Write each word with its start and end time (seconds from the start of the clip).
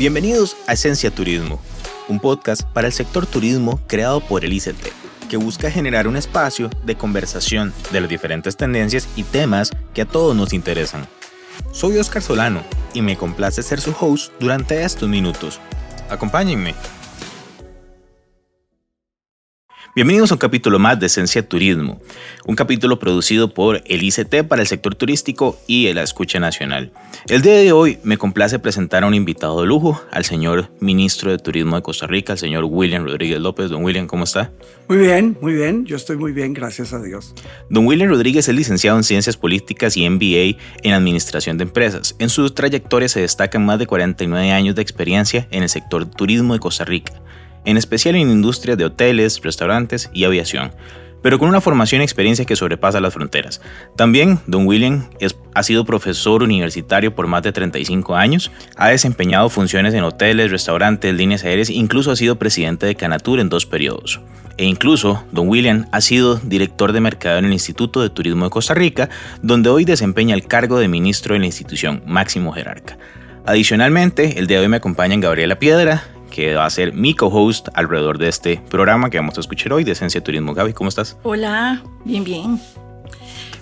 Bienvenidos 0.00 0.56
a 0.66 0.72
Esencia 0.72 1.10
Turismo, 1.10 1.60
un 2.08 2.20
podcast 2.20 2.62
para 2.62 2.86
el 2.86 2.92
sector 2.94 3.26
turismo 3.26 3.78
creado 3.86 4.22
por 4.22 4.46
el 4.46 4.54
ICT, 4.54 4.88
que 5.28 5.36
busca 5.36 5.70
generar 5.70 6.08
un 6.08 6.16
espacio 6.16 6.70
de 6.86 6.94
conversación 6.94 7.74
de 7.92 8.00
las 8.00 8.08
diferentes 8.08 8.56
tendencias 8.56 9.06
y 9.14 9.24
temas 9.24 9.70
que 9.92 10.00
a 10.00 10.06
todos 10.06 10.34
nos 10.34 10.54
interesan. 10.54 11.06
Soy 11.70 11.98
Oscar 11.98 12.22
Solano 12.22 12.62
y 12.94 13.02
me 13.02 13.18
complace 13.18 13.62
ser 13.62 13.78
su 13.82 13.94
host 14.00 14.32
durante 14.40 14.82
estos 14.84 15.06
minutos. 15.06 15.60
Acompáñenme. 16.08 16.74
Bienvenidos 19.92 20.30
a 20.30 20.34
un 20.34 20.38
capítulo 20.38 20.78
más 20.78 21.00
de 21.00 21.06
Esencia 21.06 21.48
Turismo, 21.48 22.00
un 22.46 22.54
capítulo 22.54 23.00
producido 23.00 23.52
por 23.52 23.82
el 23.86 24.04
ICT 24.04 24.44
para 24.46 24.62
el 24.62 24.68
sector 24.68 24.94
turístico 24.94 25.58
y 25.66 25.92
la 25.92 26.04
escucha 26.04 26.38
nacional. 26.38 26.92
El 27.26 27.42
día 27.42 27.54
de 27.54 27.72
hoy 27.72 27.98
me 28.04 28.16
complace 28.16 28.60
presentar 28.60 29.02
a 29.02 29.08
un 29.08 29.14
invitado 29.14 29.60
de 29.60 29.66
lujo, 29.66 30.00
al 30.12 30.24
señor 30.24 30.70
ministro 30.78 31.32
de 31.32 31.38
Turismo 31.38 31.74
de 31.74 31.82
Costa 31.82 32.06
Rica, 32.06 32.34
el 32.34 32.38
señor 32.38 32.66
William 32.66 33.04
Rodríguez 33.04 33.40
López. 33.40 33.68
Don 33.68 33.82
William, 33.82 34.06
¿cómo 34.06 34.22
está? 34.22 34.52
Muy 34.88 34.98
bien, 34.98 35.36
muy 35.40 35.54
bien, 35.54 35.84
yo 35.84 35.96
estoy 35.96 36.16
muy 36.16 36.30
bien, 36.30 36.54
gracias 36.54 36.92
a 36.92 37.02
Dios. 37.02 37.34
Don 37.68 37.84
William 37.84 38.10
Rodríguez 38.10 38.48
es 38.48 38.54
licenciado 38.54 38.96
en 38.96 39.02
Ciencias 39.02 39.36
Políticas 39.36 39.96
y 39.96 40.08
MBA 40.08 40.56
en 40.84 40.94
Administración 40.94 41.58
de 41.58 41.64
Empresas. 41.64 42.14
En 42.20 42.28
su 42.28 42.48
trayectoria 42.50 43.08
se 43.08 43.22
destacan 43.22 43.66
más 43.66 43.80
de 43.80 43.88
49 43.88 44.52
años 44.52 44.76
de 44.76 44.82
experiencia 44.82 45.48
en 45.50 45.64
el 45.64 45.68
sector 45.68 46.06
turismo 46.06 46.54
de 46.54 46.60
Costa 46.60 46.84
Rica 46.84 47.12
en 47.64 47.76
especial 47.76 48.16
en 48.16 48.30
industrias 48.30 48.78
de 48.78 48.84
hoteles, 48.84 49.40
restaurantes 49.42 50.10
y 50.12 50.24
aviación, 50.24 50.72
pero 51.22 51.38
con 51.38 51.48
una 51.48 51.60
formación 51.60 52.00
y 52.00 52.04
experiencia 52.04 52.44
que 52.44 52.56
sobrepasa 52.56 53.00
las 53.00 53.12
fronteras. 53.12 53.60
También, 53.96 54.38
Don 54.46 54.66
William 54.66 55.08
ha 55.54 55.62
sido 55.62 55.84
profesor 55.84 56.42
universitario 56.42 57.14
por 57.14 57.26
más 57.26 57.42
de 57.42 57.52
35 57.52 58.16
años, 58.16 58.50
ha 58.76 58.88
desempeñado 58.88 59.50
funciones 59.50 59.94
en 59.94 60.04
hoteles, 60.04 60.50
restaurantes, 60.50 61.14
líneas 61.14 61.44
aéreas, 61.44 61.70
incluso 61.70 62.10
ha 62.10 62.16
sido 62.16 62.38
presidente 62.38 62.86
de 62.86 62.94
Canatur 62.94 63.40
en 63.40 63.48
dos 63.48 63.66
periodos. 63.66 64.20
E 64.56 64.64
incluso, 64.64 65.24
Don 65.32 65.48
William 65.48 65.86
ha 65.90 66.00
sido 66.02 66.36
director 66.36 66.92
de 66.92 67.00
mercado 67.00 67.38
en 67.38 67.46
el 67.46 67.52
Instituto 67.52 68.02
de 68.02 68.10
Turismo 68.10 68.44
de 68.44 68.50
Costa 68.50 68.74
Rica, 68.74 69.08
donde 69.42 69.70
hoy 69.70 69.84
desempeña 69.84 70.34
el 70.34 70.46
cargo 70.46 70.78
de 70.78 70.88
ministro 70.88 71.32
de 71.32 71.40
la 71.40 71.46
institución, 71.46 72.02
máximo 72.06 72.52
jerarca. 72.52 72.98
Adicionalmente, 73.46 74.38
el 74.38 74.46
día 74.46 74.58
de 74.58 74.64
hoy 74.64 74.68
me 74.68 74.76
acompañan 74.76 75.20
Gabriela 75.20 75.58
Piedra, 75.58 76.04
que 76.30 76.54
va 76.54 76.64
a 76.64 76.70
ser 76.70 76.94
mi 76.94 77.14
co-host 77.14 77.68
alrededor 77.74 78.18
de 78.18 78.28
este 78.28 78.62
programa 78.70 79.10
que 79.10 79.18
vamos 79.18 79.36
a 79.36 79.40
escuchar 79.40 79.72
hoy 79.72 79.84
de 79.84 79.92
Esencia 79.92 80.22
Turismo. 80.22 80.54
Gaby, 80.54 80.72
¿cómo 80.72 80.88
estás? 80.88 81.18
Hola, 81.22 81.82
bien, 82.04 82.24
bien. 82.24 82.60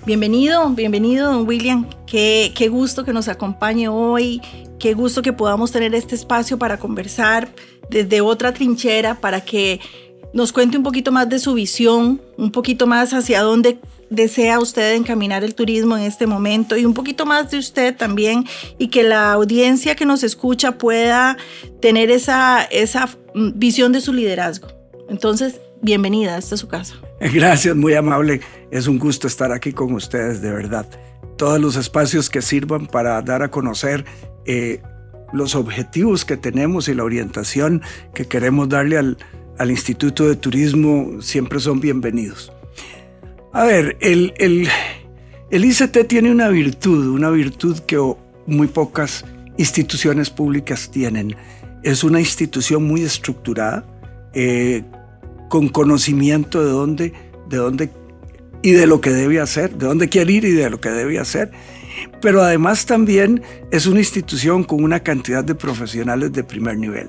Bienvenido, 0.07 0.69
bienvenido, 0.71 1.33
don 1.33 1.47
William. 1.47 1.87
Qué, 2.07 2.53
qué 2.55 2.69
gusto 2.69 3.05
que 3.05 3.13
nos 3.13 3.29
acompañe 3.29 3.89
hoy. 3.89 4.41
Qué 4.79 4.95
gusto 4.95 5.23
que 5.23 5.33
podamos 5.33 5.73
tener 5.73 5.95
este 5.95 6.15
espacio 6.15 6.59
para 6.59 6.79
conversar 6.79 7.49
desde 7.91 8.21
otra 8.21 8.53
trinchera, 8.53 9.17
para 9.17 9.41
que 9.41 9.81
nos 10.39 10.53
cuente 10.53 10.77
un 10.77 10.85
poquito 10.85 11.11
más 11.11 11.29
de 11.29 11.41
su 11.41 11.53
visión, 11.55 12.21
un 12.37 12.53
poquito 12.53 12.87
más 12.87 13.13
hacia 13.13 13.43
dónde 13.43 13.81
desea 14.09 14.61
usted 14.61 14.95
encaminar 14.95 15.43
el 15.43 15.57
turismo 15.57 15.97
en 15.97 16.05
este 16.05 16.29
momento 16.29 16.77
y 16.77 16.85
un 16.85 16.95
poquito 16.95 17.27
más 17.27 17.51
de 17.51 17.59
usted 17.59 17.97
también 17.97 18.45
y 18.79 18.87
que 18.87 19.03
la 19.03 19.33
audiencia 19.33 19.97
que 19.97 20.07
nos 20.07 20.23
escucha 20.23 20.79
pueda 20.79 21.37
tener 21.81 22.13
esa, 22.13 22.63
esa 22.63 23.09
mm, 23.35 23.51
visión 23.57 23.91
de 23.91 24.01
su 24.01 24.13
liderazgo. 24.13 24.69
Entonces, 25.09 25.61
bienvenida, 25.83 26.39
esta 26.39 26.55
es 26.55 26.61
su 26.61 26.69
casa. 26.69 26.95
Gracias, 27.21 27.75
muy 27.75 27.95
amable. 27.95 28.41
Es 28.71 28.87
un 28.87 29.01
gusto 29.01 29.27
estar 29.27 29.51
aquí 29.51 29.73
con 29.73 29.93
ustedes, 29.93 30.41
de 30.41 30.53
verdad. 30.53 30.87
Todos 31.37 31.61
los 31.61 31.75
espacios 31.75 32.31
que 32.31 32.43
sirvan 32.43 32.87
para 32.87 33.21
dar 33.23 33.43
a 33.43 33.51
conocer 33.51 34.05
eh, 34.47 34.81
los 35.33 35.57
objetivos 35.57 36.25
que 36.25 36.37
tenemos 36.37 36.87
y 36.87 36.95
la 36.95 37.03
orientación 37.03 37.83
que 38.15 38.27
queremos 38.27 38.69
darle 38.69 38.99
al, 38.99 39.19
al 39.59 39.71
Instituto 39.71 40.29
de 40.29 40.37
Turismo 40.37 41.21
siempre 41.21 41.61
son 41.61 41.81
bienvenidos. 41.81 42.53
A 43.53 43.65
ver, 43.65 43.97
el, 44.01 44.33
el, 44.39 44.69
ICT 45.65 46.07
tiene 46.07 46.31
una 46.31 46.49
virtud, 46.49 47.09
una 47.09 47.31
virtud 47.31 47.79
que 47.81 47.99
muy 48.47 48.69
pocas 48.69 49.25
instituciones 49.57 50.31
públicas 50.31 50.91
tienen. 50.91 51.35
Es 51.83 52.05
una 52.05 52.21
institución 52.21 52.85
muy 52.85 53.03
estructurada, 53.03 53.85
eh, 54.35 54.85
con 55.49 55.69
conocimiento 55.69 56.65
de 56.65 56.71
dónde, 56.71 57.13
de 57.49 57.57
dónde 57.57 57.91
y 58.63 58.73
de 58.73 58.87
lo 58.87 59.01
que 59.01 59.11
debe 59.11 59.41
hacer, 59.41 59.75
de 59.77 59.87
dónde 59.87 60.09
quiere 60.09 60.33
ir 60.33 60.45
y 60.45 60.53
de 60.53 60.71
lo 60.71 60.81
que 60.81 60.91
debe 60.91 61.19
hacer. 61.19 61.51
Pero 62.21 62.43
además 62.43 62.87
también 62.87 63.43
es 63.71 63.87
una 63.87 64.01
institución 64.01 64.65
con 64.65 64.85
una 64.85 65.01
cantidad 65.01 65.43
de 65.43 65.55
profesionales 65.55 66.33
de 66.33 66.45
primer 66.45 66.77
nivel. 66.77 67.09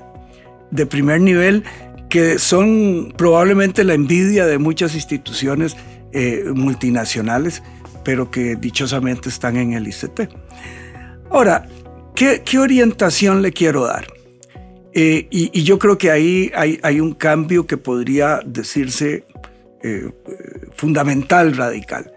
De 0.70 0.86
primer 0.86 1.20
nivel 1.20 1.64
que 2.10 2.38
son 2.38 3.14
probablemente 3.16 3.84
la 3.84 3.94
envidia 3.94 4.44
de 4.44 4.58
muchas 4.58 4.94
instituciones 4.94 5.76
eh, 6.12 6.44
multinacionales, 6.52 7.62
pero 8.04 8.30
que 8.30 8.56
dichosamente 8.56 9.28
están 9.28 9.56
en 9.56 9.72
el 9.74 9.86
ICT. 9.86 10.28
Ahora, 11.30 11.68
¿qué, 12.16 12.42
orientación 12.58 13.42
le 13.42 13.52
quiero 13.52 13.84
dar? 13.84 14.08
Eh, 14.92 15.28
y, 15.30 15.62
yo 15.62 15.78
creo 15.78 15.96
que 15.96 16.10
ahí 16.10 16.50
hay, 16.54 17.00
un 17.00 17.14
cambio 17.14 17.68
que 17.68 17.76
podría 17.76 18.40
decirse 18.44 19.24
eh, 19.84 20.10
fundamental, 20.74 21.56
radical. 21.56 22.12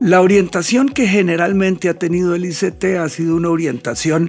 La 0.00 0.20
orientación 0.20 0.88
que 0.88 1.06
generalmente 1.06 1.88
ha 1.88 1.94
tenido 1.94 2.34
el 2.34 2.44
ICT 2.44 2.84
ha 2.98 3.08
sido 3.08 3.36
una 3.36 3.48
orientación, 3.48 4.28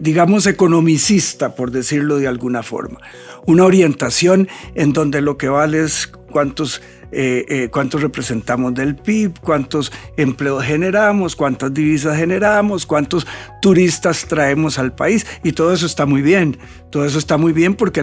digamos, 0.00 0.46
economicista, 0.46 1.56
por 1.56 1.72
decirlo 1.72 2.18
de 2.18 2.28
alguna 2.28 2.62
forma. 2.62 3.00
Una 3.46 3.64
orientación 3.64 4.48
en 4.74 4.92
donde 4.92 5.20
lo 5.20 5.36
que 5.36 5.48
vale 5.48 5.82
es 5.82 6.06
cuántos 6.06 6.80
eh, 7.10 7.46
eh, 7.48 7.68
cuántos 7.70 8.02
representamos 8.02 8.74
del 8.74 8.94
PIB, 8.94 9.40
cuántos 9.40 9.90
empleos 10.18 10.62
generamos, 10.62 11.36
cuántas 11.36 11.72
divisas 11.72 12.18
generamos, 12.18 12.84
cuántos 12.84 13.26
turistas 13.62 14.26
traemos 14.26 14.78
al 14.78 14.94
país 14.94 15.26
y 15.42 15.52
todo 15.52 15.72
eso 15.72 15.86
está 15.86 16.04
muy 16.04 16.20
bien. 16.20 16.58
Todo 16.90 17.06
eso 17.06 17.18
está 17.18 17.38
muy 17.38 17.52
bien 17.52 17.74
porque 17.74 18.02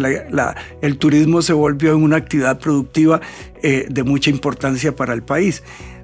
el 0.81 0.97
turismo 0.97 1.43
se 1.43 1.53
volvió 1.53 1.93
en 1.93 2.01
una 2.01 2.17
actividad 2.17 2.59
productiva 2.59 3.21
eh, 3.61 3.85
de 3.89 4.03
mucha 4.03 4.31
importancia 4.31 4.95
para 4.95 5.13
el 5.13 5.21
país. 5.21 5.61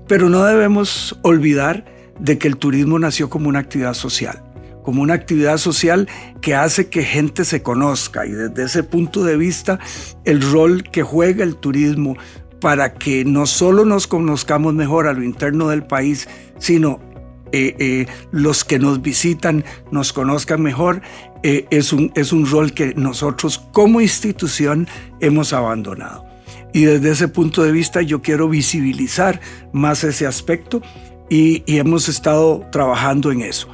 Pero 0.08 0.30
no 0.30 0.44
debemos 0.44 1.18
olvidar 1.24 1.86
de 2.20 2.38
que 2.38 2.48
el 2.48 2.58
turismo 2.58 3.00
nació 3.00 3.30
como 3.32 3.50
una 3.50 3.60
actividad 3.60 3.96
social 3.96 4.51
como 4.84 5.02
una 5.02 5.14
actividad 5.14 5.58
social 5.58 6.08
que 6.42 6.56
hace 6.56 6.90
que 6.90 7.04
gente 7.04 7.46
se 7.46 7.62
conozca 7.62 8.26
y 8.26 8.32
desde 8.32 8.64
ese 8.64 8.84
punto 8.84 9.24
de 9.24 9.38
vista 9.38 9.80
el 10.26 10.42
rol 10.42 10.84
que 10.84 11.04
juega 11.04 11.44
el 11.44 11.56
turismo 11.56 12.18
para 12.60 12.94
que 12.94 13.26
no 13.26 13.48
solo 13.48 13.86
nos 13.86 14.08
conozcamos 14.08 14.74
mejor 14.74 15.08
a 15.08 15.14
lo 15.14 15.24
interno 15.24 15.70
del 15.70 15.84
país, 15.84 16.30
sino 16.60 17.00
eh, 17.52 17.76
eh, 17.80 18.06
los 18.32 18.64
que 18.64 18.80
nos 18.80 19.02
visitan 19.02 19.66
nos 19.92 20.14
conozcan 20.14 20.62
mejor, 20.62 21.02
eh, 21.44 21.66
es, 21.70 21.92
un, 21.92 22.12
es 22.16 22.32
un 22.32 22.50
rol 22.50 22.72
que 22.74 22.94
nosotros 22.96 23.60
como 23.74 24.00
institución 24.00 24.88
hemos 25.20 25.52
abandonado. 25.52 26.26
Y 26.72 26.84
desde 26.84 27.12
ese 27.12 27.28
punto 27.28 27.64
de 27.64 27.74
vista 27.74 28.02
yo 28.02 28.22
quiero 28.22 28.48
visibilizar 28.48 29.42
más 29.74 30.06
ese 30.06 30.28
aspecto 30.28 30.82
y, 31.30 31.64
y 31.66 31.80
hemos 31.80 32.08
estado 32.08 32.66
trabajando 32.72 33.32
en 33.32 33.42
eso. 33.42 33.68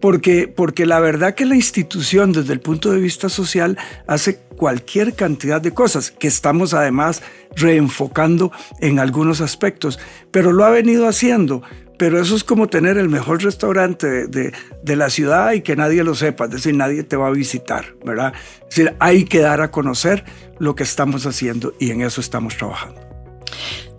Porque, 0.00 0.46
porque 0.46 0.86
la 0.86 1.00
verdad 1.00 1.34
que 1.34 1.46
la 1.46 1.56
institución 1.56 2.32
desde 2.32 2.52
el 2.52 2.60
punto 2.60 2.92
de 2.92 3.00
vista 3.00 3.28
social 3.28 3.76
hace 4.06 4.38
cualquier 4.56 5.14
cantidad 5.14 5.60
de 5.60 5.74
cosas 5.74 6.10
que 6.10 6.28
estamos 6.28 6.74
además 6.74 7.22
reenfocando 7.54 8.52
en 8.80 8.98
algunos 8.98 9.40
aspectos, 9.40 9.98
pero 10.30 10.52
lo 10.52 10.64
ha 10.64 10.70
venido 10.70 11.08
haciendo. 11.08 11.62
Pero 11.98 12.20
eso 12.20 12.36
es 12.36 12.44
como 12.44 12.68
tener 12.68 12.98
el 12.98 13.08
mejor 13.08 13.42
restaurante 13.42 14.26
de, 14.26 14.52
de, 14.82 14.96
la 14.96 15.08
ciudad 15.08 15.52
y 15.52 15.62
que 15.62 15.76
nadie 15.76 16.04
lo 16.04 16.14
sepa, 16.14 16.44
es 16.44 16.50
decir, 16.50 16.74
nadie 16.74 17.04
te 17.04 17.16
va 17.16 17.28
a 17.28 17.30
visitar, 17.30 17.94
¿verdad? 18.04 18.34
Es 18.68 18.76
decir, 18.76 18.94
hay 18.98 19.24
que 19.24 19.40
dar 19.40 19.62
a 19.62 19.70
conocer 19.70 20.22
lo 20.58 20.74
que 20.74 20.82
estamos 20.82 21.24
haciendo 21.24 21.72
y 21.80 21.92
en 21.92 22.02
eso 22.02 22.20
estamos 22.20 22.54
trabajando. 22.58 23.00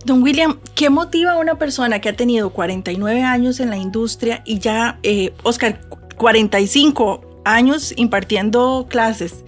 Don 0.08 0.24
William, 0.24 0.58
¿qué 0.74 0.90
motiva 0.90 1.34
a 1.34 1.38
una 1.38 1.56
persona 1.56 2.00
que 2.00 2.08
ha 2.08 2.16
tenido 2.16 2.52
49 2.52 3.24
años 3.24 3.60
en 3.60 3.70
la 3.70 3.76
industria 3.76 4.42
y 4.46 4.58
ya, 4.58 5.00
eh, 5.04 5.34
Oscar, 5.44 5.82
45 6.16 7.42
años 7.44 7.94
impartiendo 7.98 8.88
clases? 8.90 9.44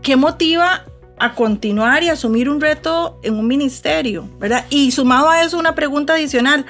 ¿Qué 0.00 0.14
motiva 0.14 0.84
a 1.18 1.34
continuar 1.34 2.04
y 2.04 2.10
asumir 2.10 2.48
un 2.48 2.60
reto 2.60 3.18
en 3.24 3.34
un 3.34 3.48
ministerio, 3.48 4.28
¿verdad? 4.38 4.66
Y 4.70 4.92
sumado 4.92 5.28
a 5.28 5.42
eso 5.42 5.58
una 5.58 5.74
pregunta 5.74 6.14
adicional, 6.14 6.64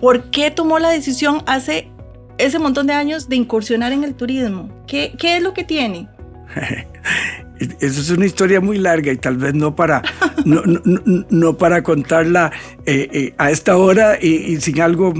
¿por 0.00 0.30
qué 0.30 0.52
tomó 0.52 0.78
la 0.78 0.90
decisión 0.90 1.42
hace 1.46 1.90
ese 2.38 2.60
montón 2.60 2.86
de 2.86 2.92
años 2.92 3.28
de 3.28 3.34
incursionar 3.34 3.90
en 3.90 4.04
el 4.04 4.14
turismo? 4.14 4.70
¿Qué, 4.86 5.16
qué 5.18 5.38
es 5.38 5.42
lo 5.42 5.54
que 5.54 5.64
tiene? 5.64 6.08
Eso 7.80 8.00
es 8.00 8.10
una 8.10 8.26
historia 8.26 8.60
muy 8.60 8.78
larga 8.78 9.12
y 9.12 9.16
tal 9.16 9.36
vez 9.36 9.54
no 9.54 9.74
para, 9.74 10.02
no, 10.44 10.62
no, 11.30 11.56
para 11.56 11.82
contarla 11.82 12.52
eh, 12.86 13.08
eh, 13.12 13.34
a 13.38 13.50
esta 13.50 13.76
hora 13.76 14.18
y, 14.20 14.60
sin 14.60 14.80
algo 14.80 15.12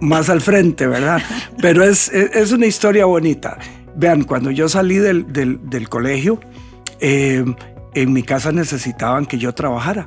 más 0.00 0.28
al 0.28 0.40
frente, 0.40 0.86
¿verdad? 0.86 1.22
Pero 1.60 1.84
es, 1.84 2.08
es 2.10 2.52
una 2.52 2.66
historia 2.66 3.06
bonita. 3.06 3.58
Vean, 3.96 4.24
cuando 4.24 4.50
yo 4.50 4.68
salí 4.68 4.96
del, 4.96 5.32
del, 5.32 5.88
colegio, 5.88 6.40
eh, 7.00 7.44
en 7.94 8.12
mi 8.12 8.22
casa 8.22 8.52
necesitaban 8.52 9.26
que 9.26 9.38
yo 9.38 9.54
trabajara. 9.54 10.06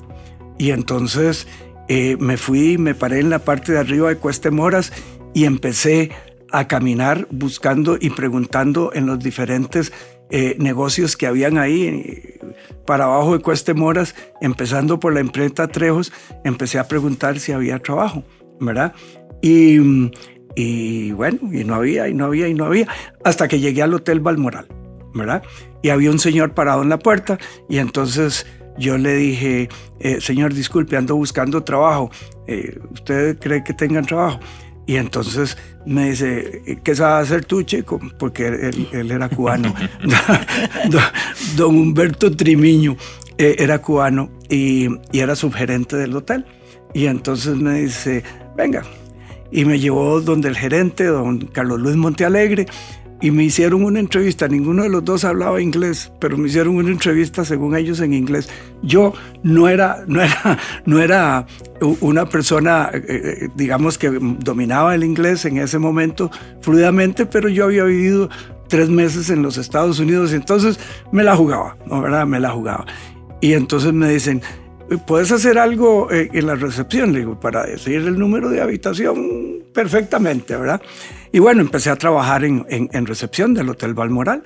Y 0.57 0.71
entonces 0.71 1.47
me 1.87 2.37
fui, 2.37 2.79
me 2.79 2.95
paré 2.95 3.19
en 3.19 3.29
la 3.29 3.39
parte 3.39 3.73
de 3.73 3.79
arriba 3.79 4.09
de 4.09 4.17
Cueste 4.17 4.49
Moras 4.49 4.91
y 5.35 5.45
empecé 5.45 6.11
a 6.51 6.67
caminar 6.67 7.27
buscando 7.29 7.97
y 7.99 8.09
preguntando 8.11 8.91
en 8.93 9.05
los 9.05 9.19
diferentes 9.19 9.91
eh, 10.29 10.55
negocios 10.59 11.15
que 11.15 11.27
habían 11.27 11.57
ahí 11.57 12.39
para 12.85 13.05
abajo 13.05 13.37
de 13.37 13.43
Cueste 13.43 13.73
Moras, 13.73 14.15
empezando 14.41 14.99
por 14.99 15.13
la 15.13 15.21
imprenta 15.21 15.67
Trejos, 15.67 16.11
empecé 16.43 16.79
a 16.79 16.87
preguntar 16.87 17.39
si 17.39 17.51
había 17.51 17.79
trabajo, 17.79 18.23
¿verdad? 18.59 18.93
Y, 19.41 20.11
y 20.55 21.11
bueno, 21.11 21.39
y 21.51 21.63
no 21.63 21.75
había, 21.75 22.07
y 22.07 22.13
no 22.13 22.25
había, 22.25 22.47
y 22.47 22.53
no 22.53 22.65
había, 22.65 22.87
hasta 23.23 23.47
que 23.47 23.59
llegué 23.59 23.81
al 23.81 23.93
Hotel 23.93 24.19
Balmoral, 24.19 24.67
¿verdad? 25.13 25.43
Y 25.81 25.89
había 25.89 26.11
un 26.11 26.19
señor 26.19 26.53
parado 26.53 26.81
en 26.81 26.89
la 26.89 26.99
puerta 26.99 27.37
y 27.69 27.77
entonces 27.77 28.45
yo 28.77 28.97
le 28.97 29.15
dije, 29.15 29.69
eh, 29.99 30.19
señor, 30.19 30.53
disculpe, 30.53 30.97
ando 30.97 31.15
buscando 31.15 31.63
trabajo. 31.63 32.11
Eh, 32.47 32.77
¿Usted 32.91 33.39
cree 33.39 33.63
que 33.63 33.73
tengan 33.73 34.05
trabajo? 34.05 34.39
Y 34.87 34.97
entonces 34.97 35.57
me 35.85 36.11
dice, 36.11 36.79
¿qué 36.83 36.95
sabes 36.95 37.31
hacer 37.31 37.45
tú, 37.45 37.63
chico? 37.63 37.99
Porque 38.19 38.47
él, 38.47 39.11
era 39.11 39.29
cubano. 39.29 39.73
don, 41.57 41.75
Humberto 41.75 42.35
Trimiño 42.35 42.95
eh, 43.37 43.55
era 43.59 43.81
cubano 43.81 44.29
y, 44.49 44.87
y, 45.11 45.19
era 45.19 45.35
subgerente 45.35 45.95
del 45.95 46.15
hotel. 46.15 46.45
Y 46.93 47.07
entonces 47.07 47.55
me 47.55 47.81
dice, 47.81 48.23
venga. 48.55 48.83
Y 49.51 49.65
me 49.65 49.79
llevó 49.79 50.21
donde 50.21 50.49
el 50.49 50.57
gerente, 50.57 51.05
don 51.05 51.39
Carlos 51.47 51.79
Luis 51.79 51.95
Montealegre, 51.95 52.67
y 53.21 53.31
me 53.31 53.43
hicieron 53.43 53.83
una 53.83 53.99
entrevista. 53.99 54.47
Ninguno 54.47 54.83
de 54.83 54.89
los 54.89 55.03
dos 55.03 55.23
hablaba 55.23 55.61
inglés, 55.61 56.11
pero 56.19 56.37
me 56.37 56.47
hicieron 56.47 56.75
una 56.75 56.89
entrevista 56.89 57.45
según 57.45 57.75
ellos 57.75 57.99
en 58.01 58.13
inglés. 58.13 58.49
Yo 58.83 59.13
no 59.43 59.67
era, 59.67 60.03
no 60.07 60.21
era, 60.21 60.59
no 60.85 60.99
era 60.99 61.45
una 62.01 62.27
persona, 62.27 62.89
eh, 62.93 63.03
eh, 63.07 63.49
digamos, 63.55 63.97
que 63.97 64.09
dominaba 64.39 64.95
el 64.95 65.03
inglés 65.03 65.45
en 65.45 65.57
ese 65.57 65.79
momento 65.79 66.29
fluidamente, 66.61 67.25
pero 67.25 67.49
yo 67.49 67.65
había 67.65 67.83
vivido 67.83 68.29
tres 68.67 68.89
meses 68.89 69.29
en 69.29 69.41
los 69.41 69.57
Estados 69.57 69.99
Unidos, 69.99 70.33
y 70.33 70.35
entonces 70.35 70.79
me 71.11 71.23
la 71.23 71.35
jugaba, 71.35 71.77
¿no? 71.85 72.01
¿verdad? 72.01 72.25
Me 72.25 72.39
la 72.39 72.49
jugaba. 72.51 72.85
Y 73.41 73.53
entonces 73.53 73.93
me 73.93 74.09
dicen, 74.09 74.41
¿puedes 75.05 75.31
hacer 75.31 75.57
algo 75.57 76.11
eh, 76.11 76.29
en 76.33 76.47
la 76.47 76.55
recepción? 76.55 77.13
Le 77.13 77.19
digo, 77.19 77.39
para 77.39 77.65
decir 77.65 77.95
el 77.95 78.17
número 78.17 78.49
de 78.49 78.61
habitación 78.61 79.54
perfectamente, 79.75 80.55
¿verdad? 80.55 80.81
Y 81.31 81.39
bueno, 81.39 81.61
empecé 81.61 81.91
a 81.91 81.97
trabajar 81.97 82.43
en, 82.45 82.65
en, 82.69 83.05
recepción 83.05 83.53
del 83.53 83.69
Hotel 83.69 83.93
Balmoral. 83.93 84.41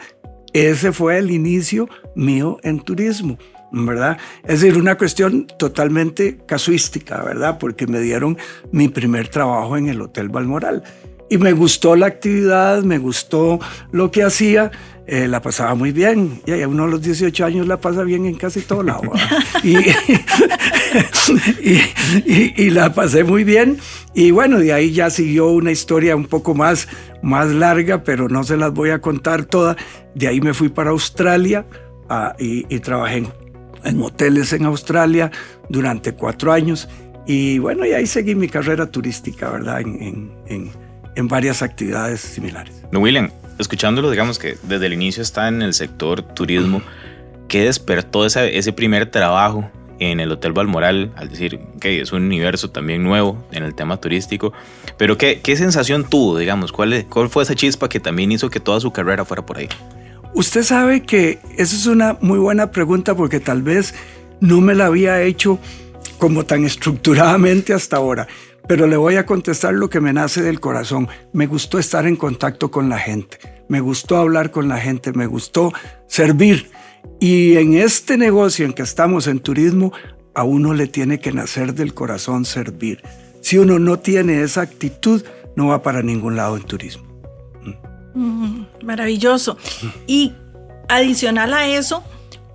Ese 0.52 0.92
fue 0.92 1.20
el 1.20 1.32
inicio 1.32 1.88
mío 2.16 2.58
en 2.64 2.82
turismo. 2.82 3.38
¿verdad? 3.72 4.18
Es 4.44 4.62
decir, 4.62 4.80
una 4.80 4.98
cuestión 4.98 5.46
totalmente 5.46 6.40
casuística, 6.48 7.24
¿verdad? 7.24 7.60
Porque 7.60 7.86
me 7.86 8.00
dieron 8.00 8.36
mi 8.72 8.88
primer 8.88 9.28
trabajo 9.28 9.78
en 9.78 9.90
el 9.90 10.02
Hotel 10.02 10.30
Balmoral. 10.30 10.84
Y 11.30 11.38
me 11.38 11.54
gustó 11.54 11.96
la 11.96 12.08
actividad, 12.08 12.82
me 12.82 12.98
gustó 12.98 13.60
lo 13.92 14.10
que 14.10 14.24
hacía, 14.24 14.72
eh, 15.06 15.28
la 15.28 15.42
pasaba 15.44 15.76
muy 15.76 15.92
bien. 15.92 16.42
Y 16.48 16.52
uno 16.64 16.86
a 16.86 16.88
los 16.88 17.04
18 17.04 17.46
años 17.46 17.68
la 17.68 17.80
pasa 17.80 18.04
bien 18.04 18.26
en 18.26 18.36
casi 18.36 18.62
todo 18.62 18.82
lado. 18.82 19.12
y, 19.64 19.76
y, 22.58 22.70
la 22.70 22.94
pasé 22.94 23.24
muy 23.24 23.44
bien. 23.44 23.78
Y 24.14 24.32
bueno, 24.32 24.60
de 24.60 24.74
ahí 24.74 24.92
ya 24.92 25.10
siguió 25.10 25.48
una 25.48 25.72
historia 25.72 26.16
un 26.16 26.26
poco 26.26 26.56
más, 26.56 26.88
más 27.22 27.48
larga, 27.48 28.04
pero 28.04 28.28
no 28.28 28.44
se 28.44 28.58
las 28.58 28.74
voy 28.74 28.90
a 28.90 29.00
contar 29.00 29.46
todas. 29.46 29.78
De 30.16 30.28
ahí 30.28 30.42
me 30.42 30.54
fui 30.54 30.70
para 30.70 30.92
Australia 30.92 31.66
ah, 32.10 32.36
y, 32.40 32.64
trabajé 32.80 33.24
en, 33.84 34.02
hoteles 34.02 34.54
en 34.54 34.66
Australia 34.66 35.32
durante 35.70 36.14
cuatro 36.14 36.52
años. 36.52 36.88
Y 37.28 37.60
bueno, 37.60 37.86
y 37.86 37.92
ahí 37.92 38.08
seguí 38.08 38.34
mi 38.36 38.50
carrera 38.50 38.88
turística, 38.88 39.50
¿verdad? 39.52 39.82
En, 39.82 40.32
en, 40.48 40.72
en 41.16 41.28
varias 41.28 41.62
actividades 41.62 42.22
similares. 42.22 42.82
William, 42.92 43.30
escuchándolo, 43.60 44.10
digamos 44.10 44.40
que 44.40 44.58
desde 44.64 44.88
el 44.88 44.94
inicio 44.94 45.22
está 45.22 45.48
en 45.48 45.62
el 45.62 45.74
sector 45.74 46.22
turismo, 46.22 46.82
¿qué 47.48 47.66
despertó 47.66 48.26
ese, 48.26 48.58
ese 48.58 48.74
primer 48.74 49.06
trabajo 49.12 49.70
en 50.00 50.20
el 50.20 50.32
Hotel 50.32 50.54
Balmoral, 50.54 51.12
al 51.16 51.30
decir 51.30 51.60
que 51.80 52.02
es 52.02 52.12
un 52.12 52.24
universo 52.24 52.70
también 52.70 53.04
nuevo 53.04 53.44
en 53.52 53.64
el 53.64 53.76
tema 53.76 53.98
turístico, 53.98 54.54
pero 54.98 55.18
¿qué, 55.18 55.42
qué 55.42 55.56
sensación 55.56 56.06
tuvo, 56.10 56.38
digamos? 56.38 56.72
¿Cuál, 56.72 57.06
¿Cuál 57.10 57.30
fue 57.30 57.44
esa 57.44 57.56
chispa 57.56 57.90
que 57.90 58.00
también 58.00 58.32
hizo 58.32 58.50
que 58.50 58.60
toda 58.60 58.80
su 58.80 58.92
carrera 58.92 59.26
fuera 59.26 59.46
por 59.46 59.58
ahí? 59.58 59.70
Usted 60.34 60.64
sabe 60.64 61.04
que 61.04 61.40
esa 61.58 61.76
es 61.76 61.86
una 61.86 62.18
muy 62.22 62.40
buena 62.40 62.72
pregunta 62.72 63.16
porque 63.16 63.40
tal 63.40 63.62
vez 63.62 63.94
no 64.40 64.62
me 64.62 64.76
la 64.76 64.86
había 64.86 65.22
hecho 65.22 65.60
como 66.18 66.46
tan 66.46 66.66
estructuradamente 66.66 67.74
hasta 67.74 67.98
ahora 67.98 68.28
pero 68.70 68.86
le 68.86 68.98
voy 68.98 69.16
a 69.16 69.26
contestar 69.26 69.74
lo 69.74 69.90
que 69.90 70.00
me 70.00 70.14
nace 70.14 70.44
del 70.44 70.60
corazón. 70.60 71.08
Me 71.34 71.48
gustó 71.48 71.80
estar 71.80 72.06
en 72.06 72.16
contacto 72.16 72.70
con 72.70 72.88
la 72.88 73.00
gente, 73.00 73.40
me 73.68 73.80
gustó 73.80 74.18
hablar 74.18 74.52
con 74.52 74.70
la 74.70 74.78
gente, 74.78 75.12
me 75.12 75.26
gustó 75.26 75.74
servir. 76.06 76.70
Y 77.20 77.58
en 77.58 77.74
este 77.74 78.18
negocio 78.18 78.66
en 78.66 78.74
que 78.74 78.84
estamos 78.84 79.28
en 79.28 79.40
turismo, 79.40 79.92
a 80.34 80.44
uno 80.44 80.74
le 80.74 80.88
tiene 80.88 81.20
que 81.20 81.34
nacer 81.34 81.74
del 81.74 81.94
corazón 81.94 82.46
servir. 82.46 83.02
Si 83.42 83.58
uno 83.58 83.80
no 83.80 84.00
tiene 84.00 84.42
esa 84.42 84.62
actitud, 84.62 85.24
no 85.56 85.68
va 85.68 85.82
para 85.82 86.02
ningún 86.02 86.36
lado 86.36 86.56
en 86.56 86.64
turismo. 86.64 87.04
Mm, 88.14 88.64
maravilloso. 88.84 89.58
Y 90.08 90.34
adicional 90.88 91.54
a 91.54 91.68
eso, 91.68 92.04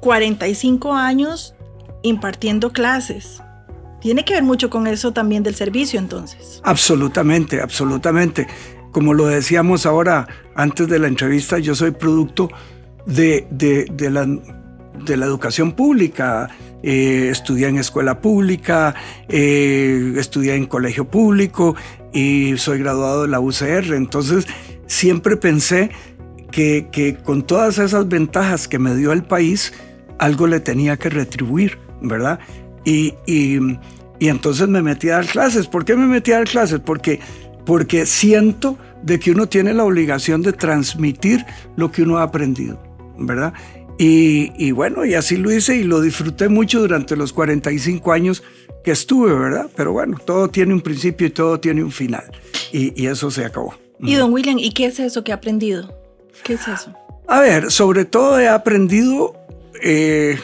45 0.00 0.94
años 0.94 1.54
impartiendo 2.02 2.72
clases. 2.72 3.42
Tiene 4.00 4.24
que 4.24 4.34
ver 4.34 4.42
mucho 4.42 4.68
con 4.68 4.86
eso 4.86 5.12
también 5.12 5.42
del 5.42 5.54
servicio 5.54 5.98
entonces. 5.98 6.60
Absolutamente, 6.64 7.62
absolutamente. 7.62 8.46
Como 8.92 9.14
lo 9.14 9.26
decíamos 9.26 9.86
ahora 9.86 10.28
antes 10.54 10.88
de 10.88 10.98
la 10.98 11.08
entrevista, 11.08 11.58
yo 11.58 11.74
soy 11.74 11.90
producto 11.92 12.50
de, 13.06 13.46
de, 13.50 14.10
la, 14.10 14.26
de 14.26 15.16
la, 15.16 15.26
educación 15.26 15.72
pública. 15.72 16.48
Eh, 16.82 17.28
estudié 17.30 17.68
en 17.68 17.78
escuela 17.78 18.20
pública, 18.20 18.94
eh, 19.28 20.14
estudié 20.16 20.54
en 20.54 20.66
colegio 20.66 21.06
público 21.06 21.74
y 22.12 22.58
soy 22.58 22.78
graduado 22.78 23.22
de 23.22 23.28
la 23.28 23.40
UCR. 23.40 23.94
Entonces, 23.94 24.46
siempre 24.86 25.36
pensé 25.36 25.90
que, 26.50 26.88
que, 26.92 27.16
con 27.16 27.42
todas 27.42 27.78
esas 27.78 28.06
ventajas 28.08 28.68
que 28.68 28.78
me 28.78 28.94
dio 28.94 29.12
el 29.12 29.24
país, 29.24 29.72
algo 30.18 30.46
le 30.46 30.60
tenía 30.60 30.96
que 30.96 31.08
retribuir, 31.08 31.78
¿verdad? 32.02 32.38
Y, 32.84 33.14
y, 33.26 33.58
y 34.18 34.28
entonces 34.28 34.68
me 34.68 34.82
metí 34.82 35.08
a 35.08 35.16
dar 35.16 35.26
clases. 35.26 35.66
¿Por 35.66 35.84
qué 35.84 35.96
me 35.96 36.06
metí 36.06 36.32
a 36.32 36.38
dar 36.38 36.48
clases? 36.48 36.80
Porque, 36.80 37.20
porque 37.64 38.06
siento 38.06 38.78
de 39.02 39.18
que 39.18 39.32
uno 39.32 39.48
tiene 39.48 39.74
la 39.74 39.84
obligación 39.84 40.42
de 40.42 40.52
transmitir 40.52 41.44
lo 41.76 41.90
que 41.90 42.02
uno 42.02 42.18
ha 42.18 42.22
aprendido, 42.22 42.80
¿verdad? 43.18 43.52
Y, 43.98 44.52
y, 44.56 44.72
bueno, 44.72 45.04
y 45.04 45.14
así 45.14 45.36
lo 45.36 45.52
hice 45.52 45.76
y 45.76 45.84
lo 45.84 46.00
disfruté 46.00 46.48
mucho 46.48 46.80
durante 46.80 47.16
los 47.16 47.32
45 47.32 48.12
años 48.12 48.42
que 48.82 48.90
estuve, 48.90 49.32
¿verdad? 49.32 49.70
Pero 49.76 49.92
bueno, 49.92 50.18
todo 50.24 50.48
tiene 50.48 50.74
un 50.74 50.80
principio 50.80 51.26
y 51.28 51.30
todo 51.30 51.60
tiene 51.60 51.82
un 51.84 51.92
final. 51.92 52.24
Y, 52.72 53.00
y 53.00 53.06
eso 53.06 53.30
se 53.30 53.44
acabó. 53.44 53.74
Y 54.00 54.14
don 54.14 54.32
William, 54.32 54.58
¿y 54.58 54.72
qué 54.72 54.86
es 54.86 54.98
eso 54.98 55.22
que 55.22 55.32
ha 55.32 55.36
aprendido? 55.36 55.94
¿Qué 56.42 56.54
es 56.54 56.66
eso? 56.66 56.92
A 57.26 57.40
ver, 57.40 57.70
sobre 57.70 58.04
todo 58.04 58.38
he 58.38 58.48
aprendido, 58.48 59.34
eh, 59.82 60.38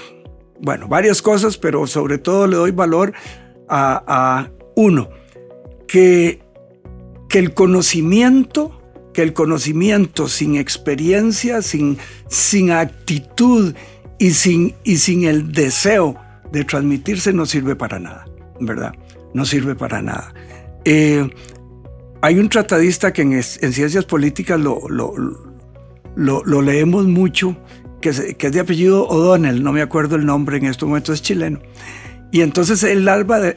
bueno, 0.61 0.89
varias 0.89 1.21
cosas, 1.21 1.59
pero 1.59 1.87
sobre 1.87 2.19
todo 2.19 2.47
le 2.47 2.57
doy 2.57 2.71
valor 2.71 3.13
a, 3.69 4.49
uno, 4.77 5.11
que, 5.87 6.41
que 7.29 7.39
el 7.39 7.53
conocimiento 7.55 8.80
que 9.13 9.23
el 9.23 9.33
conocimiento 9.33 10.29
sin 10.29 10.57
experiencia, 10.57 11.63
sin, 11.63 11.99
sin 12.29 12.71
actitud 12.71 13.75
y 14.19 14.31
sin, 14.33 14.75
y 14.85 14.99
sin 14.99 15.25
el 15.25 15.53
deseo 15.53 16.17
de 16.53 16.65
transmitirse 16.65 17.33
no 17.33 17.47
sirve 17.47 17.77
para 17.77 17.99
nada, 17.99 18.27
¿verdad? 18.61 18.95
No 19.35 19.45
sirve 19.45 19.75
para 19.75 20.03
nada. 20.03 20.35
Eh, 20.85 21.29
hay 22.23 22.39
un 22.39 22.49
tratadista 22.49 23.13
que 23.13 23.23
en, 23.23 23.43
ciencias 23.43 24.05
políticas 24.05 24.61
lo, 24.61 24.89
lo, 24.89 25.15
lo, 26.17 26.63
leemos 26.63 27.07
mucho, 27.07 27.57
que 28.01 28.11
que 28.37 28.47
es, 28.47 28.53
de 28.53 28.61
apellido 28.61 29.07
O'Donnell, 29.09 29.63
no 29.63 29.73
me 29.73 29.83
acuerdo 29.83 30.17
el 30.17 30.27
nombre 30.27 30.59
en 30.59 30.67
este 30.67 30.85
momento, 30.85 31.13
es 31.13 31.23
chileno. 31.23 31.61
Y 32.33 32.43
entonces 32.43 32.83
él 32.85 33.09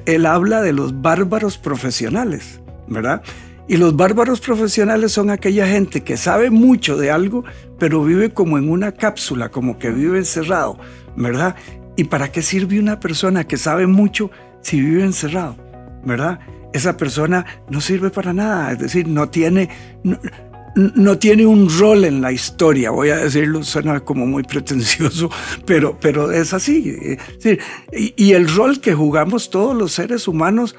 él 0.05 0.25
habla 0.25 0.61
de 0.61 0.73
los 0.73 1.01
bárbaros 1.01 1.57
profesionales, 1.57 2.59
¿verdad? 2.87 3.21
Y 3.67 3.77
los 3.77 3.95
bárbaros 3.95 4.41
profesionales 4.41 5.13
son 5.13 5.29
aquella 5.29 5.67
gente 5.67 6.01
que 6.01 6.17
sabe 6.17 6.49
mucho 6.49 6.97
de 6.97 7.11
algo, 7.11 7.45
pero 7.79 8.03
vive 8.03 8.33
como 8.33 8.57
en 8.57 8.69
una 8.69 8.91
cápsula, 8.91 9.49
como 9.49 9.77
que 9.79 9.89
vive 9.89 10.17
encerrado, 10.17 10.77
¿verdad? 11.15 11.55
¿Y 11.95 12.05
para 12.05 12.31
qué 12.31 12.41
sirve 12.41 12.79
una 12.79 12.99
persona 12.99 13.45
que 13.45 13.57
sabe 13.57 13.87
mucho 13.87 14.31
si 14.61 14.81
vive 14.81 15.03
encerrado, 15.03 15.55
¿verdad? 16.03 16.39
Esa 16.73 16.97
persona 16.97 17.45
no 17.69 17.79
sirve 17.79 18.09
para 18.09 18.33
nada, 18.33 18.71
es 18.71 18.79
decir, 18.79 19.07
no 19.07 19.29
tiene, 19.29 19.69
no 20.75 21.17
tiene 21.19 21.45
un 21.45 21.69
rol 21.69 22.03
en 22.03 22.21
la 22.21 22.31
historia, 22.31 22.89
voy 22.89 23.09
a 23.09 23.17
decirlo, 23.17 23.63
suena 23.63 23.99
como 23.99 24.25
muy 24.25 24.43
pretencioso, 24.43 25.29
pero, 25.65 25.97
pero 25.99 26.31
es 26.31 26.53
así. 26.53 27.17
y, 27.91 28.33
el 28.33 28.53
rol 28.53 28.81
que 28.81 28.93
jugamos 28.93 29.49
todos 29.49 29.75
los 29.75 29.93
seres 29.93 30.27
humanos 30.27 30.75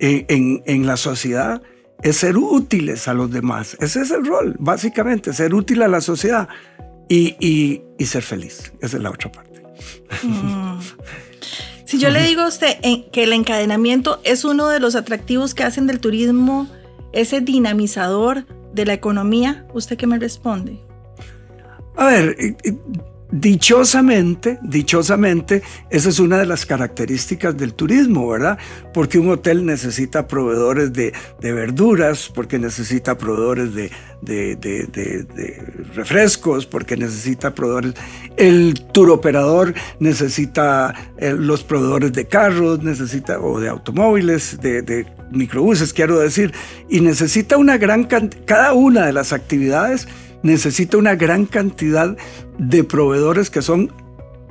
en, 0.00 0.62
en, 0.66 0.86
la 0.86 0.96
sociedad 0.96 1.62
es 2.02 2.16
ser 2.16 2.36
útiles 2.36 3.08
a 3.08 3.14
los 3.14 3.30
demás. 3.30 3.76
Ese 3.80 4.02
es 4.02 4.10
el 4.10 4.24
rol, 4.26 4.56
básicamente, 4.58 5.32
ser 5.32 5.54
útil 5.54 5.82
a 5.82 5.88
la 5.88 6.00
sociedad 6.00 6.48
y, 7.08 7.36
y, 7.98 8.04
ser 8.06 8.22
feliz. 8.22 8.72
Esa 8.80 8.96
es 8.96 9.02
la 9.02 9.10
otra 9.10 9.30
parte. 9.30 9.62
Mm. 10.22 10.80
Si 11.84 11.98
yo 11.98 12.10
le 12.10 12.22
digo 12.22 12.42
a 12.42 12.48
usted 12.48 12.78
que 13.12 13.24
el 13.24 13.32
encadenamiento 13.32 14.20
es 14.24 14.44
uno 14.44 14.68
de 14.68 14.80
los 14.80 14.94
atractivos 14.96 15.54
que 15.54 15.64
hacen 15.64 15.86
del 15.86 16.00
turismo, 16.00 16.68
ese 17.12 17.40
dinamizador 17.40 18.46
de 18.72 18.86
la 18.86 18.94
economía, 18.94 19.66
¿usted 19.72 19.96
qué 19.96 20.06
me 20.06 20.18
responde? 20.18 20.80
A 21.96 22.06
ver, 22.06 22.36
Dichosamente, 23.36 24.60
dichosamente, 24.62 25.64
esa 25.90 26.08
es 26.08 26.20
una 26.20 26.38
de 26.38 26.46
las 26.46 26.64
características 26.64 27.56
del 27.56 27.74
turismo, 27.74 28.28
¿verdad? 28.28 28.58
Porque 28.92 29.18
un 29.18 29.28
hotel 29.28 29.66
necesita 29.66 30.28
proveedores 30.28 30.92
de, 30.92 31.12
verduras, 31.40 32.30
porque 32.32 32.60
necesita 32.60 33.18
proveedores 33.18 33.74
de, 33.74 33.90
refrescos, 35.96 36.64
porque 36.64 36.96
necesita 36.96 37.52
proveedores... 37.56 37.94
El 38.36 38.80
turoperador 38.92 39.74
necesita 39.98 40.94
eh, 41.18 41.34
los 41.36 41.64
proveedores 41.64 42.12
de 42.12 42.28
carros, 42.28 42.84
necesita, 42.84 43.40
o 43.40 43.58
de 43.58 43.68
automóviles, 43.68 44.60
de, 44.60 45.06
microbuses, 45.32 45.92
quiero 45.92 46.20
decir, 46.20 46.52
y 46.88 47.00
necesita 47.00 47.56
una 47.56 47.78
gran 47.78 48.04
cantidad, 48.04 48.44
cada 48.44 48.74
una 48.74 49.06
de 49.06 49.12
las 49.12 49.32
actividades 49.32 50.06
necesita 50.44 50.96
una 50.96 51.16
gran 51.16 51.46
cantidad 51.46 52.16
de 52.58 52.84
proveedores 52.84 53.50
que 53.50 53.62
son 53.62 53.92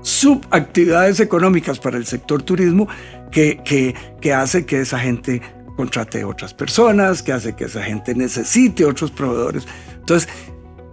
subactividades 0.01 1.21
económicas 1.21 1.79
para 1.79 1.97
el 1.97 2.05
sector 2.05 2.43
turismo 2.43 2.89
que, 3.31 3.61
que, 3.63 3.95
que 4.19 4.33
hace 4.33 4.65
que 4.65 4.81
esa 4.81 4.99
gente 4.99 5.41
contrate 5.77 6.25
otras 6.25 6.53
personas, 6.53 7.23
que 7.23 7.31
hace 7.31 7.55
que 7.55 7.65
esa 7.65 7.81
gente 7.81 8.13
necesite 8.13 8.85
otros 8.85 9.11
proveedores. 9.11 9.65
Entonces, 9.95 10.29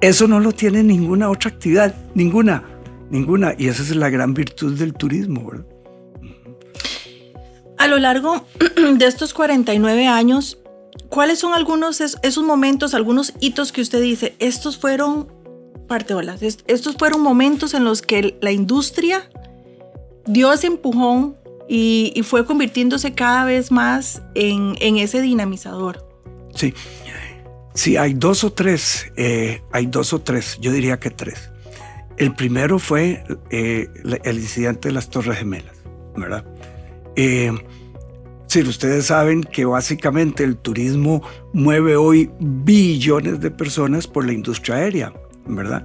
eso 0.00 0.28
no 0.28 0.38
lo 0.38 0.52
tiene 0.52 0.82
ninguna 0.82 1.28
otra 1.28 1.50
actividad, 1.50 1.94
ninguna, 2.14 2.62
ninguna. 3.10 3.54
Y 3.58 3.68
esa 3.68 3.82
es 3.82 3.94
la 3.96 4.10
gran 4.10 4.32
virtud 4.32 4.78
del 4.78 4.94
turismo. 4.94 5.50
A 7.78 7.86
lo 7.86 7.98
largo 7.98 8.46
de 8.96 9.06
estos 9.06 9.34
49 9.34 10.06
años, 10.06 10.58
¿cuáles 11.10 11.38
son 11.38 11.52
algunos 11.52 12.00
esos 12.00 12.44
momentos, 12.44 12.94
algunos 12.94 13.34
hitos 13.40 13.72
que 13.72 13.82
usted 13.82 14.00
dice, 14.00 14.34
estos 14.38 14.78
fueron 14.78 15.40
parteolas. 15.90 16.40
Estos 16.40 16.94
fueron 16.96 17.20
momentos 17.20 17.74
en 17.74 17.82
los 17.82 18.00
que 18.00 18.38
la 18.40 18.52
industria 18.52 19.28
dio 20.24 20.52
ese 20.52 20.68
empujón 20.68 21.36
y, 21.68 22.22
fue 22.22 22.46
convirtiéndose 22.46 23.12
cada 23.12 23.44
vez 23.44 23.72
más 23.72 24.22
en, 24.36 24.76
ese 24.80 25.20
dinamizador. 25.20 26.08
Sí, 26.54 26.74
sí, 27.74 27.96
hay 27.96 28.14
dos 28.14 28.44
o 28.44 28.52
tres, 28.52 29.10
eh, 29.16 29.62
hay 29.72 29.86
dos 29.86 30.12
o 30.12 30.20
tres, 30.20 30.58
yo 30.60 30.70
diría 30.70 31.00
que 31.00 31.10
tres. 31.10 31.50
El 32.16 32.36
primero 32.36 32.78
fue 32.78 33.24
eh, 33.50 33.88
el 34.22 34.38
incidente 34.38 34.88
de 34.90 34.94
las 34.94 35.10
Torres 35.10 35.38
Gemelas, 35.38 35.76
¿verdad? 36.16 36.44
Eh, 37.16 37.50
sí, 38.50 38.62
ustedes 38.62 39.06
saben 39.06 39.42
que 39.42 39.64
básicamente 39.64 40.44
el 40.44 40.56
turismo 40.56 41.22
mueve 41.52 41.96
hoy 41.96 42.30
billones 42.38 43.40
de 43.40 43.50
personas 43.50 44.06
por 44.06 44.26
la 44.26 44.32
industria 44.32 44.76
aérea. 44.76 45.12
¿verdad? 45.46 45.84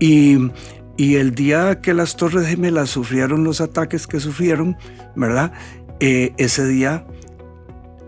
Y, 0.00 0.50
el 0.96 1.34
día 1.34 1.80
que 1.80 1.92
las 1.92 2.16
Torres 2.16 2.46
Gemelas 2.46 2.90
sufrieron 2.90 3.42
los 3.42 3.60
ataques 3.60 4.06
que 4.06 4.20
sufrieron, 4.20 4.76
¿verdad? 5.16 5.52
Eh, 5.98 6.32
ese 6.36 6.66
día 6.68 7.04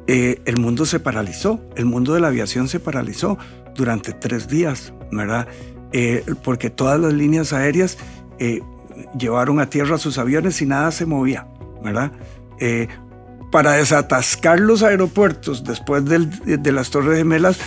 eh, 0.07 0.41
el 0.45 0.57
mundo 0.57 0.87
se 0.87 1.01
paralizó, 1.01 1.61
el 1.75 1.87
mundo 1.87 2.15
de 2.15 2.21
la 2.21 2.29
aviación 2.29 2.69
se 2.69 2.79
paralizó 2.79 3.39
durante 3.75 4.13
tres 4.13 4.47
días, 4.47 4.93
¿verdad? 5.11 5.49
Eh, 5.93 6.25
porque 6.45 6.71
todas 6.71 7.01
las 7.01 7.13
líneas 7.13 7.53
aéreas 7.53 7.99
llevaron 9.19 9.59
a 9.59 9.69
tierra 9.69 9.99
sus 9.99 10.19
aviones 10.19 10.63
y 10.63 10.67
nada 10.67 10.93
se 10.93 11.07
movía, 11.07 11.49
¿verdad? 11.83 12.13
Para 13.51 13.73
desatascar 13.73 14.61
los 14.61 14.83
aeropuertos 14.83 15.65
después 15.65 16.05
de 16.05 16.73
las 16.73 16.91
Torres 16.91 17.19
Gemelas 17.19 17.59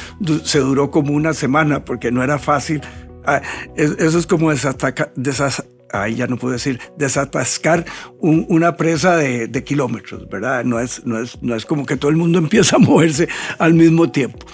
se 0.44 0.60
duró 0.60 0.92
como 0.92 1.14
una 1.14 1.34
semana 1.34 1.86
porque 1.86 2.12
no 2.12 2.24
era 2.24 2.38
fácil 2.38 2.82
Ah, 3.26 3.42
eso 3.76 4.18
es 4.18 4.26
como 4.26 4.50
desatacar, 4.50 5.12
ya 5.16 6.28
no 6.28 6.38
puedo 6.38 6.54
decir, 6.54 6.80
desatascar 6.98 7.86
una 8.20 8.76
presa 8.76 9.18
de, 9.18 9.64
kilómetros, 9.64 10.28
¿verdad? 10.30 10.64
No 10.64 10.80
es, 10.80 11.06
no, 11.06 11.20
es, 11.20 11.42
no 11.44 11.56
es 11.56 11.66
como 11.66 11.86
que 11.86 11.98
todo 11.98 12.10
el 12.10 12.18
mundo 12.18 12.40
empieza 12.40 12.78
a 12.78 12.80
moverse 12.80 13.28
al 13.58 13.74
mismo 13.74 14.12
tiempo. 14.12 14.46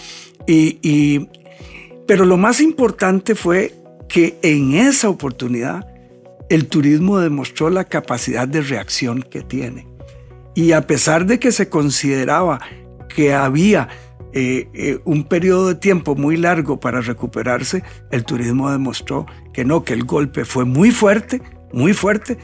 Y, 0.47 1.29
pero 2.07 2.25
lo 2.25 2.37
más 2.37 2.59
importante 2.59 3.33
fue 3.33 3.73
que 4.09 4.37
en 4.41 4.75
esa 4.75 5.09
oportunidad 5.09 5.87
el 6.49 6.67
turismo 6.67 7.19
demostró 7.19 7.69
la 7.69 7.85
capacidad 7.85 8.47
de 8.47 8.61
reacción 8.61 9.23
que 9.23 9.41
tiene. 9.41 9.87
Y 10.55 10.71
a 10.71 10.87
pesar 10.87 11.25
de 11.25 11.37
que 11.37 11.51
se 11.51 11.69
consideraba 11.69 12.59
que 13.13 13.33
había 13.33 13.89
eh, 14.33 14.69
eh, 14.73 14.99
un 15.05 15.23
periodo 15.25 15.67
de 15.69 15.75
tiempo 15.75 16.15
muy 16.15 16.37
largo 16.37 16.79
para 16.79 17.01
recuperarse, 17.01 17.83
el 18.11 18.25
turismo 18.25 18.71
demostró 18.71 19.25
que 19.53 19.63
no, 19.63 19.83
que 19.83 19.93
el 19.93 20.03
golpe 20.03 20.43
fue 20.43 20.65
muy 20.65 20.91
fuerte, 20.91 21.41
muy 21.71 21.93
fuerte, 21.93 22.37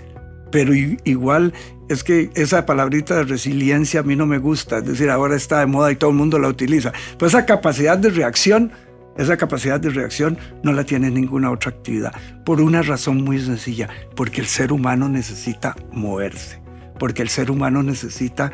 pero 0.51 0.73
igual 0.73 1.53
es 1.89 2.05
que 2.05 2.29
esa 2.35 2.65
palabrita 2.65 3.15
de 3.15 3.23
resiliencia 3.23 3.99
a 3.99 4.03
mí 4.03 4.15
no 4.15 4.25
me 4.25 4.37
gusta, 4.37 4.77
es 4.77 4.85
decir, 4.85 5.09
ahora 5.09 5.35
está 5.35 5.59
de 5.59 5.65
moda 5.65 5.91
y 5.91 5.97
todo 5.97 6.11
el 6.11 6.15
mundo 6.15 6.39
la 6.39 6.47
utiliza. 6.47 6.93
Pues 7.17 7.33
esa 7.33 7.45
capacidad 7.45 7.97
de 7.97 8.09
reacción, 8.09 8.71
esa 9.17 9.35
capacidad 9.35 9.79
de 9.79 9.89
reacción 9.89 10.37
no 10.63 10.71
la 10.71 10.85
tiene 10.85 11.11
ninguna 11.11 11.51
otra 11.51 11.71
actividad, 11.71 12.13
por 12.45 12.61
una 12.61 12.81
razón 12.81 13.21
muy 13.23 13.39
sencilla, 13.41 13.89
porque 14.15 14.39
el 14.39 14.47
ser 14.47 14.71
humano 14.71 15.09
necesita 15.09 15.75
moverse, 15.91 16.60
porque 17.01 17.23
el 17.23 17.29
ser 17.29 17.49
humano 17.49 17.81
necesita 17.81 18.51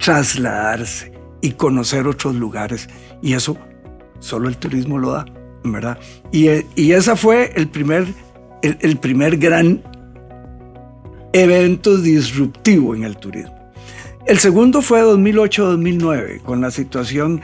trasladarse 0.00 1.10
y 1.40 1.54
conocer 1.54 2.06
otros 2.06 2.36
lugares. 2.36 2.88
Y 3.20 3.32
eso 3.32 3.58
solo 4.20 4.48
el 4.48 4.58
turismo 4.58 4.96
lo 4.96 5.10
da, 5.10 5.26
¿verdad? 5.64 5.98
Y, 6.30 6.46
y 6.76 6.92
ese 6.92 7.16
fue 7.16 7.52
el 7.56 7.68
primer, 7.68 8.06
el, 8.62 8.96
primer 8.98 9.38
gran 9.38 9.82
evento 11.32 11.98
disruptivo 11.98 12.94
en 12.94 13.02
el 13.02 13.16
turismo. 13.16 13.58
El 14.24 14.38
segundo 14.38 14.82
fue 14.82 15.02
2008-2009, 15.02 16.42
con 16.42 16.60
la 16.60 16.70
situación 16.70 17.40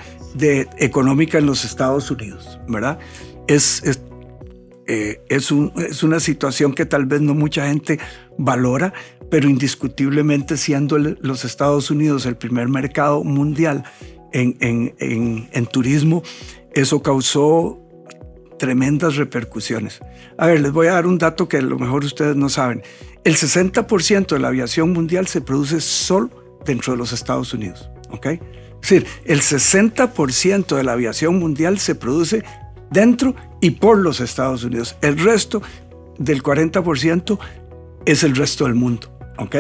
económica 0.79 1.39
en 1.39 1.47
los 1.47 1.65
Estados 1.65 2.09
Unidos, 2.09 2.61
¿verdad? 2.69 3.01
Es, 3.49 3.83
es, 3.83 4.01
eh, 4.87 5.21
es, 5.29 5.53
es, 5.91 6.03
una 6.05 6.21
situación 6.21 6.73
que 6.73 6.87
tal 6.87 7.07
vez 7.07 7.21
no 7.21 7.35
mucha 7.35 7.67
gente 7.67 7.99
valora, 8.39 8.93
pero 9.31 9.49
indiscutiblemente 9.49 10.57
siendo 10.57 10.99
los 10.99 11.45
Estados 11.45 11.91
Unidos 11.91 12.27
el 12.27 12.37
primer 12.37 12.69
mercado 12.69 13.25
mundial 13.25 13.85
en, 14.33 14.57
en, 15.01 15.67
turismo, 15.67 16.23
eso 16.75 17.03
causó 17.03 17.81
tremendas 18.59 19.17
repercusiones. 19.17 20.01
A 20.39 20.47
ver, 20.47 20.61
les 20.61 20.73
voy 20.73 20.89
a 20.89 20.93
dar 20.93 21.07
un 21.07 21.19
dato 21.19 21.49
que 21.49 21.59
a 21.59 21.63
lo 21.63 21.79
mejor 21.79 22.05
ustedes 22.05 22.37
no 22.37 22.49
saben. 22.49 22.83
El 23.25 23.35
60% 23.37 24.27
de 24.29 24.39
la 24.39 24.49
aviación 24.49 24.93
mundial 24.93 25.27
se 25.27 25.41
produce 25.41 25.81
solo 25.81 26.31
dentro 26.65 26.93
de 26.93 26.99
los 26.99 27.13
Estados 27.13 27.53
Unidos. 27.55 27.91
¿ok? 28.11 28.27
Es 28.27 28.41
decir, 28.83 29.07
el 29.25 29.41
60% 29.41 30.77
de 30.77 30.85
la 30.85 30.93
aviación 30.93 31.39
mundial 31.39 31.79
se 31.79 31.95
produce 31.95 32.45
dentro 32.91 33.35
y 33.61 33.71
por 33.73 33.99
los 33.99 34.21
Estados 34.21 34.65
Unidos. 34.65 34.97
El 35.01 35.19
resto 35.19 35.63
del 36.19 36.43
40% 36.43 37.39
es 38.05 38.23
el 38.23 38.37
resto 38.37 38.65
del 38.65 38.75
mundo. 38.75 39.16
¿Ok? 39.39 39.57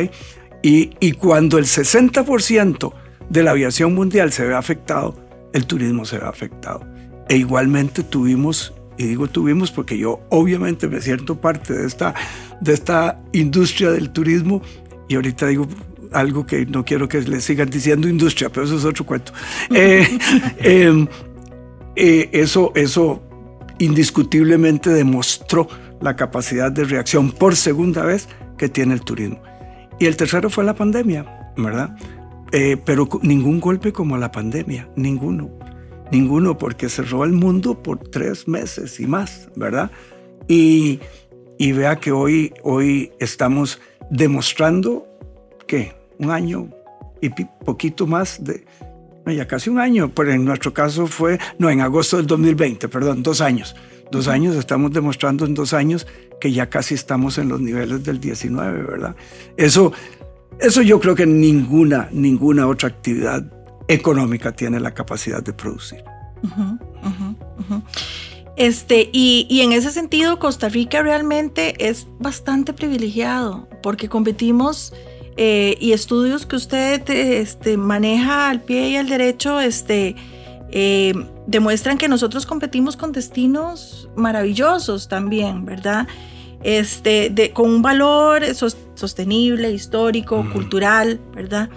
Y, 0.63 0.91
y 1.01 1.13
cuando 1.13 1.59
el 1.59 1.65
60% 1.65 2.93
de 3.29 3.43
la 3.43 3.53
aviación 3.53 3.95
mundial 3.95 4.33
se 4.33 4.45
ve 4.45 4.55
afectado, 4.55 5.15
el 5.53 5.67
turismo 5.67 6.05
se 6.05 6.19
ve 6.19 6.27
afectado. 6.27 6.85
E 7.29 7.37
igualmente 7.37 8.03
tuvimos, 8.03 8.73
y 8.97 9.07
digo 9.07 9.29
tuvimos 9.29 9.71
porque 9.71 9.99
yo 9.99 10.21
obviamente 10.31 10.89
me 10.89 11.01
siento 11.01 11.41
parte 11.41 11.75
de 11.75 11.87
esta, 11.87 12.15
de 12.61 12.75
esta 12.75 13.23
industria 13.33 13.91
del 13.91 14.11
turismo, 14.11 14.63
y 15.09 15.17
ahorita 15.17 15.47
digo 15.47 15.67
algo 16.13 16.47
que 16.47 16.67
no 16.67 16.85
quiero 16.85 17.09
que 17.09 17.21
le 17.21 17.41
sigan 17.41 17.69
diciendo 17.69 18.09
industria, 18.09 18.49
pero 18.49 18.67
eso 18.67 18.77
es 18.77 18.85
otro 18.85 19.05
cuento. 19.05 19.33
Eh, 19.71 20.19
em, 20.59 21.07
eh, 21.97 22.29
eso, 22.33 22.73
eso 22.75 23.23
indiscutiblemente 23.79 24.91
demostró 24.91 25.69
la 26.01 26.15
capacidad 26.15 26.71
de 26.71 26.85
reacción 26.85 27.33
por 27.33 27.57
segunda 27.57 28.05
vez 28.05 28.29
que 28.59 28.69
tiene 28.69 28.95
el 28.95 29.01
turismo. 29.01 29.43
Y 29.99 30.07
el 30.07 30.17
tercero 30.17 30.51
fue 30.51 30.65
la 30.65 30.75
pandemia, 30.75 31.53
¿verdad? 31.57 31.97
Eh, 32.53 32.77
pero 32.85 33.09
ningún 33.23 33.61
golpe 33.61 33.93
como 33.93 34.17
la 34.17 34.31
pandemia, 34.31 34.89
ninguno. 34.97 35.51
ninguno, 36.13 36.57
porque 36.57 36.89
cerró 36.89 37.25
el 37.25 37.33
mundo 37.33 37.83
por 37.83 37.99
tres 37.99 38.47
meses 38.47 39.01
y 39.01 39.07
más, 39.07 39.49
¿verdad? 39.57 39.91
Y, 40.47 41.01
y 41.59 41.73
vea 41.73 41.97
que 41.97 42.13
hoy, 42.13 42.55
hoy 42.63 43.11
estamos 43.19 43.81
demostrando 44.11 45.07
que 45.67 45.95
un 46.19 46.31
año 46.31 46.69
y 47.21 47.31
poquito 47.65 48.07
más 48.07 48.45
de, 48.45 48.65
ya 49.35 49.47
casi 49.49 49.71
un 49.71 49.79
año, 49.79 50.13
pero 50.15 50.33
en 50.33 50.45
nuestro 50.45 50.73
caso 50.73 51.07
fue, 51.07 51.39
no, 51.59 51.71
en 51.71 51.81
agosto 51.81 52.17
del 52.19 52.27
2020, 52.27 52.89
perdón, 52.89 53.23
dos 53.23 53.41
años. 53.41 53.75
Dos 54.11 54.29
años, 54.29 54.57
estamos 54.57 54.93
demostrando 54.93 55.45
en 55.47 55.55
dos 55.55 55.73
años 55.73 56.07
que 56.41 56.53
ya 56.53 56.69
casi 56.69 56.95
estamos 56.95 57.39
en 57.39 57.49
los 57.49 57.61
niveles 57.61 58.05
del 58.05 58.21
19, 58.21 58.83
¿verdad? 58.83 59.17
Eso, 59.57 59.93
eso 60.61 60.83
yo 60.83 61.01
creo 61.01 61.15
que 61.15 61.27
ninguna, 61.27 62.09
ninguna 62.13 62.67
otra 62.67 62.89
actividad 62.89 63.45
económica 63.89 64.53
tiene 64.53 64.81
la 64.81 64.95
capacidad 64.95 65.43
de 65.43 65.53
producir. 65.53 66.05
Este, 68.57 69.11
y, 69.13 69.47
y, 69.51 69.61
en 69.61 69.73
ese 69.73 69.91
sentido, 69.91 70.39
Costa 70.39 70.69
Rica 70.69 71.03
realmente 71.03 71.89
es 71.89 72.07
bastante 72.19 72.73
privilegiado 72.73 73.69
porque 73.83 74.09
competimos 74.09 74.95
eh, 75.37 75.77
y 75.81 75.93
estudios 75.93 76.47
que 76.47 76.57
usted 76.57 77.09
este, 77.11 77.77
maneja 77.77 78.49
al 78.49 78.63
pie 78.63 78.91
y 78.91 78.97
al 78.97 79.09
derecho 79.09 79.61
este, 79.61 80.17
eh, 80.71 81.15
demuestran 81.47 81.99
que 81.99 82.09
nosotros 82.09 82.47
competimos 82.47 82.97
con 82.97 83.13
destinos 83.13 84.09
maravillosos 84.17 85.09
también, 85.09 85.65
¿verdad? 85.65 86.07
Este, 86.63 87.31
de, 87.31 87.53
con 87.53 87.71
un 87.71 87.83
valor 87.83 88.43
sostenible, 88.55 89.71
histórico, 89.71 90.45
cultural, 90.53 91.21
¿verdad? 91.35 91.69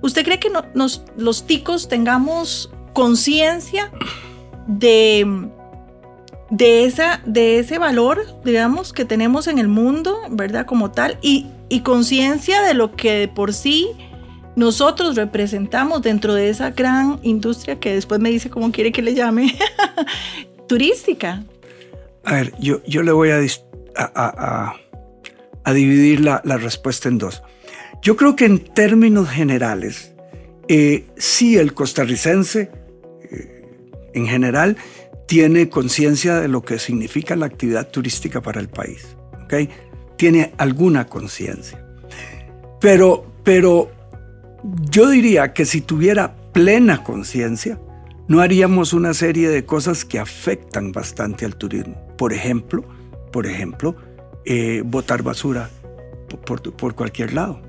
¿Usted 0.00 0.24
cree 0.24 0.38
que 0.38 0.50
nos, 0.74 1.02
los 1.16 1.46
ticos 1.46 1.88
tengamos 1.88 2.70
conciencia 2.92 3.90
de, 4.68 5.48
de, 6.50 6.84
esa, 6.84 7.20
de 7.26 7.58
ese 7.58 7.78
valor, 7.78 8.24
digamos, 8.44 8.92
que 8.92 9.04
tenemos 9.04 9.48
en 9.48 9.58
el 9.58 9.66
mundo, 9.66 10.16
¿verdad? 10.30 10.66
Como 10.66 10.92
tal, 10.92 11.18
y, 11.20 11.46
y 11.68 11.80
conciencia 11.80 12.62
de 12.62 12.74
lo 12.74 12.94
que 12.94 13.12
de 13.14 13.28
por 13.28 13.52
sí 13.52 13.88
nosotros 14.58 15.16
representamos 15.16 16.02
dentro 16.02 16.34
de 16.34 16.50
esa 16.50 16.70
gran 16.70 17.20
industria 17.22 17.78
que 17.78 17.94
después 17.94 18.20
me 18.20 18.30
dice 18.30 18.50
cómo 18.50 18.72
quiere 18.72 18.92
que 18.92 19.02
le 19.02 19.14
llame, 19.14 19.56
turística. 20.68 21.44
A 22.24 22.34
ver, 22.34 22.52
yo, 22.58 22.82
yo 22.84 23.02
le 23.02 23.12
voy 23.12 23.30
a, 23.30 23.40
a, 23.96 24.74
a, 25.64 25.72
dividir 25.72 26.20
la, 26.20 26.40
respuesta 26.58 27.08
en 27.08 27.18
dos. 27.18 27.42
Yo 28.02 28.16
creo 28.16 28.36
que 28.36 28.46
en 28.46 28.58
términos 28.58 29.30
generales, 29.30 30.12
eh, 30.68 31.06
sí 31.16 31.56
el 31.56 31.72
costarricense 31.72 32.70
eh, 33.30 33.64
en 34.14 34.26
general 34.26 34.76
tiene 35.26 35.68
conciencia 35.68 36.40
de 36.40 36.48
lo 36.48 36.62
que 36.62 36.78
significa 36.78 37.36
la 37.36 37.46
actividad 37.46 37.88
turística 37.88 38.40
para 38.40 38.60
el 38.60 38.68
país. 38.68 39.16
¿okay? 39.44 39.70
tiene 40.18 40.52
alguna 40.58 41.06
conciencia. 41.06 41.82
Pero, 42.80 43.24
pero 43.44 43.90
yo 44.90 45.10
diría 45.10 45.52
que 45.52 45.64
si 45.64 45.80
tuviera 45.80 46.36
plena 46.52 47.04
conciencia, 47.04 47.80
no 48.26 48.40
haríamos 48.40 48.92
una 48.92 49.14
serie 49.14 49.48
de 49.48 49.64
cosas 49.64 50.04
que 50.04 50.18
afectan 50.18 50.92
bastante 50.92 51.44
al 51.44 51.56
turismo. 51.56 51.96
Por 52.16 52.32
ejemplo, 52.32 52.84
por 53.32 53.46
ejemplo, 53.46 53.96
eh, 54.44 54.82
botar 54.84 55.22
basura 55.22 55.70
por, 56.44 56.94
cualquier 56.94 57.32
lado. 57.32 57.60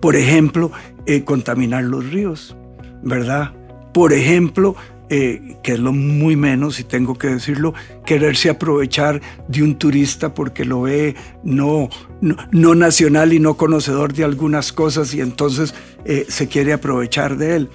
Por 0.00 0.16
ejemplo, 0.16 0.70
eh, 1.06 1.24
contaminar 1.24 1.84
los 1.84 2.10
ríos, 2.10 2.56
¿verdad? 3.02 3.52
Por 3.92 4.12
ejemplo, 4.12 4.76
eh, 5.10 5.56
que 5.62 5.72
es 5.72 5.78
lo 5.78 5.92
muy 5.92 6.34
menos, 6.34 6.80
y 6.80 6.84
tengo 6.84 7.18
que 7.18 7.28
decirlo, 7.28 7.74
quererse 8.06 8.48
aprovechar 8.50 9.20
de 9.48 9.62
un 9.62 9.76
turista 9.76 10.34
porque 10.34 10.64
lo 10.64 10.82
ve 10.82 11.14
no, 11.42 11.88
no, 12.20 12.74
nacional 12.74 13.32
y 13.32 13.38
no 13.38 13.56
conocedor 13.56 14.14
de 14.14 14.24
algunas 14.24 14.72
cosas 14.72 15.14
y 15.14 15.20
entonces 15.20 15.74
eh, 16.04 16.24
se 16.28 16.48
quiere 16.48 16.72
aprovechar 16.72 17.36
de 17.36 17.56
él. 17.56 17.70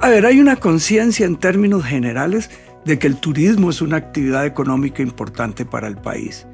A 0.00 0.08
ver, 0.08 0.24
hay 0.24 0.40
una 0.40 0.56
conciencia 0.56 1.26
en 1.26 1.36
términos 1.36 1.84
generales 1.84 2.50
de 2.84 2.98
que 2.98 3.06
el 3.06 3.16
turismo 3.16 3.70
es 3.70 3.82
una 3.82 3.96
actividad 3.96 4.46
económica 4.46 5.02
importante 5.02 5.64
para 5.64 5.88
el 5.88 5.96
país, 5.96 6.46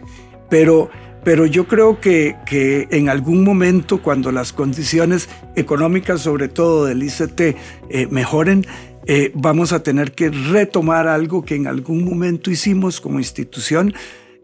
pero 0.49 0.91
pero 1.25 1.47
yo 1.47 1.67
creo 1.67 2.01
que, 2.01 2.37
que, 2.47 2.89
en 2.91 3.09
algún 3.09 3.45
momento, 3.45 4.01
cuando 4.01 4.33
las 4.33 4.53
condiciones 4.53 5.29
económicas, 5.57 6.23
sobre 6.23 6.49
todo 6.49 6.87
del 6.87 7.03
ICT, 7.03 7.41
eh, 7.41 8.09
mejoren, 8.11 8.67
eh, 9.11 9.33
vamos 9.35 9.73
a 9.73 9.83
tener 9.83 10.13
que 10.13 10.29
retomar 10.29 11.09
algo 11.09 11.43
que 11.43 11.55
en 11.55 11.67
algún 11.67 12.05
momento 12.05 12.51
hicimos 12.51 13.01
como 13.01 13.19
institución 13.19 13.95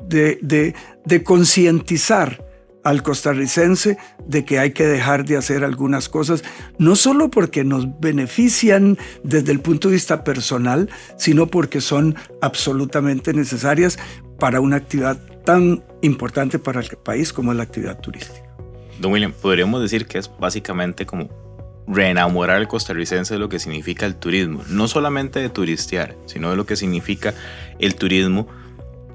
de, 0.09 0.39
de, 1.05 1.23
concientizar 1.23 2.43
al 2.83 3.03
costarricense 3.03 3.99
de 4.27 4.45
que 4.47 4.59
hay 4.59 4.73
que 4.73 4.87
dejar 4.87 5.27
de 5.27 5.37
hacer 5.37 5.65
algunas 5.65 6.09
cosas, 6.09 6.45
no 6.79 6.97
solo 6.97 7.31
porque 7.31 7.63
nos 7.63 8.01
benefician 8.01 8.97
desde 9.23 9.53
el 9.53 9.61
punto 9.61 9.89
de 9.89 9.95
vista 9.95 10.25
personal, 10.25 10.89
sino 11.19 11.47
porque 11.47 11.83
son 11.83 12.17
absolutamente 12.41 13.35
necesarias 13.35 13.99
para 14.39 14.61
una 14.61 14.77
actividad 14.77 15.19
tan 15.45 15.85
importante 16.01 16.59
para 16.59 16.81
el 16.81 16.89
país 17.05 17.35
como 17.35 17.53
es 17.53 17.59
la 17.59 17.65
actividad 17.65 18.01
turística. 18.01 18.57
Don 18.99 19.13
William, 19.13 19.33
podríamos 19.33 19.83
decir 19.83 20.07
que 20.07 20.17
es 20.17 20.31
básicamente 20.41 21.05
como 21.05 21.29
reenamorar 21.87 22.57
al 22.57 22.69
costarricense 22.69 23.35
de 23.35 23.41
lo 23.41 23.49
que 23.49 23.59
significa 23.59 24.07
el 24.07 24.17
turismo, 24.17 24.63
no 24.69 24.89
solamente 24.89 25.41
de 25.41 25.49
turistear, 25.49 26.17
sino 26.27 26.51
de 26.51 26.57
lo 26.57 26.67
que 26.67 26.77
significa 26.77 27.35
el 27.79 27.95
turismo 27.95 28.47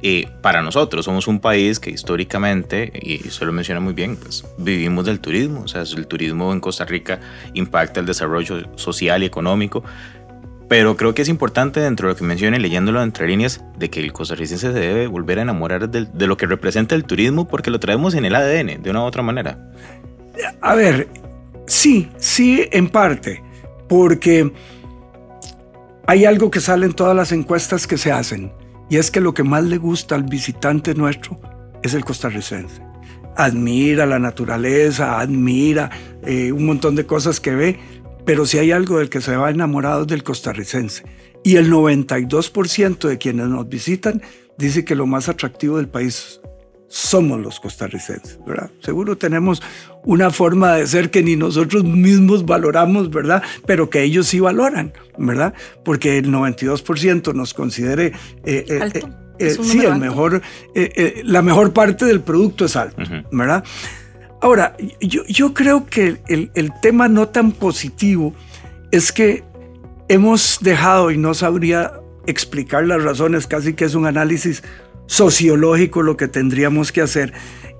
eh, 0.01 0.29
para 0.41 0.61
nosotros. 0.61 1.05
Somos 1.05 1.27
un 1.27 1.39
país 1.39 1.79
que 1.79 1.89
históricamente, 1.89 2.91
y 3.01 3.27
usted 3.27 3.45
lo 3.45 3.51
menciona 3.51 3.81
muy 3.81 3.93
bien, 3.93 4.15
pues 4.15 4.45
vivimos 4.57 5.05
del 5.05 5.19
turismo, 5.19 5.61
o 5.63 5.67
sea, 5.67 5.81
el 5.81 6.07
turismo 6.07 6.53
en 6.53 6.59
Costa 6.59 6.85
Rica 6.85 7.19
impacta 7.53 7.99
el 7.99 8.05
desarrollo 8.05 8.77
social 8.77 9.23
y 9.23 9.25
económico, 9.25 9.83
pero 10.69 10.95
creo 10.95 11.15
que 11.15 11.23
es 11.23 11.29
importante 11.29 11.79
dentro 11.79 12.07
de 12.07 12.13
lo 12.13 12.17
que 12.17 12.23
mencione, 12.23 12.59
leyéndolo 12.59 13.01
entre 13.01 13.27
líneas, 13.27 13.61
de 13.77 13.89
que 13.89 13.99
el 13.99 14.13
costarricense 14.13 14.71
se 14.71 14.79
debe 14.79 15.07
volver 15.07 15.39
a 15.39 15.41
enamorar 15.41 15.89
de, 15.89 16.05
de 16.05 16.27
lo 16.27 16.37
que 16.37 16.45
representa 16.45 16.93
el 16.93 17.05
turismo 17.05 17.47
porque 17.47 17.71
lo 17.71 17.79
traemos 17.79 18.13
en 18.13 18.23
el 18.23 18.35
ADN, 18.35 18.83
de 18.83 18.89
una 18.91 19.01
u 19.01 19.05
otra 19.05 19.23
manera. 19.23 19.57
A 20.61 20.75
ver, 20.75 21.07
Sí, 21.69 22.09
sí, 22.17 22.67
en 22.71 22.89
parte, 22.89 23.43
porque 23.87 24.51
hay 26.07 26.25
algo 26.25 26.49
que 26.49 26.61
sale 26.61 26.87
en 26.87 26.93
todas 26.93 27.15
las 27.15 27.31
encuestas 27.31 27.85
que 27.85 27.99
se 27.99 28.11
hacen, 28.11 28.51
y 28.89 28.97
es 28.97 29.11
que 29.11 29.21
lo 29.21 29.35
que 29.35 29.43
más 29.43 29.63
le 29.63 29.77
gusta 29.77 30.15
al 30.15 30.23
visitante 30.23 30.95
nuestro 30.95 31.39
es 31.83 31.93
el 31.93 32.03
costarricense. 32.03 32.81
Admira 33.37 34.07
la 34.07 34.17
naturaleza, 34.17 35.19
admira 35.19 35.91
eh, 36.25 36.51
un 36.51 36.65
montón 36.65 36.95
de 36.95 37.05
cosas 37.05 37.39
que 37.39 37.53
ve, 37.53 37.79
pero 38.25 38.47
si 38.47 38.57
hay 38.57 38.71
algo 38.71 38.97
del 38.97 39.11
que 39.11 39.21
se 39.21 39.35
va 39.35 39.51
enamorado 39.51 40.01
es 40.01 40.07
del 40.07 40.23
costarricense. 40.23 41.03
Y 41.43 41.57
el 41.57 41.71
92% 41.71 43.07
de 43.07 43.19
quienes 43.19 43.47
nos 43.47 43.69
visitan 43.69 44.23
dice 44.57 44.83
que 44.83 44.95
lo 44.95 45.05
más 45.05 45.29
atractivo 45.29 45.77
del 45.77 45.87
país 45.87 46.41
somos 46.89 47.39
los 47.39 47.59
costarricenses, 47.59 48.39
¿verdad? 48.45 48.71
Seguro 48.81 49.15
tenemos 49.15 49.61
una 50.03 50.31
forma 50.31 50.73
de 50.73 50.87
ser 50.87 51.11
que 51.11 51.23
ni 51.23 51.35
nosotros 51.35 51.83
mismos 51.83 52.45
valoramos, 52.45 53.11
¿verdad? 53.11 53.43
Pero 53.65 53.89
que 53.89 54.03
ellos 54.03 54.27
sí 54.27 54.39
valoran, 54.39 54.91
¿verdad? 55.17 55.53
Porque 55.85 56.17
el 56.17 56.31
92% 56.31 57.33
nos 57.33 57.53
considere... 57.53 58.07
Eh, 58.43 58.65
eh, 58.67 59.03
eh, 59.37 59.51
sí, 59.51 59.79
el 59.85 59.95
mejor, 59.95 60.41
la 61.23 61.41
mejor 61.41 61.71
parte 61.71 62.03
del 62.03 62.19
producto 62.19 62.65
es 62.65 62.75
alto, 62.75 63.01
¿verdad? 63.31 63.63
Ahora, 64.41 64.75
yo, 64.99 65.23
yo 65.27 65.53
creo 65.53 65.85
que 65.85 66.17
el, 66.27 66.51
el 66.55 66.71
tema 66.81 67.07
no 67.07 67.29
tan 67.29 67.53
positivo 67.53 68.33
es 68.91 69.13
que 69.13 69.45
hemos 70.09 70.57
dejado, 70.59 71.11
y 71.11 71.17
no 71.17 71.33
sabría 71.33 71.93
explicar 72.27 72.85
las 72.85 73.01
razones, 73.01 73.47
casi 73.47 73.75
que 73.75 73.85
es 73.85 73.95
un 73.95 74.05
análisis 74.05 74.61
sociológico 75.09 76.03
lo 76.03 76.15
que 76.17 76.27
tendríamos 76.27 76.91
que 76.91 77.01
hacer, 77.01 77.33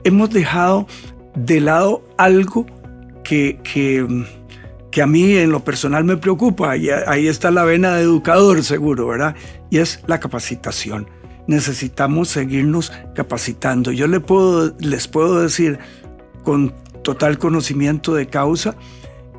hemos 0.03 0.31
dejado 0.31 0.87
de 1.35 1.61
lado 1.61 2.03
algo 2.17 2.65
que, 3.23 3.59
que, 3.63 4.25
que 4.89 5.01
a 5.03 5.07
mí 5.07 5.37
en 5.37 5.51
lo 5.51 5.63
personal 5.63 6.03
me 6.03 6.17
preocupa, 6.17 6.75
y 6.75 6.89
ahí 6.89 7.27
está 7.27 7.51
la 7.51 7.63
vena 7.65 7.95
de 7.95 8.01
educador 8.01 8.63
seguro, 8.63 9.07
¿verdad? 9.07 9.35
Y 9.69 9.77
es 9.77 10.01
la 10.07 10.19
capacitación. 10.19 11.07
Necesitamos 11.45 12.29
seguirnos 12.29 12.91
capacitando. 13.13 13.91
Yo 13.91 14.07
le 14.07 14.19
puedo, 14.19 14.75
les 14.79 15.07
puedo 15.07 15.39
decir 15.39 15.77
con 16.43 16.73
total 17.03 17.37
conocimiento 17.37 18.15
de 18.15 18.25
causa 18.25 18.75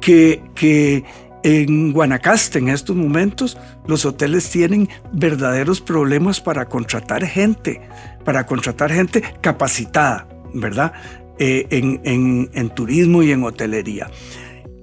que, 0.00 0.44
que 0.54 1.02
en 1.42 1.92
Guanacaste, 1.92 2.58
en 2.58 2.68
estos 2.68 2.96
momentos, 2.96 3.56
los 3.86 4.04
hoteles 4.04 4.50
tienen 4.50 4.88
verdaderos 5.12 5.80
problemas 5.80 6.40
para 6.40 6.66
contratar 6.66 7.24
gente, 7.26 7.80
para 8.24 8.46
contratar 8.46 8.92
gente 8.92 9.22
capacitada, 9.40 10.28
¿verdad? 10.52 10.92
Eh, 11.38 11.66
en, 11.70 12.70
turismo 12.70 13.22
y 13.22 13.32
en 13.32 13.44
hotelería. 13.44 14.10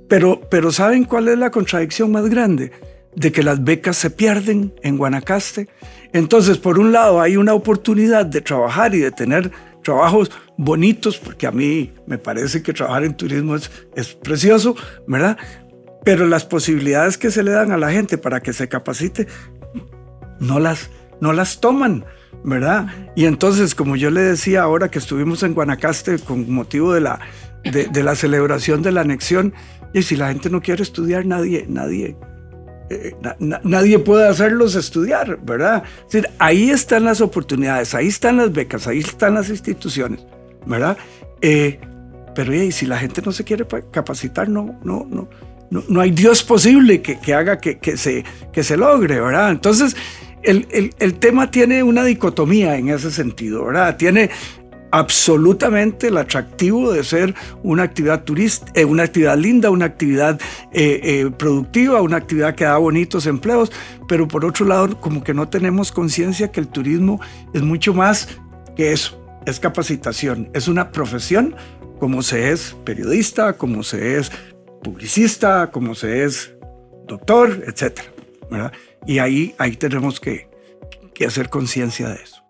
Pero, 0.07 0.41
pero 0.49 0.71
¿saben 0.71 1.03
cuál 1.03 1.27
es 1.27 1.37
la 1.37 1.51
contradicción 1.51 2.11
más 2.11 2.27
grande? 2.29 2.71
de 3.15 3.31
que 3.31 3.41
las 3.41 3.63
becas 3.63 3.97
se 3.97 4.11
pierden 4.11 4.75
en 4.83 4.95
Guanacaste. 4.95 5.67
Entonces, 6.13 6.59
por 6.59 6.77
un 6.77 6.91
lado, 6.91 7.19
hay 7.19 7.35
una 7.35 7.55
oportunidad 7.55 8.27
de 8.27 8.41
trabajar 8.41 8.93
y 8.93 8.99
de 8.99 9.09
tener 9.09 9.51
trabajos 9.83 10.29
bonitos, 10.55 11.17
porque 11.17 11.47
a 11.47 11.51
mí 11.51 11.91
me 12.05 12.19
parece 12.19 12.61
que 12.61 12.73
trabajar 12.73 13.05
en 13.05 13.17
turismo 13.17 13.55
es, 13.55 13.71
es 13.95 14.13
precioso, 14.13 14.75
¿verdad? 15.07 15.35
Pero 16.07 16.25
las 16.25 16.45
posibilidades 16.45 17.17
que 17.17 17.31
se 17.31 17.43
le 17.43 17.51
dan 17.51 17.73
a 17.73 17.77
la 17.77 17.91
gente 17.91 18.17
para 18.17 18.39
que 18.39 18.53
se 18.53 18.69
capacite, 18.69 19.27
no 20.39 20.57
las, 20.57 20.89
no 21.19 21.33
las 21.33 21.59
toman. 21.59 22.05
¿verdad? 22.45 22.87
Y 23.17 23.25
entonces, 23.25 23.75
como 23.75 23.97
yo 23.97 24.09
le 24.09 24.21
decía 24.21 24.61
ahora 24.61 24.89
que 24.89 24.99
estuvimos 24.99 25.43
en 25.43 25.53
Guanacaste 25.53 26.19
con 26.19 26.49
motivo 26.49 26.93
de 26.93 27.01
la, 27.01 27.19
de, 27.65 28.03
la 28.03 28.15
celebración 28.15 28.81
de 28.81 28.93
la 28.93 29.01
anexión, 29.01 29.53
y 29.93 30.01
si 30.03 30.15
la 30.15 30.29
gente 30.29 30.49
no 30.49 30.61
quiere 30.61 30.81
estudiar, 30.81 31.25
nadie, 31.25 31.65
nadie, 31.67 32.15
eh, 32.89 33.13
nadie 33.39 33.99
puede 33.99 34.29
hacerlos 34.29 34.75
estudiar, 34.75 35.37
¿verdad? 35.43 35.83
Es 36.05 36.13
decir, 36.13 36.29
ahí 36.39 36.69
están 36.69 37.03
las 37.03 37.19
oportunidades, 37.19 37.93
ahí 37.93 38.07
están 38.07 38.37
las 38.37 38.53
becas, 38.53 38.87
ahí 38.87 38.99
están 38.99 39.33
las 39.33 39.49
instituciones, 39.49 40.25
¿verdad? 40.65 40.97
Eh, 41.41 41.81
pero 42.33 42.53
y 42.53 42.71
si 42.71 42.85
la 42.85 42.97
gente 42.97 43.21
no 43.25 43.33
se 43.33 43.43
quiere 43.43 43.67
capacitar, 43.91 44.47
no, 44.47 44.79
no, 44.85 45.05
no, 45.09 45.27
no, 45.69 45.83
no 45.89 46.01
hay 46.01 46.11
Dios 46.11 46.43
posible 46.43 47.01
que, 47.01 47.19
que 47.19 47.33
haga 47.33 47.59
que, 47.59 47.77
que, 47.79 47.97
se, 47.97 48.23
que 48.51 48.63
se 48.63 48.77
logre, 48.77 49.19
¿verdad? 49.19 49.51
Entonces, 49.51 49.95
el, 50.43 51.15
tema 51.19 51.51
tiene 51.51 51.83
una 51.83 52.03
dicotomía 52.03 52.77
en 52.77 52.89
ese 52.89 53.11
sentido, 53.11 53.65
¿verdad? 53.65 53.97
Tiene 53.97 54.29
absolutamente 54.91 56.07
el 56.07 56.17
atractivo 56.17 56.93
de 56.93 57.03
ser 57.03 57.35
una 57.63 57.83
actividad 57.83 58.23
turista, 58.23 58.71
eh, 58.73 58.85
una 58.85 59.03
actividad 59.03 59.37
linda, 59.37 59.69
una 59.69 59.85
actividad 59.85 60.39
eh, 60.71 61.01
eh, 61.03 61.31
productiva, 61.37 62.01
una 62.01 62.17
actividad 62.17 62.55
que 62.55 62.63
da 62.63 62.77
bonitos 62.77 63.25
empleos, 63.25 63.71
pero 64.07 64.27
por 64.27 64.45
otro 64.45 64.65
lado 64.65 64.99
como 65.01 65.23
que 65.23 65.33
no 65.33 65.49
tenemos 65.49 65.91
conciencia 65.91 66.51
que 66.51 66.61
el 66.61 66.69
turismo 66.69 67.19
es 67.53 67.61
mucho 67.61 67.93
más 67.93 68.29
que 68.77 68.93
eso, 68.93 69.21
es 69.45 69.59
capacitación, 69.59 70.49
es 70.53 70.69
una 70.69 70.91
profesión 70.91 71.55
como 71.99 72.21
se 72.21 72.51
es 72.51 72.75
periodista, 72.85 73.53
como 73.53 73.83
se 73.83 74.17
es 74.17 74.31
publicista, 74.83 75.71
como 75.71 75.95
se 75.95 76.23
es 76.23 76.53
doctor, 77.07 77.63
etcétera, 77.65 78.09
¿verdad? 78.49 78.73
Y 79.05 79.19
ahí, 79.19 79.55
ahí 79.57 79.75
tenemos 79.75 80.19
que, 80.19 80.47
hacer 81.25 81.49
conciencia 81.49 82.09
de 82.09 82.21
eso. 82.21 82.43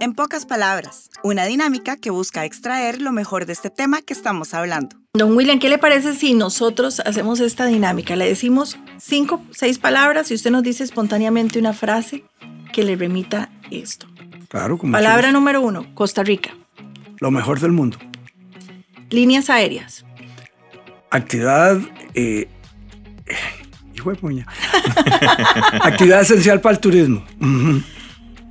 En 0.00 0.14
pocas 0.14 0.46
palabras, 0.46 1.10
una 1.22 1.44
dinámica 1.44 1.96
que 1.96 2.10
busca 2.10 2.44
extraer 2.44 3.00
lo 3.00 3.12
mejor 3.12 3.46
de 3.46 3.52
este 3.52 3.70
tema 3.70 4.02
que 4.02 4.12
estamos 4.12 4.52
hablando. 4.52 4.96
Don 5.12 5.36
William, 5.36 5.60
¿qué 5.60 5.68
le 5.68 5.78
parece 5.78 6.14
si 6.14 6.34
nosotros 6.34 6.98
hacemos 6.98 7.38
esta 7.38 7.66
dinámica? 7.66 8.16
Le 8.16 8.26
decimos 8.26 8.76
cinco, 8.98 9.40
seis 9.52 9.78
palabras 9.78 10.32
y 10.32 10.34
usted 10.34 10.50
nos 10.50 10.64
dice 10.64 10.82
espontáneamente 10.82 11.60
una 11.60 11.72
frase 11.72 12.24
que 12.72 12.82
le 12.82 12.96
remita 12.96 13.52
esto. 13.70 14.08
Claro, 14.48 14.76
como 14.76 14.92
Palabra 14.92 15.30
número 15.30 15.60
uno, 15.60 15.94
Costa 15.94 16.24
Rica. 16.24 16.50
Lo 17.20 17.30
mejor 17.30 17.60
del 17.60 17.70
mundo. 17.70 17.98
Líneas 19.10 19.48
aéreas. 19.50 20.04
Actividad 21.14 21.80
eh, 22.14 22.48
Actividad 25.80 26.22
esencial 26.22 26.60
para 26.60 26.74
el 26.74 26.80
turismo. 26.80 27.24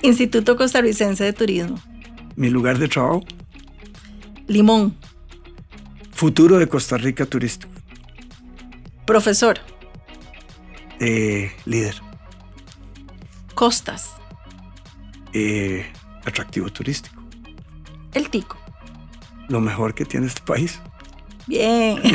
Instituto 0.02 0.56
Costarricense 0.56 1.26
de 1.26 1.34
Turismo. 1.34 1.78
Mi 2.38 2.49
lugar 2.49 2.80
de 2.80 2.88
trabajo. 2.88 3.21
Limón. 4.47 4.95
Futuro 6.13 6.58
de 6.58 6.67
Costa 6.67 6.97
Rica 6.97 7.26
turístico. 7.26 7.69
Profesor. 9.06 9.60
Eh, 11.02 11.52
líder. 11.65 11.95
Costas. 13.56 14.12
Eh, 15.34 15.86
atractivo 16.23 16.69
turístico. 16.71 17.21
El 18.13 18.30
tico. 18.30 18.58
Lo 19.49 19.60
mejor 19.60 19.93
que 19.93 20.06
tiene 20.06 20.28
este 20.28 20.41
país. 20.41 20.80
Bien. 21.47 21.99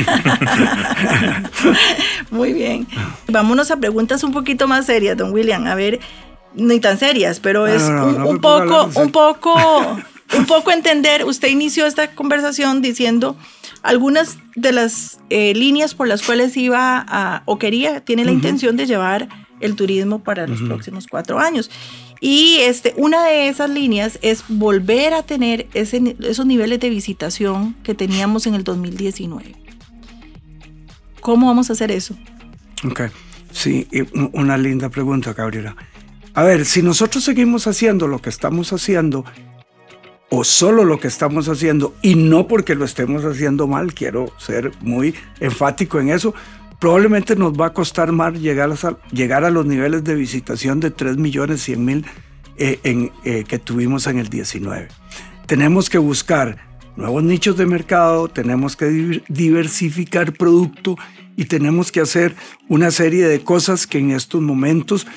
Muy 2.31 2.53
bien. 2.53 2.87
Vámonos 3.27 3.71
a 3.71 3.77
preguntas 3.77 4.23
un 4.23 4.31
poquito 4.31 4.67
más 4.67 4.85
serias, 4.85 5.17
don 5.17 5.31
William. 5.31 5.67
A 5.67 5.75
ver, 5.75 5.99
ni 6.55 6.79
tan 6.79 6.97
serias, 6.97 7.39
pero 7.39 7.67
es 7.67 7.83
un, 7.83 8.39
poco, 8.39 8.89
un 8.95 9.11
poco, 9.11 9.55
un 10.37 10.45
poco 10.45 10.71
entender. 10.71 11.25
Usted 11.25 11.49
inició 11.49 11.85
esta 11.85 12.15
conversación 12.15 12.81
diciendo 12.81 13.35
algunas 13.83 14.37
de 14.55 14.71
las 14.71 15.19
eh, 15.29 15.53
líneas 15.53 15.93
por 15.93 16.07
las 16.07 16.21
cuales 16.21 16.55
iba 16.57 17.05
a, 17.07 17.43
o 17.45 17.59
quería, 17.59 18.01
tiene 18.01 18.25
la 18.25 18.31
intención 18.31 18.77
de 18.77 18.85
llevar 18.85 19.29
el 19.59 19.75
turismo 19.75 20.19
para 20.19 20.47
los 20.47 20.61
próximos 20.61 21.07
cuatro 21.07 21.39
años. 21.39 21.69
Y 22.21 22.57
este, 22.61 22.93
una 22.97 23.23
de 23.23 23.47
esas 23.47 23.69
líneas 23.69 24.19
es 24.21 24.43
volver 24.49 25.13
a 25.13 25.23
tener 25.23 25.67
ese, 25.73 26.15
esos 26.21 26.45
niveles 26.45 26.79
de 26.79 26.89
visitación 26.89 27.75
que 27.83 27.95
teníamos 27.95 28.45
en 28.45 28.55
el 28.55 28.63
2019. 28.63 29.55
¿Cómo 31.21 31.47
vamos 31.47 31.69
a 31.69 31.73
hacer 31.73 31.91
eso? 31.91 32.15
Ok, 32.85 33.01
sí, 33.51 33.87
una 34.33 34.57
linda 34.57 34.89
pregunta, 34.89 35.33
Gabriela. 35.33 35.75
A 36.33 36.43
ver, 36.43 36.65
si 36.65 36.81
nosotros 36.81 37.23
seguimos 37.23 37.67
haciendo 37.67 38.07
lo 38.07 38.21
que 38.21 38.29
estamos 38.29 38.71
haciendo, 38.71 39.25
o 40.29 40.43
solo 40.43 40.85
lo 40.85 40.99
que 40.99 41.07
estamos 41.07 41.49
haciendo, 41.49 41.95
y 42.01 42.15
no 42.15 42.47
porque 42.47 42.75
lo 42.75 42.85
estemos 42.85 43.25
haciendo 43.25 43.67
mal, 43.67 43.93
quiero 43.93 44.31
ser 44.37 44.71
muy 44.81 45.15
enfático 45.39 45.99
en 45.99 46.09
eso, 46.09 46.33
probablemente 46.79 47.35
nos 47.35 47.53
va 47.53 47.67
a 47.67 47.73
costar 47.73 48.11
más 48.11 48.33
llegar 48.39 48.71
a, 48.71 48.97
llegar 49.11 49.43
a 49.43 49.51
los 49.51 49.65
niveles 49.65 50.03
de 50.03 50.15
visitación 50.15 50.79
de 50.79 50.91
3 50.91 51.17
millones 51.17 51.61
100 51.61 51.85
mil 51.85 52.05
eh, 52.57 52.79
eh, 53.23 53.43
que 53.47 53.59
tuvimos 53.59 54.07
en 54.07 54.17
el 54.19 54.29
19. 54.29 54.87
Tenemos 55.45 55.89
que 55.89 55.97
buscar 55.97 56.57
nuevos 56.95 57.23
nichos 57.23 57.57
de 57.57 57.65
mercado, 57.65 58.27
tenemos 58.27 58.75
que 58.75 59.21
diversificar 59.27 60.33
producto 60.33 60.97
y 61.35 61.45
tenemos 61.45 61.91
que 61.91 62.01
hacer 62.01 62.35
una 62.67 62.91
serie 62.91 63.27
de 63.27 63.41
cosas 63.41 63.87
que 63.87 63.99
en 63.99 64.11
estos 64.11 64.41
momentos 64.41 65.07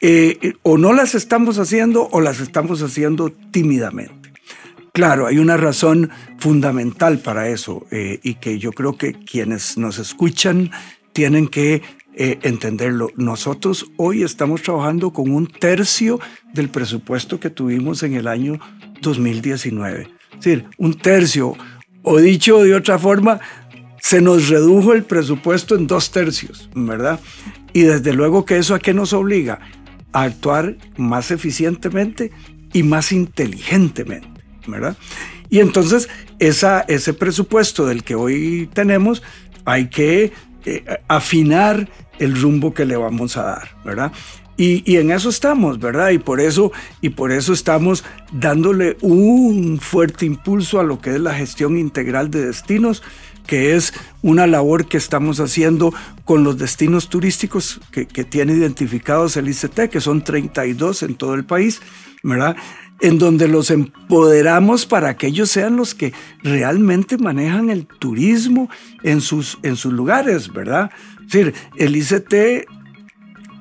eh, 0.00 0.54
o 0.62 0.78
no 0.78 0.92
las 0.92 1.16
estamos 1.16 1.58
haciendo 1.58 2.08
o 2.12 2.20
las 2.20 2.38
estamos 2.40 2.82
haciendo 2.82 3.32
tímidamente. 3.50 4.27
Claro, 4.98 5.28
hay 5.28 5.38
una 5.38 5.56
razón 5.56 6.10
fundamental 6.38 7.20
para 7.20 7.48
eso 7.50 7.86
eh, 7.92 8.18
y 8.20 8.34
que 8.34 8.58
yo 8.58 8.72
creo 8.72 8.96
que 8.96 9.12
quienes 9.12 9.78
nos 9.78 10.00
escuchan 10.00 10.72
tienen 11.12 11.46
que 11.46 11.82
eh, 12.16 12.40
entenderlo. 12.42 13.12
Nosotros 13.14 13.92
hoy 13.96 14.24
estamos 14.24 14.60
trabajando 14.62 15.12
con 15.12 15.30
un 15.30 15.46
tercio 15.46 16.18
del 16.52 16.68
presupuesto 16.68 17.38
que 17.38 17.48
tuvimos 17.48 18.02
en 18.02 18.14
el 18.14 18.26
año 18.26 18.58
2019. 19.00 20.08
Es 20.32 20.40
decir, 20.40 20.66
un 20.78 20.94
tercio, 20.94 21.56
o 22.02 22.18
dicho 22.18 22.64
de 22.64 22.74
otra 22.74 22.98
forma, 22.98 23.38
se 24.00 24.20
nos 24.20 24.48
redujo 24.48 24.94
el 24.94 25.04
presupuesto 25.04 25.76
en 25.76 25.86
dos 25.86 26.10
tercios, 26.10 26.68
¿verdad? 26.74 27.20
Y 27.72 27.82
desde 27.82 28.14
luego 28.14 28.44
que 28.44 28.56
eso 28.56 28.74
a 28.74 28.80
qué 28.80 28.94
nos 28.94 29.12
obliga? 29.12 29.60
A 30.12 30.22
actuar 30.22 30.76
más 30.96 31.30
eficientemente 31.30 32.32
y 32.72 32.82
más 32.82 33.12
inteligentemente. 33.12 34.37
¿Verdad? 34.68 34.96
Y 35.50 35.60
entonces 35.60 36.08
esa, 36.38 36.82
ese 36.82 37.14
presupuesto 37.14 37.86
del 37.86 38.04
que 38.04 38.14
hoy 38.14 38.68
tenemos 38.72 39.22
hay 39.64 39.88
que 39.88 40.32
eh, 40.64 40.84
afinar 41.08 41.88
el 42.18 42.40
rumbo 42.40 42.74
que 42.74 42.84
le 42.84 42.96
vamos 42.96 43.36
a 43.36 43.42
dar, 43.42 43.76
¿verdad? 43.84 44.12
Y, 44.56 44.82
y, 44.90 44.96
en 44.96 45.12
eso 45.12 45.28
estamos, 45.28 45.78
¿verdad? 45.78 46.10
Y 46.10 46.18
por 46.18 46.40
eso, 46.40 46.72
y 47.00 47.10
por 47.10 47.30
eso 47.30 47.52
estamos 47.52 48.04
dándole 48.32 48.96
un 49.02 49.78
fuerte 49.78 50.26
impulso 50.26 50.80
a 50.80 50.82
lo 50.82 51.00
que 51.00 51.10
es 51.10 51.20
la 51.20 51.32
gestión 51.32 51.78
integral 51.78 52.28
de 52.32 52.46
destinos, 52.46 53.04
que 53.46 53.76
es 53.76 53.94
una 54.20 54.48
labor 54.48 54.86
que 54.88 54.96
estamos 54.96 55.38
haciendo 55.38 55.94
con 56.24 56.42
los 56.42 56.58
destinos 56.58 57.08
turísticos 57.08 57.80
que, 57.92 58.06
que 58.06 58.24
tiene 58.24 58.52
identificados 58.52 59.36
el 59.36 59.48
ICT, 59.48 59.88
que 59.90 60.00
son 60.00 60.24
32 60.24 61.04
en 61.04 61.14
todo 61.14 61.34
el 61.34 61.44
país, 61.44 61.80
¿verdad? 62.24 62.56
En 63.00 63.18
donde 63.18 63.48
los 63.48 63.70
empoderamos 63.70 64.86
para 64.86 65.16
que 65.16 65.28
ellos 65.28 65.50
sean 65.50 65.76
los 65.76 65.94
que 65.94 66.12
realmente 66.42 67.18
manejan 67.18 67.70
el 67.70 67.86
turismo 67.86 68.68
en 69.02 69.20
sus, 69.20 69.58
en 69.62 69.76
sus 69.76 69.92
lugares, 69.92 70.52
¿verdad? 70.52 70.90
Es 71.20 71.32
decir, 71.32 71.54
el 71.76 71.96
ICT 71.96 72.68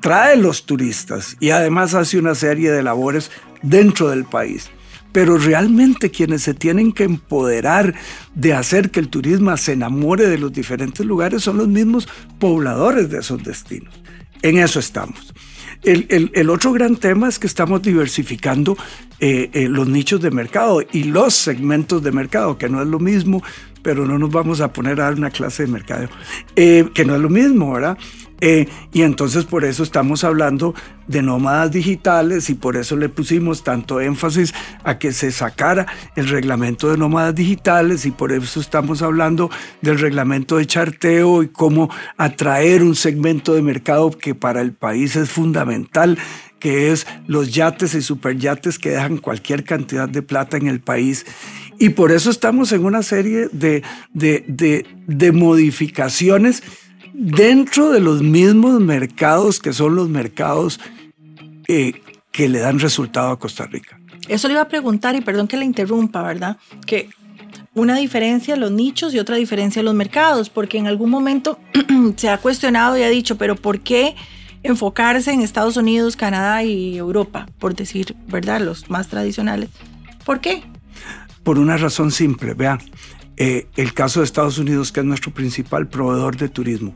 trae 0.01 0.37
los 0.37 0.65
turistas 0.65 1.37
y 1.39 1.51
además 1.51 1.93
hace 1.93 2.17
una 2.17 2.35
serie 2.35 2.71
de 2.71 2.83
labores 2.83 3.31
dentro 3.61 4.09
del 4.09 4.25
país. 4.25 4.69
Pero 5.11 5.37
realmente 5.37 6.11
quienes 6.11 6.43
se 6.43 6.53
tienen 6.53 6.91
que 6.91 7.03
empoderar 7.03 7.95
de 8.35 8.53
hacer 8.53 8.91
que 8.91 8.99
el 8.99 9.09
turismo 9.09 9.55
se 9.57 9.73
enamore 9.73 10.27
de 10.27 10.37
los 10.37 10.51
diferentes 10.53 11.05
lugares 11.05 11.43
son 11.43 11.57
los 11.57 11.67
mismos 11.67 12.07
pobladores 12.39 13.09
de 13.09 13.19
esos 13.19 13.43
destinos. 13.43 13.93
En 14.41 14.57
eso 14.57 14.79
estamos. 14.79 15.33
El, 15.83 16.49
otro 16.49 16.73
gran 16.73 16.95
tema 16.95 17.29
es 17.29 17.39
que 17.39 17.47
estamos 17.47 17.81
diversificando 17.81 18.77
eh, 19.19 19.49
eh, 19.53 19.67
los 19.67 19.87
nichos 19.87 20.21
de 20.21 20.31
mercado 20.31 20.81
y 20.91 21.05
los 21.05 21.33
segmentos 21.33 22.03
de 22.03 22.11
mercado, 22.11 22.57
que 22.57 22.69
no 22.69 22.81
es 22.81 22.87
lo 22.87 22.99
mismo 22.99 23.41
pero 23.87 24.05
no 24.05 24.19
nos 24.19 24.31
vamos 24.31 24.59
a 24.59 24.73
poner 24.73 24.99
a 24.99 25.05
dar 25.05 25.13
una 25.13 25.29
clase 25.29 25.65
de 25.65 25.71
mercado, 25.71 26.09
eh, 26.57 26.89
que 26.93 27.05
no 27.05 27.15
es 27.15 27.21
lo 27.21 27.29
mismo, 27.29 27.71
¿verdad? 27.71 27.97
Eh, 28.41 28.67
y 28.91 29.01
entonces 29.01 29.45
por 29.45 29.63
eso 29.63 29.81
estamos 29.81 30.25
hablando 30.25 30.75
de 31.07 31.21
nómadas 31.21 31.71
digitales 31.71 32.49
y 32.49 32.53
por 32.53 32.75
eso 32.75 32.95
le 32.95 33.09
pusimos 33.09 33.63
tanto 33.63 33.99
énfasis 33.99 34.53
a 34.83 34.99
que 34.99 35.11
se 35.11 35.31
sacara 35.31 35.87
el 36.15 36.27
reglamento 36.27 36.91
de 36.91 36.97
nómadas 36.97 37.33
digitales 37.33 38.05
y 38.05 38.11
por 38.11 38.31
eso 38.31 38.59
estamos 38.59 39.01
hablando 39.01 39.49
del 39.81 39.97
reglamento 39.97 40.57
de 40.57 40.67
charteo 40.67 41.41
y 41.41 41.47
cómo 41.47 41.89
atraer 42.17 42.83
un 42.83 42.95
segmento 42.95 43.55
de 43.55 43.63
mercado 43.63 44.11
que 44.11 44.35
para 44.35 44.61
el 44.61 44.73
país 44.73 45.15
es 45.15 45.29
fundamental 45.29 46.19
que 46.59 46.91
es 46.91 47.07
los 47.27 47.53
yates 47.53 47.93
y 47.93 48.01
superyates 48.01 48.79
que 48.79 48.89
dejan 48.89 49.17
cualquier 49.17 49.63
cantidad 49.63 50.09
de 50.09 50.21
plata 50.21 50.57
en 50.57 50.67
el 50.67 50.79
país. 50.79 51.25
Y 51.79 51.89
por 51.89 52.11
eso 52.11 52.29
estamos 52.29 52.71
en 52.71 52.85
una 52.85 53.03
serie 53.03 53.49
de, 53.51 53.83
de, 54.13 54.85
de 55.07 55.31
modificaciones 55.31 56.63
dentro 57.13 57.91
de 57.91 57.99
los 57.99 58.21
mismos 58.21 58.79
mercados 58.79 59.59
que 59.59 59.73
son 59.73 59.95
los 59.95 60.07
mercados 60.07 60.79
eh, 61.67 61.93
que 62.31 62.47
le 62.47 62.59
dan 62.59 62.79
resultado 62.79 63.31
a 63.31 63.39
Costa 63.39 63.65
Rica. 63.65 63.99
Eso 64.27 64.47
le 64.47 64.53
iba 64.53 64.61
a 64.61 64.67
preguntar 64.67 65.15
y 65.15 65.21
perdón 65.21 65.47
que 65.47 65.57
le 65.57 65.65
interrumpa, 65.65 66.21
¿verdad? 66.21 66.57
Que 66.85 67.09
una 67.73 67.95
diferencia 67.97 68.55
los 68.55 68.71
nichos 68.71 69.13
y 69.13 69.19
otra 69.19 69.35
diferencia 69.37 69.81
los 69.83 69.95
mercados, 69.95 70.49
porque 70.49 70.77
en 70.77 70.87
algún 70.87 71.09
momento 71.09 71.59
se 72.15 72.29
ha 72.29 72.37
cuestionado 72.37 72.97
y 72.97 73.03
ha 73.03 73.09
dicho, 73.09 73.37
pero 73.37 73.55
¿por 73.55 73.79
qué 73.79 74.15
enfocarse 74.67 75.31
en 75.31 75.41
Estados 75.41 75.77
Unidos, 75.77 76.15
Canadá 76.15 76.63
y 76.63 76.97
Europa? 76.97 77.47
Por 77.59 77.75
decir, 77.75 78.15
¿verdad? 78.27 78.61
Los 78.61 78.89
más 78.89 79.07
tradicionales. 79.07 79.69
¿Por 80.25 80.41
qué? 80.41 80.63
Por 81.43 81.57
una 81.57 81.77
razón 81.77 82.11
simple, 82.11 82.53
vea, 82.53 82.77
eh, 83.37 83.67
el 83.77 83.93
caso 83.93 84.19
de 84.19 84.25
Estados 84.25 84.57
Unidos, 84.57 84.91
que 84.91 84.99
es 84.99 85.05
nuestro 85.05 85.31
principal 85.31 85.87
proveedor 85.87 86.35
de 86.35 86.49
turismo 86.49 86.93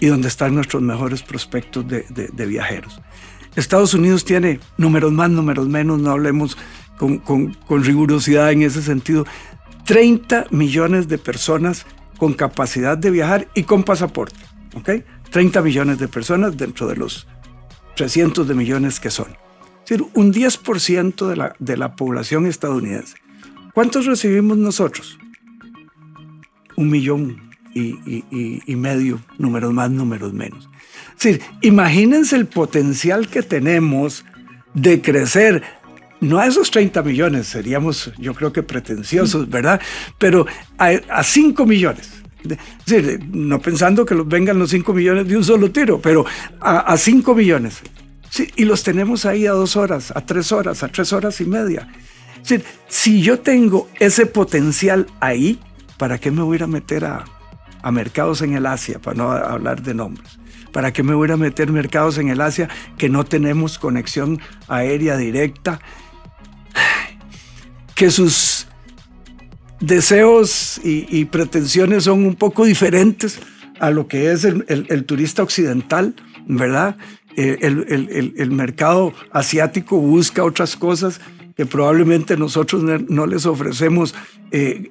y 0.00 0.06
donde 0.06 0.28
están 0.28 0.54
nuestros 0.54 0.82
mejores 0.82 1.22
prospectos 1.22 1.86
de, 1.88 2.46
viajeros. 2.46 3.00
Estados 3.56 3.94
Unidos 3.94 4.24
tiene 4.24 4.60
números 4.76 5.12
más, 5.12 5.30
números 5.30 5.68
menos, 5.68 5.98
no 6.00 6.10
hablemos 6.10 6.56
con, 6.98 7.18
con, 7.18 7.84
rigurosidad 7.84 8.52
en 8.52 8.62
ese 8.62 8.82
sentido, 8.82 9.24
30 9.84 10.46
millones 10.50 11.08
de 11.08 11.18
personas 11.18 11.86
con 12.18 12.34
capacidad 12.34 12.98
de 12.98 13.10
viajar 13.10 13.48
y 13.54 13.62
con 13.62 13.82
pasaporte. 13.82 14.38
¿ok? 14.74 14.90
30 15.30 15.62
millones 15.62 15.98
de 15.98 16.08
personas 16.08 16.56
dentro 16.56 16.86
de 16.86 16.96
los 16.96 17.26
300 17.96 18.46
de 18.46 18.54
millones 18.54 19.00
que 19.00 19.10
son. 19.10 19.28
Es 19.84 19.90
decir, 19.90 20.06
un 20.14 20.32
10% 20.32 21.26
de 21.28 21.36
la, 21.36 21.54
de 21.58 21.76
la 21.76 21.96
población 21.96 22.46
estadounidense. 22.46 23.16
¿Cuántos 23.74 24.06
recibimos 24.06 24.58
nosotros? 24.58 25.18
un 26.78 26.90
millón 26.90 27.50
y, 27.74 28.76
medio, 28.76 29.20
números 29.36 29.72
más, 29.72 29.90
números 29.90 30.32
menos. 30.32 30.68
Es 31.16 31.24
decir, 31.24 31.42
imagínense 31.60 32.36
el 32.36 32.46
potencial 32.46 33.28
que 33.28 33.42
tenemos 33.42 34.24
de 34.74 35.02
crecer 35.02 35.62
no 36.20 36.38
a 36.38 36.46
esos 36.46 36.70
30 36.70 37.02
millones, 37.02 37.46
seríamos 37.48 38.12
yo 38.18 38.34
creo 38.34 38.52
que 38.52 38.62
pretenciosos, 38.62 39.48
¿verdad? 39.48 39.80
Pero 40.18 40.46
a, 40.78 41.22
5 41.22 41.66
millones. 41.66 42.10
No 43.32 43.60
pensando 43.60 44.04
que 44.04 44.14
vengan 44.14 44.58
los 44.58 44.70
5 44.70 44.92
millones 44.92 45.28
de 45.28 45.36
un 45.36 45.44
solo 45.44 45.70
tiro, 45.70 46.00
pero 46.00 46.24
a, 46.60 46.96
5 46.96 47.34
millones. 47.34 47.82
Sí, 48.30 48.48
y 48.56 48.64
los 48.64 48.82
tenemos 48.82 49.24
ahí 49.24 49.46
a 49.46 49.52
dos 49.52 49.76
horas, 49.76 50.12
a 50.14 50.20
tres 50.20 50.52
horas, 50.52 50.82
a 50.82 50.88
tres 50.88 51.12
horas 51.12 51.40
y 51.40 51.46
media. 51.46 51.88
Es 52.42 52.48
decir, 52.48 52.64
si 52.86 53.22
yo 53.22 53.40
tengo 53.40 53.88
ese 53.98 54.26
potencial 54.26 55.06
ahí, 55.20 55.58
¿para 55.96 56.18
qué 56.18 56.30
me 56.30 56.42
voy 56.42 56.60
a 56.62 56.66
meter 56.66 57.04
a, 57.04 57.24
mercados 57.90 58.42
en 58.42 58.52
el 58.52 58.66
Asia, 58.66 58.98
para 58.98 59.16
no 59.16 59.30
hablar 59.30 59.82
de 59.82 59.94
nombres? 59.94 60.38
¿Para 60.72 60.92
qué 60.92 61.02
me 61.02 61.14
voy 61.14 61.30
a 61.30 61.38
meter 61.38 61.72
mercados 61.72 62.18
en 62.18 62.28
el 62.28 62.42
Asia 62.42 62.68
que 62.98 63.08
no 63.08 63.24
tenemos 63.24 63.78
conexión 63.78 64.40
aérea 64.68 65.16
directa? 65.16 65.80
Que 67.94 68.12
sus 68.12 68.57
deseos 69.80 70.80
y, 70.82 71.24
pretensiones 71.26 72.04
son 72.04 72.24
un 72.24 72.34
poco 72.34 72.64
diferentes 72.64 73.40
a 73.80 73.90
lo 73.90 74.08
que 74.08 74.32
es 74.32 74.44
el, 74.44 75.04
turista 75.04 75.42
occidental, 75.42 76.14
¿verdad? 76.46 76.96
Eh, 77.36 77.58
el, 77.60 78.50
mercado 78.50 79.12
asiático 79.32 79.98
busca 79.98 80.44
otras 80.44 80.76
cosas 80.76 81.20
que 81.56 81.66
probablemente 81.66 82.36
nosotros 82.36 82.82
no 83.08 83.26
les 83.26 83.46
ofrecemos 83.46 84.14
eh, 84.50 84.90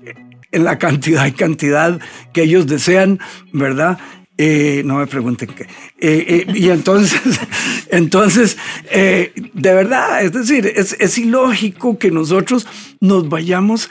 en 0.52 0.64
la 0.64 0.78
cantidad 0.78 1.26
y 1.26 1.32
cantidad 1.34 2.00
que 2.34 2.44
ellos 2.44 2.68
desean, 2.68 3.20
¿verdad? 3.52 3.98
Eh, 4.38 4.84
no 4.86 4.98
me 4.98 5.08
pregunten 5.08 5.50
qué. 5.50 5.64
Eh, 5.64 5.68
eh, 6.00 6.46
y 6.54 6.70
entonces, 6.70 7.40
entonces 7.92 8.58
de 8.92 9.74
verdad, 9.74 10.24
es 10.24 10.32
decir, 10.32 10.72
es, 10.76 11.18
ilógico 11.18 11.98
que 11.98 12.12
nosotros 12.12 12.68
nos 13.00 13.30
vayamos 13.30 13.90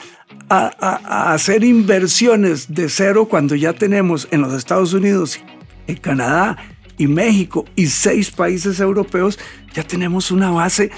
a, 0.48 0.70
a, 0.78 1.32
hacer 1.32 1.64
inversiones 1.64 2.72
de 2.72 2.88
cero 2.88 3.26
cuando 3.28 3.56
ya 3.56 3.72
tenemos 3.72 4.28
en 4.30 4.42
los 4.42 4.52
Estados 4.52 4.92
Unidos, 4.92 5.40
en 5.88 5.96
Canadá 5.96 6.56
y 6.96 7.08
México 7.08 7.64
y 7.74 7.86
seis 7.86 8.30
países 8.30 8.78
europeos, 8.78 9.38
ya 9.74 9.82
tenemos 9.82 10.30
una 10.30 10.50
base 10.50 10.90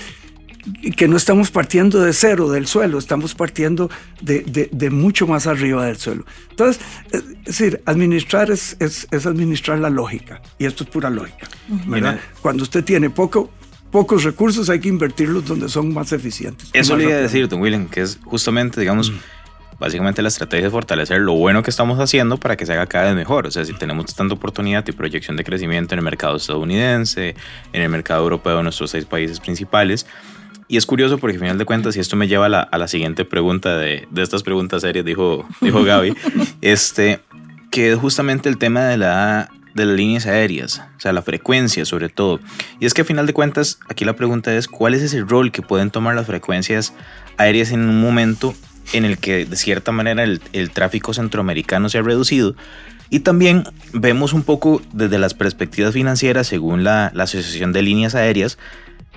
que 0.96 1.08
no 1.08 1.16
estamos 1.16 1.50
partiendo 1.50 2.00
de 2.00 2.12
cero 2.12 2.50
del 2.50 2.66
suelo, 2.66 2.98
estamos 2.98 3.34
partiendo 3.34 3.90
de, 4.20 4.90
mucho 4.90 5.26
más 5.26 5.46
arriba 5.46 5.86
del 5.86 5.96
suelo. 5.96 6.24
Entonces, 6.50 6.82
es 7.12 7.44
decir, 7.44 7.82
administrar 7.86 8.50
es, 8.50 8.76
administrar 9.26 9.78
la 9.78 9.90
lógica, 9.90 10.42
y 10.58 10.66
esto 10.66 10.84
es 10.84 10.90
pura 10.90 11.10
lógica. 11.10 11.48
Cuando 12.42 12.62
usted 12.62 12.84
tiene 12.84 13.10
poco, 13.10 13.50
pocos 13.90 14.24
recursos, 14.24 14.68
hay 14.70 14.80
que 14.80 14.88
invertirlos 14.88 15.46
donde 15.46 15.68
son 15.68 15.92
más 15.92 16.12
eficientes. 16.12 16.70
Eso 16.72 16.96
le 16.96 17.04
iba 17.04 17.14
a 17.14 17.20
decir, 17.20 17.48
don 17.48 17.60
William, 17.60 17.88
que 17.88 18.02
es 18.02 18.18
justamente, 18.24 18.80
digamos, 18.80 19.12
básicamente 19.78 20.22
la 20.22 20.28
estrategia 20.28 20.66
es 20.66 20.72
fortalecer 20.72 21.20
lo 21.20 21.34
bueno 21.34 21.62
que 21.62 21.70
estamos 21.70 21.98
haciendo 21.98 22.36
para 22.38 22.56
que 22.56 22.66
se 22.66 22.72
haga 22.72 22.86
cada 22.86 23.06
vez 23.06 23.14
mejor. 23.14 23.46
O 23.46 23.50
sea, 23.50 23.64
si 23.64 23.72
tenemos 23.72 24.14
tanta 24.14 24.34
oportunidad 24.34 24.86
y 24.86 24.92
proyección 24.92 25.36
de 25.36 25.44
crecimiento 25.44 25.94
en 25.94 26.00
el 26.00 26.04
mercado 26.04 26.36
estadounidense, 26.36 27.36
en 27.72 27.82
el 27.82 27.88
mercado 27.88 28.22
europeo, 28.22 28.58
en 28.58 28.64
nuestros 28.64 28.90
seis 28.90 29.04
países 29.04 29.40
principales, 29.40 30.06
y 30.68 30.76
es 30.76 30.86
curioso 30.86 31.18
porque 31.18 31.36
al 31.36 31.40
final 31.40 31.58
de 31.58 31.64
cuentas, 31.64 31.96
y 31.96 32.00
esto 32.00 32.14
me 32.14 32.28
lleva 32.28 32.46
a 32.46 32.48
la, 32.50 32.60
a 32.60 32.78
la 32.78 32.88
siguiente 32.88 33.24
pregunta 33.24 33.76
de, 33.76 34.06
de, 34.10 34.22
estas 34.22 34.42
preguntas 34.42 34.82
serias, 34.82 35.04
dijo, 35.04 35.48
dijo 35.62 35.82
Gaby, 35.82 36.14
este, 36.60 37.20
que 37.70 37.92
es 37.92 37.98
justamente 37.98 38.50
el 38.50 38.58
tema 38.58 38.84
de, 38.84 38.98
la, 38.98 39.50
de 39.74 39.86
las 39.86 39.96
líneas 39.96 40.26
aéreas, 40.26 40.82
o 40.96 41.00
sea, 41.00 41.12
la 41.12 41.22
frecuencia 41.22 41.86
sobre 41.86 42.10
todo. 42.10 42.40
Y 42.80 42.86
es 42.86 42.92
que 42.92 43.00
al 43.00 43.06
final 43.06 43.26
de 43.26 43.32
cuentas, 43.32 43.78
aquí 43.88 44.04
la 44.04 44.14
pregunta 44.14 44.54
es, 44.54 44.68
¿cuál 44.68 44.92
es 44.94 45.02
ese 45.02 45.22
rol 45.22 45.52
que 45.52 45.62
pueden 45.62 45.90
tomar 45.90 46.14
las 46.14 46.26
frecuencias 46.26 46.92
aéreas 47.38 47.72
en 47.72 47.88
un 47.88 48.00
momento 48.00 48.54
en 48.92 49.06
el 49.06 49.18
que 49.18 49.46
de 49.46 49.56
cierta 49.56 49.90
manera 49.90 50.22
el, 50.22 50.40
el 50.52 50.70
tráfico 50.70 51.14
centroamericano 51.14 51.88
se 51.88 51.98
ha 51.98 52.02
reducido? 52.02 52.54
Y 53.10 53.20
también 53.20 53.64
vemos 53.94 54.34
un 54.34 54.42
poco 54.42 54.82
desde 54.92 55.18
las 55.18 55.32
perspectivas 55.32 55.94
financieras, 55.94 56.46
según 56.46 56.84
la, 56.84 57.10
la 57.14 57.24
Asociación 57.24 57.72
de 57.72 57.80
Líneas 57.80 58.14
Aéreas, 58.14 58.58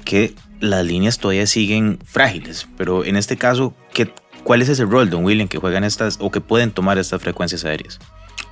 que 0.06 0.34
las 0.62 0.86
líneas 0.86 1.18
todavía 1.18 1.48
siguen 1.48 2.00
frágiles, 2.06 2.68
pero 2.78 3.04
en 3.04 3.18
este 3.18 3.36
caso, 3.36 3.76
¿qué, 3.94 4.14
¿cuál 4.44 4.62
es 4.62 4.70
ese 4.70 4.86
rol, 4.86 5.10
don 5.10 5.26
William, 5.26 5.48
que 5.48 5.58
juegan 5.58 5.84
estas 5.84 6.18
o 6.20 6.32
que 6.32 6.40
pueden 6.40 6.72
tomar 6.72 6.98
estas 6.98 7.22
frecuencias 7.22 7.66
aéreas? 7.66 8.00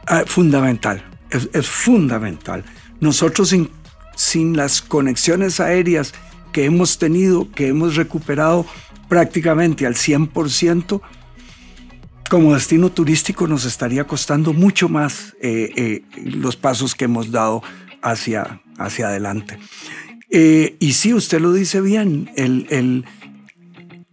Ah, 0.08 0.24
fundamental, 0.26 1.04
es, 1.30 1.68
fundamental. 1.68 2.66
Nosotros 3.00 3.50
sin, 3.50 3.70
sin 4.16 4.58
las 4.58 4.82
conexiones 4.82 5.60
aéreas 5.60 6.14
que 6.52 6.66
hemos 6.66 6.98
tenido, 6.98 7.50
que 7.52 7.68
hemos 7.68 7.96
recuperado 7.96 8.66
prácticamente 9.08 9.86
al 9.86 9.96
100%, 9.96 11.02
como 12.30 12.54
destino 12.54 12.92
turístico 12.92 13.48
nos 13.48 13.66
estaría 13.66 14.06
costando 14.06 14.54
mucho 14.54 14.88
más 14.88 15.36
eh, 15.42 15.72
eh, 15.76 16.04
los 16.26 16.56
pasos 16.56 16.94
que 16.94 17.06
hemos 17.06 17.32
dado 17.32 17.64
hacia, 18.02 18.62
hacia 18.78 19.08
adelante. 19.08 19.58
Eh, 20.30 20.76
y 20.80 20.94
sí, 20.94 21.14
usted 21.14 21.40
lo 21.40 21.52
dice 21.54 21.82
bien, 21.82 22.30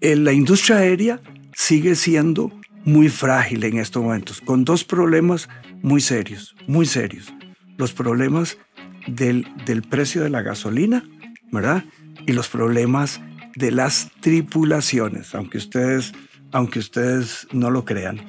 la 0.00 0.32
industria 0.32 0.78
aérea 0.78 1.20
sigue 1.54 1.94
siendo 1.94 2.50
muy 2.84 3.08
frágil 3.08 3.64
en 3.64 3.78
estos 3.78 4.02
momentos, 4.02 4.40
con 4.40 4.64
dos 4.64 4.84
problemas 4.84 5.48
muy 5.82 6.00
serios, 6.00 6.54
muy 6.66 6.86
serios. 6.86 7.32
Los 7.76 7.92
problemas 7.92 8.58
del, 9.06 9.46
del 9.66 9.82
precio 9.82 10.22
de 10.22 10.30
la 10.30 10.42
gasolina, 10.42 11.04
¿verdad? 11.52 11.84
Y 12.26 12.32
los 12.32 12.48
problemas 12.48 13.20
de 13.56 13.72
las 13.72 14.10
tripulaciones, 14.20 15.34
aunque 15.34 15.58
ustedes, 15.58 16.12
aunque 16.52 16.78
ustedes 16.78 17.46
no 17.52 17.70
lo 17.70 17.84
crean. 17.84 18.20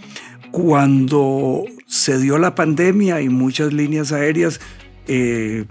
Cuando 0.52 1.63
se 1.86 2.17
dio 2.19 2.38
la 2.38 2.56
pandemia 2.56 3.21
y 3.21 3.30
muchas 3.30 3.73
líneas 3.73 4.12
aéreas 4.12 4.60
eh, 5.08 5.65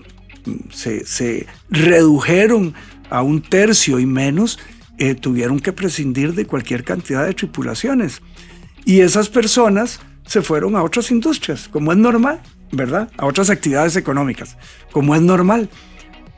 se, 0.70 1.46
redujeron 1.70 2.74
a 3.10 3.22
un 3.22 3.42
tercio 3.42 3.98
y 3.98 4.06
menos, 4.06 4.58
eh, 4.98 5.14
tuvieron 5.14 5.60
que 5.60 5.72
prescindir 5.72 6.34
de 6.34 6.46
cualquier 6.46 6.84
cantidad 6.84 7.24
de 7.24 7.34
tripulaciones. 7.34 8.22
Y 8.84 9.00
esas 9.00 9.28
personas 9.28 10.00
se 10.26 10.42
fueron 10.42 10.76
a 10.76 10.82
otras 10.82 11.10
industrias, 11.10 11.68
como 11.68 11.92
es 11.92 11.98
normal, 11.98 12.40
¿verdad? 12.72 13.10
A 13.16 13.26
otras 13.26 13.50
actividades 13.50 13.96
económicas, 13.96 14.56
como 14.92 15.14
es 15.14 15.22
normal. 15.22 15.68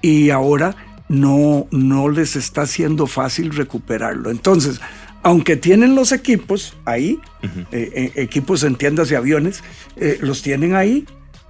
Y 0.03 0.31
ahora 0.31 0.77
no, 1.09 1.67
no 1.71 2.09
les 2.09 2.37
está 2.37 2.67
siendo 2.67 3.07
fácil 3.07 3.51
recuperarlo. 3.51 4.31
Entonces, 4.31 4.81
aunque 5.23 5.57
tienen 5.57 5.95
los 5.95 6.13
equipos 6.13 6.77
ahí, 6.85 7.19
eh, 7.43 7.91
eh, 7.95 8.13
equipos 8.17 8.63
en 8.63 8.77
tiendas 8.77 9.09
de 9.09 9.17
aviones, 9.17 9.63
eh, 9.97 10.19
los 10.21 10.43
tienen 10.43 10.75
ahí, 10.75 11.07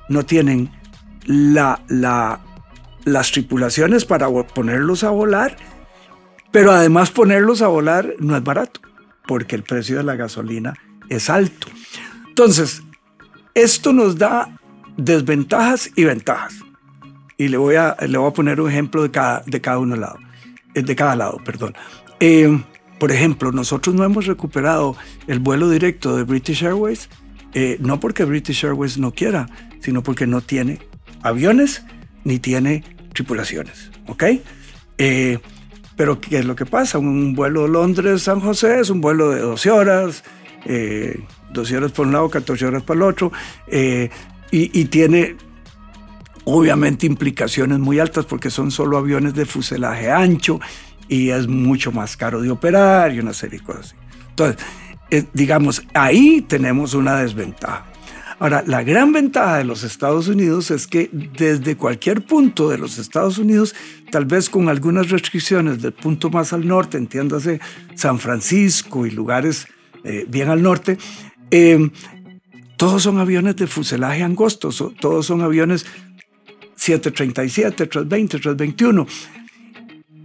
no 0.08 0.24
tienen 0.24 0.70
la, 1.26 1.82
la, 1.88 2.40
las 3.12 3.32
tripulaciones 3.32 4.04
para 4.04 4.28
ponerlos 4.28 5.04
a 5.04 5.10
volar, 5.10 5.56
pero 6.50 6.72
además 6.72 7.10
ponerlos 7.10 7.62
a 7.62 7.68
volar 7.68 8.14
no 8.18 8.36
es 8.36 8.42
barato, 8.42 8.80
porque 9.26 9.56
el 9.56 9.62
precio 9.62 9.96
de 9.96 10.04
la 10.04 10.16
gasolina 10.16 10.74
es 11.08 11.30
alto. 11.30 11.68
Entonces, 12.28 12.82
esto 13.54 13.92
nos 13.92 14.16
da 14.16 14.58
desventajas 14.96 15.90
y 15.96 16.04
ventajas. 16.04 16.54
Y 17.36 17.48
le 17.48 17.56
voy 17.56 17.76
a, 17.76 17.96
le 18.06 18.18
voy 18.18 18.28
a 18.28 18.32
poner 18.32 18.60
un 18.60 18.70
ejemplo 18.70 19.02
de 19.02 19.10
cada, 19.10 19.42
de 19.46 19.60
cada 19.60 19.78
uno 19.78 19.96
lado, 19.96 20.18
de 20.74 20.96
cada 20.96 21.14
lado, 21.14 21.38
perdón. 21.44 21.74
Por 22.98 23.12
ejemplo, 23.12 23.52
nosotros 23.52 23.94
no 23.94 24.04
hemos 24.04 24.26
recuperado 24.26 24.96
el 25.28 25.38
vuelo 25.38 25.70
directo 25.70 26.16
de 26.16 26.24
British 26.24 26.64
Airways, 26.64 27.08
eh, 27.54 27.78
no 27.80 28.00
porque 28.00 28.24
British 28.24 28.64
Airways 28.64 28.98
no 28.98 29.12
quiera, 29.12 29.48
sino 29.80 30.02
porque 30.02 30.26
no 30.26 30.40
tiene 30.40 30.80
aviones 31.22 31.84
ni 32.24 32.38
tiene 32.40 32.82
tripulaciones. 33.18 33.90
¿Ok? 34.06 34.24
Eh, 34.96 35.38
pero 35.96 36.20
¿qué 36.20 36.38
es 36.38 36.44
lo 36.44 36.54
que 36.54 36.66
pasa? 36.66 36.98
Un 36.98 37.34
vuelo 37.34 37.66
Londres-San 37.66 38.40
José 38.40 38.78
es 38.78 38.90
un 38.90 39.00
vuelo 39.00 39.30
de 39.30 39.40
12 39.40 39.70
horas, 39.72 40.22
12 40.64 40.68
eh, 40.68 41.76
horas 41.76 41.90
por 41.90 42.06
un 42.06 42.12
lado, 42.12 42.30
14 42.30 42.66
horas 42.66 42.82
para 42.84 42.98
el 42.98 43.02
otro, 43.02 43.32
y, 43.70 44.10
y 44.50 44.84
tiene 44.84 45.36
obviamente 46.44 47.06
implicaciones 47.06 47.80
muy 47.80 47.98
altas 47.98 48.24
porque 48.24 48.50
son 48.50 48.70
solo 48.70 48.96
aviones 48.96 49.34
de 49.34 49.44
fuselaje 49.44 50.10
ancho 50.10 50.60
y 51.08 51.30
es 51.30 51.48
mucho 51.48 51.90
más 51.90 52.16
caro 52.16 52.40
de 52.40 52.50
operar 52.50 53.12
y 53.12 53.18
una 53.18 53.32
serie 53.32 53.58
de 53.58 53.64
cosas 53.64 53.86
así. 53.86 53.96
Entonces, 54.30 54.64
eh, 55.10 55.24
digamos, 55.32 55.82
ahí 55.94 56.42
tenemos 56.42 56.94
una 56.94 57.16
desventaja. 57.16 57.87
Ahora, 58.40 58.62
la 58.66 58.84
gran 58.84 59.12
ventaja 59.12 59.58
de 59.58 59.64
los 59.64 59.82
Estados 59.82 60.28
Unidos 60.28 60.70
es 60.70 60.86
que 60.86 61.10
desde 61.12 61.76
cualquier 61.76 62.24
punto 62.24 62.68
de 62.68 62.78
los 62.78 62.98
Estados 62.98 63.38
Unidos, 63.38 63.74
tal 64.12 64.26
vez 64.26 64.48
con 64.48 64.68
algunas 64.68 65.10
restricciones 65.10 65.82
del 65.82 65.92
punto 65.92 66.30
más 66.30 66.52
al 66.52 66.66
norte, 66.66 66.98
entiéndase 66.98 67.60
San 67.96 68.20
Francisco 68.20 69.06
y 69.06 69.10
lugares 69.10 69.66
eh, 70.04 70.24
bien 70.28 70.50
al 70.50 70.62
norte, 70.62 70.98
eh, 71.50 71.90
todos 72.76 73.02
son 73.02 73.18
aviones 73.18 73.56
de 73.56 73.66
fuselaje 73.66 74.22
angosto, 74.22 74.70
todos 75.00 75.26
son 75.26 75.42
aviones 75.42 75.84
737, 76.76 77.86
320, 77.86 78.38
321 78.38 79.06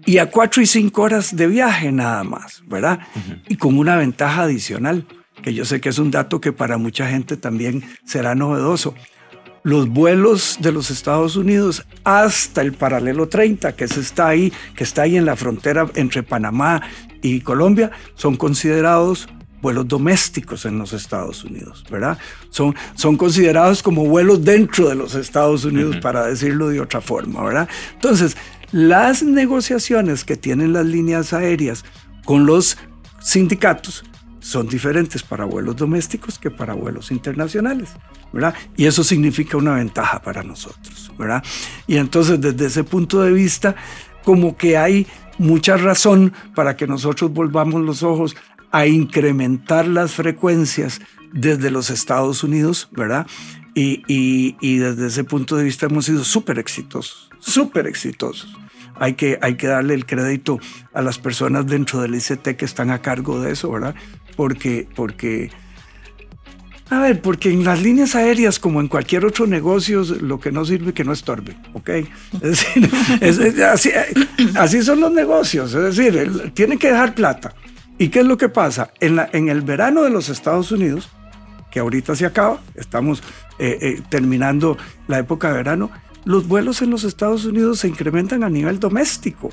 y 0.06 0.17
a 0.17 0.30
cuatro 0.30 0.62
y 0.62 0.65
cinco 0.65 1.04
horas 1.04 1.36
de 1.36 1.47
viaje 1.47 1.91
nada 1.91 2.23
más, 2.23 2.62
¿verdad? 2.67 2.99
Y 3.47 3.56
con 3.56 3.78
una 3.78 3.95
ventaja 3.95 4.43
adicional, 4.43 5.06
que 5.43 5.53
yo 5.53 5.65
sé 5.65 5.79
que 5.79 5.89
es 5.89 5.99
un 5.99 6.10
dato 6.10 6.41
que 6.41 6.51
para 6.51 6.79
mucha 6.79 7.08
gente 7.08 7.38
también 7.38 7.84
será 8.06 8.34
novedoso. 8.34 8.95
Los 9.62 9.88
vuelos 9.88 10.58
de 10.60 10.71
los 10.71 10.89
Estados 10.89 11.36
Unidos 11.36 11.86
hasta 12.03 12.62
el 12.62 12.73
paralelo 12.73 13.29
30, 13.29 13.75
que 13.75 13.84
está 13.84 14.27
ahí, 14.27 14.51
que 14.75 14.84
está 14.84 15.03
ahí 15.03 15.15
en 15.15 15.25
la 15.25 15.36
frontera 15.36 15.88
entre 15.95 16.23
Panamá 16.23 16.82
y 17.21 17.41
Colombia, 17.41 17.91
son 18.15 18.36
considerados 18.36 19.29
vuelos 19.62 19.88
domésticos 19.88 20.65
en 20.65 20.77
los 20.77 20.91
Estados 20.91 21.45
Unidos, 21.45 21.86
¿verdad? 21.89 22.17
Son, 22.49 22.75
son 22.95 23.15
considerados 23.15 23.82
como 23.82 24.06
vuelos 24.06 24.43
dentro 24.43 24.89
de 24.89 24.95
los 24.95 25.15
Estados 25.15 25.63
Unidos, 25.63 25.97
para 26.01 26.25
decirlo 26.25 26.67
de 26.67 26.82
otra 26.82 26.99
forma, 26.99 27.41
¿verdad? 27.45 27.69
Entonces, 27.93 28.36
las 28.73 29.23
negociaciones 29.23 30.25
que 30.25 30.36
tienen 30.36 30.73
las 30.73 30.86
líneas 30.86 31.32
aéreas 31.32 31.86
con 32.25 32.45
los 32.45 32.77
sindicatos 33.21 34.03
son 34.43 34.67
diferentes 34.67 35.23
para 35.23 35.45
vuelos 35.45 35.77
domésticos 35.77 36.38
que 36.38 36.51
para 36.51 36.73
vuelos 36.73 37.12
internacionales, 37.12 37.91
¿verdad? 38.34 38.53
Y 38.75 38.86
eso 38.86 39.03
significa 39.03 39.56
una 39.56 39.75
ventaja 39.75 40.21
para 40.21 40.43
nosotros, 40.43 41.12
¿verdad? 41.17 41.41
Y 41.88 41.95
entonces 41.95 42.41
desde 42.41 42.65
ese 42.65 42.84
punto 42.84 43.21
de 43.21 43.32
vista, 43.32 43.75
como 44.25 44.58
que 44.58 44.77
hay 44.77 45.08
mucha 45.38 45.77
razón 45.77 46.34
para 46.53 46.75
que 46.75 46.88
nosotros 46.88 47.32
volvamos 47.32 47.82
los 47.82 48.03
ojos 48.03 48.36
a 48.71 48.86
incrementar 48.86 49.88
las 49.88 50.12
frecuencias 50.12 50.99
desde 51.32 51.71
los 51.71 51.89
Estados 51.89 52.43
Unidos, 52.43 52.89
¿verdad? 52.91 53.25
Y, 53.75 54.03
y 54.08 54.77
desde 54.77 55.08
ese 55.08 55.23
punto 55.23 55.56
de 55.56 55.63
vista 55.63 55.86
hemos 55.86 56.06
sido 56.06 56.25
súper 56.25 56.60
exitosos, 56.60 57.29
súper 57.39 57.88
exitosos 57.88 58.56
hay 58.95 59.13
que, 59.13 59.39
hay 59.41 59.56
que 59.56 59.67
darle 59.67 59.93
el 59.93 60.06
crédito 60.06 60.60
a 60.93 61.01
las 61.01 61.17
personas 61.17 61.67
dentro 61.67 62.01
del 62.01 62.15
ICT 62.15 62.56
que 62.56 62.65
están 62.65 62.91
a 62.91 63.01
cargo 63.01 63.41
de 63.41 63.51
eso, 63.51 63.71
¿verdad? 63.71 63.95
Porque, 64.36 64.88
porque, 64.96 65.52
a 66.89 67.00
ver, 67.00 67.22
porque 67.22 67.52
en 67.52 67.63
las 67.63 67.82
líneas 67.82 68.15
aéreas, 68.15 68.60
como 68.60 68.82
en 68.82 68.88
cualquier 68.88 69.26
otro 69.26 69.48
negocio, 69.48 70.04
lo 70.22 70.39
que 70.39 70.52
no 70.52 70.65
sirve 70.65 70.93
que 70.93 71.04
no 71.04 71.13
estorbe, 71.13 71.56
¿ok? 71.74 71.89
Es 72.41 72.41
decir, 72.41 72.89
así, 74.56 74.84
son 74.84 75.00
los 75.00 75.12
negocios, 75.12 75.74
es 75.74 75.96
decir, 75.96 76.52
tienen 76.54 76.78
que 76.78 76.89
dejar 76.89 77.15
plata. 77.15 77.54
¿Y 77.98 78.10
qué 78.10 78.19
es 78.19 78.26
lo 78.26 78.38
que 78.38 78.50
pasa? 78.50 78.91
En 79.00 79.50
el 79.50 79.62
verano 79.62 80.04
de 80.04 80.10
los 80.10 80.30
Estados 80.30 80.72
Unidos, 80.72 81.10
que 81.72 81.80
ahorita 81.80 82.15
se 82.15 82.26
acaba, 82.26 82.60
estamos 82.76 83.24
eh, 83.60 83.78
eh, 83.82 84.02
terminando 84.10 84.78
la 85.08 85.19
época 85.19 85.50
de 85.50 85.56
verano, 85.56 85.89
los 86.26 86.48
vuelos 86.48 86.82
en 86.82 86.89
los 86.89 87.04
Estados 87.04 87.46
Unidos 87.46 87.80
se 87.80 87.88
incrementan 87.88 88.43
a 88.43 88.50
nivel 88.50 88.80
doméstico. 88.80 89.50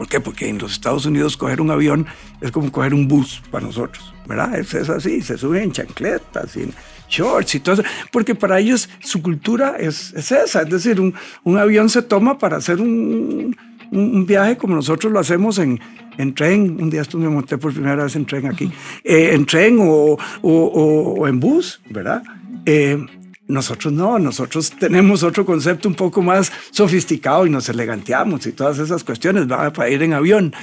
¿Por 0.00 0.08
qué? 0.08 0.18
Porque 0.18 0.48
en 0.48 0.56
los 0.56 0.72
Estados 0.72 1.04
Unidos 1.04 1.36
coger 1.36 1.60
un 1.60 1.70
avión 1.70 2.06
es 2.40 2.50
como 2.50 2.72
coger 2.72 2.94
un 2.94 3.06
bus 3.06 3.42
para 3.50 3.66
nosotros, 3.66 4.14
¿verdad? 4.26 4.58
Es, 4.58 4.74
así, 4.88 5.20
se 5.20 5.36
suben 5.36 5.64
en 5.64 5.72
chancletas, 5.72 6.56
en 6.56 6.72
shorts 7.06 7.56
y 7.56 7.60
todo 7.60 7.74
eso, 7.74 7.84
porque 8.10 8.34
para 8.34 8.58
ellos 8.58 8.88
su 9.00 9.20
cultura 9.20 9.76
es, 9.78 10.14
esa, 10.14 10.62
es 10.62 10.70
decir, 10.70 10.98
un, 11.02 11.12
un, 11.44 11.58
avión 11.58 11.90
se 11.90 12.00
toma 12.00 12.38
para 12.38 12.56
hacer 12.56 12.80
un, 12.80 13.54
un, 13.92 14.24
viaje 14.24 14.56
como 14.56 14.74
nosotros 14.74 15.12
lo 15.12 15.18
hacemos 15.18 15.58
en, 15.58 15.78
en 16.16 16.34
tren, 16.34 16.78
un 16.80 16.88
día 16.88 17.02
estuve 17.02 17.24
me 17.24 17.28
monté 17.28 17.58
por 17.58 17.74
primera 17.74 18.02
vez 18.02 18.16
en 18.16 18.24
tren 18.24 18.46
aquí, 18.46 18.72
eh, 19.04 19.32
en 19.34 19.44
tren 19.44 19.76
o, 19.80 20.16
o, 20.40 20.50
o, 20.50 21.28
en 21.28 21.38
bus, 21.38 21.78
¿verdad? 21.90 22.22
Eh, 22.64 23.06
nosotros 23.50 23.92
no, 23.92 24.18
nosotros 24.18 24.70
tenemos 24.78 25.22
otro 25.22 25.44
concepto 25.44 25.88
un 25.88 25.94
poco 25.94 26.22
más 26.22 26.52
sofisticado 26.70 27.46
y 27.46 27.50
nos 27.50 27.68
eleganteamos 27.68 28.46
y 28.46 28.52
todas 28.52 28.78
esas 28.78 29.04
cuestiones 29.04 29.46
para 29.46 29.90
ir 29.90 30.02
en 30.02 30.14
avión. 30.14 30.54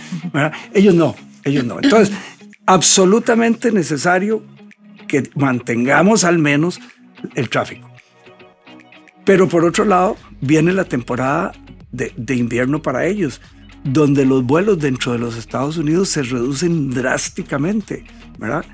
Ellos 0.73 0.95
no, 0.95 1.15
ellos 1.43 1.65
no. 1.65 1.79
Entonces, 1.81 2.15
absolutamente 2.65 3.71
necesario 3.71 4.43
que 5.07 5.29
mantengamos 5.35 6.23
al 6.23 6.39
menos 6.39 6.79
el 7.35 7.49
tráfico. 7.49 7.89
Pero 9.25 9.47
por 9.47 9.65
otro 9.65 9.85
lado, 9.85 10.17
viene 10.41 10.71
la 10.73 10.85
temporada 10.85 11.51
de, 11.91 12.13
de 12.15 12.35
invierno 12.35 12.81
para 12.81 13.05
ellos, 13.05 13.41
donde 13.83 14.25
los 14.25 14.43
vuelos 14.43 14.79
dentro 14.79 15.11
de 15.11 15.19
los 15.19 15.37
Estados 15.37 15.77
Unidos 15.77 16.09
se 16.09 16.23
reducen 16.23 16.89
drásticamente, 16.89 18.05
¿verdad? 18.37 18.65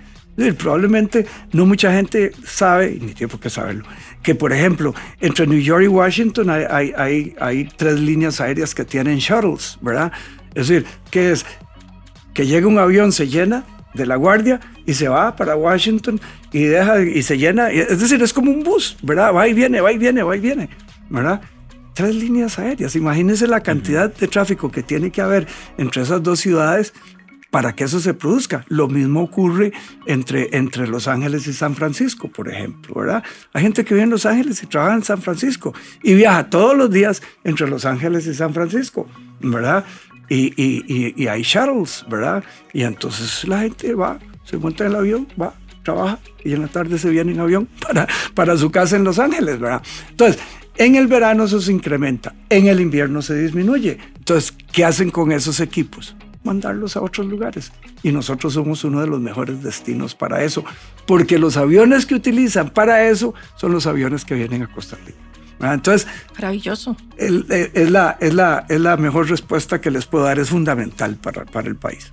Probablemente 0.58 1.28
no 1.52 1.66
mucha 1.66 1.94
gente 1.94 2.32
sabe, 2.44 2.98
ni 3.00 3.14
tiene 3.14 3.30
por 3.30 3.40
qué 3.40 3.50
saberlo, 3.50 3.86
que 4.24 4.34
por 4.34 4.52
ejemplo, 4.52 4.94
entre 5.20 5.46
New 5.46 5.60
York 5.60 5.84
y 5.84 5.88
Washington 5.88 6.50
hay, 6.50 6.92
hay, 6.98 7.36
hay, 7.40 7.70
tres 7.78 8.00
líneas 8.00 8.42
aéreas 8.42 8.74
que 8.74 8.84
tienen 8.84 9.20
shuttles, 9.20 9.78
¿verdad? 9.82 10.12
Es 10.56 10.68
decir, 10.68 10.86
que 11.12 11.32
es 11.34 11.46
que 12.34 12.48
llega 12.48 12.68
un 12.68 12.80
avión, 12.80 13.12
se 13.12 13.28
llena 13.28 13.64
de 13.94 14.08
la 14.08 14.16
guardia 14.16 14.60
y 14.88 14.96
se 14.96 15.08
va 15.08 15.36
para 15.36 15.56
Washington 15.56 16.20
y 16.52 16.64
deja 16.64 17.02
y 17.02 17.22
se 17.22 17.38
llena, 17.38 17.70
es 17.70 18.00
decir, 18.00 18.22
es 18.24 18.34
como 18.34 18.52
un 18.52 18.64
bus, 18.64 18.98
¿verdad? 19.04 19.34
Va 19.34 19.48
y 19.48 19.54
viene, 19.54 19.82
va 19.82 19.92
y 19.92 20.00
viene, 20.00 20.24
va 20.24 20.36
y 20.36 20.40
viene, 20.40 20.70
¿verdad? 21.10 21.42
Tres 21.94 22.16
líneas 22.16 22.58
aéreas, 22.58 22.96
imagínense 22.96 23.46
la 23.46 23.62
cantidad 23.62 24.12
de 24.12 24.28
tráfico 24.28 24.72
que 24.72 24.82
tiene 24.82 25.12
que 25.12 25.22
haber 25.22 25.48
entre 25.78 26.02
esas 26.02 26.24
dos 26.24 26.40
ciudades 26.40 26.92
para 27.54 27.76
que 27.76 27.84
eso 27.84 28.00
se 28.00 28.16
produzca. 28.16 28.66
Lo 28.68 28.88
mismo 28.88 29.22
ocurre 29.22 29.74
entre, 30.08 30.58
entre 30.58 30.88
Los 30.88 31.08
Ángeles 31.08 31.46
y 31.46 31.54
San 31.54 31.76
Francisco, 31.76 32.28
por 32.28 32.50
ejemplo, 32.50 32.96
¿verdad? 32.96 33.24
Hay 33.54 33.62
gente 33.62 33.86
que 33.86 33.94
vive 33.94 34.06
en 34.06 34.10
Los 34.10 34.26
Ángeles 34.26 34.64
y 34.64 34.66
trabaja 34.66 34.96
en 34.96 35.04
San 35.04 35.22
Francisco 35.22 35.72
y 36.02 36.16
viaja 36.16 36.50
todos 36.50 36.76
los 36.76 36.90
días 36.90 37.22
entre 37.44 37.70
Los 37.70 37.86
Ángeles 37.86 38.26
y 38.26 38.34
San 38.34 38.56
Francisco, 38.56 39.08
¿verdad? 39.40 39.86
Y, 40.30 40.52
y, 40.60 41.14
y, 41.16 41.28
hay 41.28 41.44
shuttles, 41.44 42.04
¿verdad? 42.10 42.44
Y 42.74 42.82
entonces 42.82 43.48
la 43.48 43.60
gente 43.60 43.94
va, 43.94 44.18
se 44.46 44.58
monta 44.58 44.86
en 44.86 44.90
el 44.90 44.96
avión, 44.96 45.28
va, 45.40 45.54
trabaja 45.84 46.18
y 46.44 46.54
en 46.54 46.62
la 46.62 46.70
tarde 46.70 46.98
se 46.98 47.12
viene 47.12 47.34
en 47.34 47.40
avión 47.40 47.68
para, 47.88 48.08
para 48.34 48.58
su 48.58 48.72
casa 48.72 48.96
en 48.96 49.04
Los 49.04 49.20
Ángeles, 49.20 49.60
¿verdad? 49.60 49.84
Entonces, 50.10 50.42
en 50.78 50.96
el 50.96 51.06
verano 51.06 51.44
eso 51.44 51.62
se 51.62 51.72
incrementa, 51.72 52.34
en 52.50 52.66
el 52.66 52.82
invierno 52.82 53.22
se 53.22 53.40
disminuye. 53.40 54.00
Entonces, 54.18 54.56
¿qué 54.72 54.84
hacen 54.86 55.12
con 55.12 55.32
esos 55.32 55.60
equipos? 55.60 56.16
Mandarlos 56.44 56.96
a 56.96 57.02
otros 57.02 57.28
lugares. 57.28 57.72
Y 58.04 58.12
nosotros 58.12 58.54
somos 58.54 58.84
uno 58.84 59.02
de 59.02 59.08
los 59.08 59.20
mejores 59.20 59.64
destinos 59.64 60.16
para 60.16 60.44
eso, 60.44 60.64
porque 61.06 61.40
los 61.40 61.58
aviones 61.58 62.06
que 62.06 62.16
utilizan 62.16 62.70
para 62.70 63.08
eso 63.08 63.34
son 63.56 63.72
los 63.72 63.88
aviones 63.88 64.26
que 64.26 64.36
vienen 64.36 64.64
a 64.64 64.72
Costa 64.72 64.98
Rica. 65.06 65.20
Entonces, 65.62 66.08
maravilloso. 66.36 66.98
Eh, 67.18 67.72
es, 67.74 67.90
la, 67.90 68.18
es, 68.20 68.34
la, 68.34 68.66
es 68.68 68.82
la 68.82 68.98
mejor 68.98 69.30
respuesta 69.30 69.80
que 69.80 69.92
les 69.92 70.06
puedo 70.06 70.26
dar, 70.26 70.40
es 70.40 70.50
fundamental 70.50 71.16
para, 71.16 71.46
para 71.46 71.70
el 71.70 71.76
país. 71.76 72.12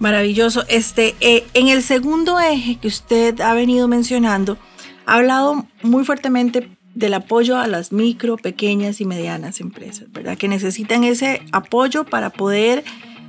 Maravilloso. 0.00 0.64
Este, 0.68 1.14
eh, 1.20 1.46
en 1.54 1.68
el 1.68 1.82
segundo 1.82 2.38
eje 2.40 2.76
que 2.76 2.88
usted 2.88 3.40
ha 3.40 3.54
venido 3.54 3.88
mencionando, 3.88 4.58
ha 5.06 5.14
hablado 5.14 5.66
muy 5.82 6.04
fuertemente 6.04 6.76
del 6.94 7.14
apoyo 7.14 7.58
a 7.58 7.66
las 7.66 7.92
micro, 7.92 8.36
pequeñas 8.36 9.00
y 9.00 9.04
medianas 9.04 9.60
empresas, 9.60 10.10
¿verdad? 10.12 10.38
Que 10.38 10.48
necesitan 10.48 11.04
ese 11.04 11.42
apoyo 11.52 12.04
para 12.04 12.30
poder 12.30 12.84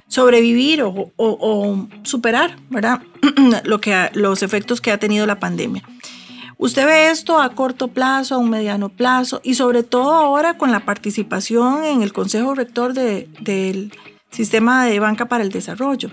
sobrevivir 0.07 0.83
o, 0.83 1.87
superar, 2.03 2.57
¿verdad? 2.69 3.01
Lo 3.63 3.81
que 3.81 4.09
los 4.13 4.43
efectos 4.43 4.81
que 4.81 4.91
ha 4.91 4.99
tenido 4.99 5.25
la 5.25 5.39
pandemia. 5.39 5.83
Usted 6.57 6.85
ve 6.85 7.09
esto 7.09 7.41
a 7.41 7.49
corto 7.49 7.89
plazo, 7.89 8.35
a 8.35 8.37
un 8.37 8.49
mediano 8.49 8.89
plazo 8.89 9.41
y 9.43 9.55
sobre 9.55 9.83
todo 9.83 10.13
ahora 10.13 10.57
con 10.57 10.71
la 10.71 10.85
participación 10.85 11.83
en 11.83 12.01
el 12.01 12.13
Consejo 12.13 12.55
Rector 12.55 12.93
del 12.93 13.91
Sistema 14.31 14.85
de 14.85 14.99
Banca 14.99 15.25
para 15.25 15.43
el 15.43 15.51
Desarrollo. 15.51 16.11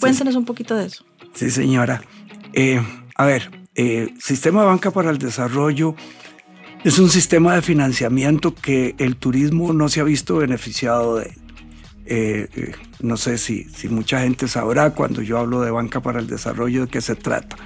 Cuéntenos 0.00 0.36
un 0.36 0.44
poquito 0.44 0.74
de 0.76 0.86
eso. 0.86 1.04
Sí, 1.32 1.50
señora. 1.50 2.02
Eh, 2.52 2.80
a 3.16 3.24
ver, 3.24 3.50
eh, 3.74 4.12
Sistema 4.18 4.60
de 4.60 4.66
Banca 4.66 4.90
para 4.90 5.10
el 5.10 5.18
Desarrollo 5.18 5.94
es 6.84 6.98
un 6.98 7.10
sistema 7.10 7.54
de 7.54 7.62
financiamiento 7.62 8.54
que 8.54 8.94
el 8.98 9.16
turismo 9.16 9.72
no 9.72 9.88
se 9.88 10.00
ha 10.00 10.04
visto 10.04 10.36
beneficiado 10.36 11.16
de. 11.16 11.32
Eh, 12.10 12.72
no 13.00 13.16
sé 13.16 13.36
si, 13.36 13.64
si 13.64 13.88
mucha 13.88 14.22
gente 14.22 14.48
sabrá 14.48 14.94
cuando 14.94 15.20
yo 15.20 15.38
hablo 15.38 15.60
de 15.60 15.70
Banca 15.70 16.00
para 16.00 16.20
el 16.20 16.26
Desarrollo 16.26 16.86
de 16.86 16.88
qué 16.88 17.00
se 17.00 17.16
trata. 17.16 17.56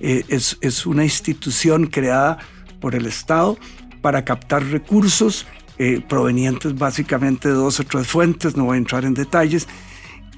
Eh, 0.00 0.24
es, 0.28 0.86
una 0.86 1.04
institución 1.04 1.86
creada 1.86 2.38
por 2.80 2.94
el 2.94 3.06
Estado 3.06 3.58
para 4.00 4.24
captar 4.24 4.64
recursos 4.64 5.46
eh, 5.78 6.00
provenientes 6.08 6.76
básicamente 6.76 7.48
de 7.48 7.54
dos 7.54 7.80
o 7.80 7.84
tres 7.84 8.06
fuentes, 8.06 8.56
no 8.56 8.64
voy 8.64 8.76
a 8.76 8.78
entrar 8.78 9.04
en 9.04 9.14
detalles, 9.14 9.68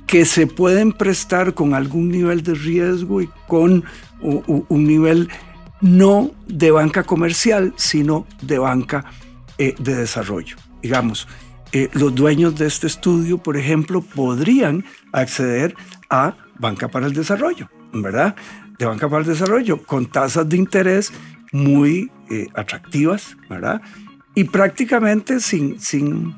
que 0.06 0.24
se 0.24 0.46
pueden 0.46 0.92
prestar 0.92 1.54
con 1.54 1.74
algún 1.74 2.10
nivel 2.10 2.42
de 2.42 2.54
riesgo 2.54 3.22
y 3.22 3.30
con 3.46 3.84
un 4.20 4.84
nivel 4.84 5.30
no 5.84 6.32
de 6.48 6.70
banca 6.70 7.04
comercial, 7.04 7.74
sino 7.76 8.26
de 8.42 8.58
banca 8.58 9.04
eh, 9.58 9.74
de 9.78 9.94
desarrollo. 9.94 10.56
Digamos, 10.82 11.28
los 11.92 12.14
dueños 12.14 12.56
de 12.56 12.66
este 12.66 12.86
estudio, 12.86 13.38
por 13.38 13.56
ejemplo, 13.56 14.00
podrían 14.00 14.84
acceder 15.12 15.74
a 16.08 16.36
banca 16.58 16.86
para 16.86 17.06
el 17.06 17.12
desarrollo, 17.12 17.68
¿verdad? 17.92 18.36
de 18.78 18.86
Banca 18.86 19.08
para 19.08 19.22
el 19.22 19.28
Desarrollo 19.28 19.82
con 19.82 20.06
tasas 20.06 20.48
de 20.48 20.56
interés 20.56 21.12
muy 21.52 22.10
eh, 22.30 22.48
atractivas, 22.54 23.36
¿verdad? 23.48 23.80
Y 24.34 24.44
prácticamente 24.44 25.40
sin, 25.40 25.78
sin 25.80 26.34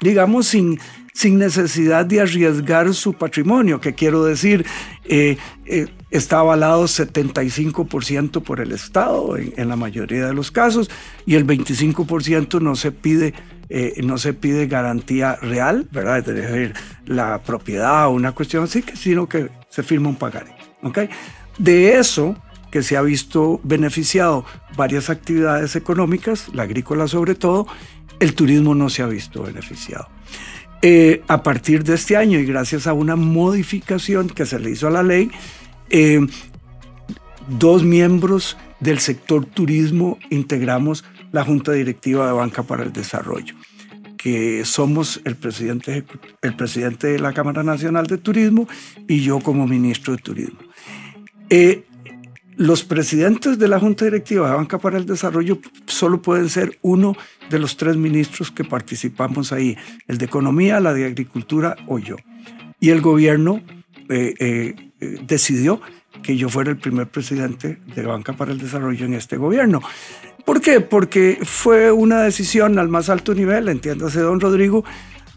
digamos, 0.00 0.46
sin, 0.46 0.78
sin 1.12 1.38
necesidad 1.38 2.06
de 2.06 2.20
arriesgar 2.20 2.92
su 2.94 3.14
patrimonio, 3.14 3.80
que 3.80 3.94
quiero 3.94 4.24
decir, 4.24 4.66
eh, 5.04 5.36
eh, 5.66 5.86
está 6.10 6.40
avalado 6.40 6.84
75% 6.84 8.42
por 8.42 8.60
el 8.60 8.72
Estado 8.72 9.36
en, 9.36 9.68
la 9.68 9.76
mayoría 9.76 10.26
de 10.26 10.34
los 10.34 10.50
casos 10.50 10.90
y 11.26 11.36
el 11.36 11.46
25% 11.46 12.60
no 12.60 12.74
se 12.74 12.92
pide, 12.92 13.34
no 14.02 14.18
se 14.18 14.34
pide 14.34 14.66
garantía 14.66 15.36
real, 15.36 15.88
¿verdad? 15.92 16.18
Es 16.18 16.26
decir, 16.26 16.74
la 17.06 17.40
propiedad 17.42 18.08
o 18.08 18.10
una 18.10 18.32
cuestión 18.32 18.64
así, 18.64 18.84
sino 18.94 19.28
que 19.28 19.48
se 19.68 19.84
firma 19.84 20.08
un 20.08 20.16
pagaré. 20.16 20.54
¿okay? 20.82 21.08
De 21.58 21.98
eso 21.98 22.36
que 22.70 22.82
se 22.82 22.96
ha 22.96 23.02
visto 23.02 23.60
beneficiado 23.64 24.44
varias 24.76 25.10
actividades 25.10 25.74
económicas, 25.76 26.48
la 26.54 26.62
agrícola 26.62 27.08
sobre 27.08 27.34
todo, 27.34 27.66
el 28.20 28.34
turismo 28.34 28.74
no 28.74 28.88
se 28.88 29.02
ha 29.02 29.06
visto 29.06 29.42
beneficiado. 29.42 30.08
Eh, 30.82 31.22
a 31.28 31.42
partir 31.42 31.84
de 31.84 31.94
este 31.94 32.16
año 32.16 32.38
y 32.38 32.46
gracias 32.46 32.86
a 32.86 32.92
una 32.92 33.16
modificación 33.16 34.28
que 34.28 34.46
se 34.46 34.58
le 34.58 34.70
hizo 34.70 34.86
a 34.86 34.90
la 34.90 35.02
ley, 35.02 35.30
eh, 35.90 36.26
dos 37.48 37.82
miembros 37.82 38.56
del 38.78 38.98
sector 38.98 39.44
turismo 39.44 40.18
integramos 40.30 41.04
la 41.32 41.44
Junta 41.44 41.72
Directiva 41.72 42.26
de 42.26 42.32
Banca 42.32 42.62
para 42.62 42.82
el 42.82 42.92
Desarrollo, 42.92 43.54
que 44.16 44.64
somos 44.64 45.20
el 45.24 45.36
presidente, 45.36 46.04
el 46.40 46.56
presidente 46.56 47.08
de 47.08 47.18
la 47.18 47.32
Cámara 47.32 47.62
Nacional 47.62 48.06
de 48.06 48.18
Turismo 48.18 48.66
y 49.06 49.20
yo 49.20 49.40
como 49.40 49.66
ministro 49.66 50.16
de 50.16 50.22
Turismo. 50.22 50.60
Eh, 51.50 51.84
los 52.60 52.84
presidentes 52.84 53.58
de 53.58 53.68
la 53.68 53.80
Junta 53.80 54.04
Directiva 54.04 54.50
de 54.50 54.54
Banca 54.54 54.76
para 54.76 54.98
el 54.98 55.06
Desarrollo 55.06 55.58
solo 55.86 56.20
pueden 56.20 56.50
ser 56.50 56.78
uno 56.82 57.16
de 57.48 57.58
los 57.58 57.78
tres 57.78 57.96
ministros 57.96 58.50
que 58.50 58.64
participamos 58.64 59.50
ahí, 59.50 59.78
el 60.08 60.18
de 60.18 60.26
Economía, 60.26 60.78
la 60.78 60.92
de 60.92 61.06
Agricultura 61.06 61.74
o 61.86 61.98
yo. 61.98 62.16
Y 62.78 62.90
el 62.90 63.00
gobierno 63.00 63.62
eh, 64.10 64.34
eh, 64.38 64.74
decidió 65.26 65.80
que 66.22 66.36
yo 66.36 66.50
fuera 66.50 66.70
el 66.70 66.76
primer 66.76 67.08
presidente 67.08 67.80
de 67.94 68.02
Banca 68.02 68.34
para 68.34 68.52
el 68.52 68.58
Desarrollo 68.58 69.06
en 69.06 69.14
este 69.14 69.38
gobierno. 69.38 69.80
¿Por 70.44 70.60
qué? 70.60 70.82
Porque 70.82 71.38
fue 71.42 71.90
una 71.90 72.20
decisión 72.20 72.78
al 72.78 72.90
más 72.90 73.08
alto 73.08 73.34
nivel, 73.34 73.70
entiéndase 73.70 74.20
don 74.20 74.38
Rodrigo, 74.38 74.84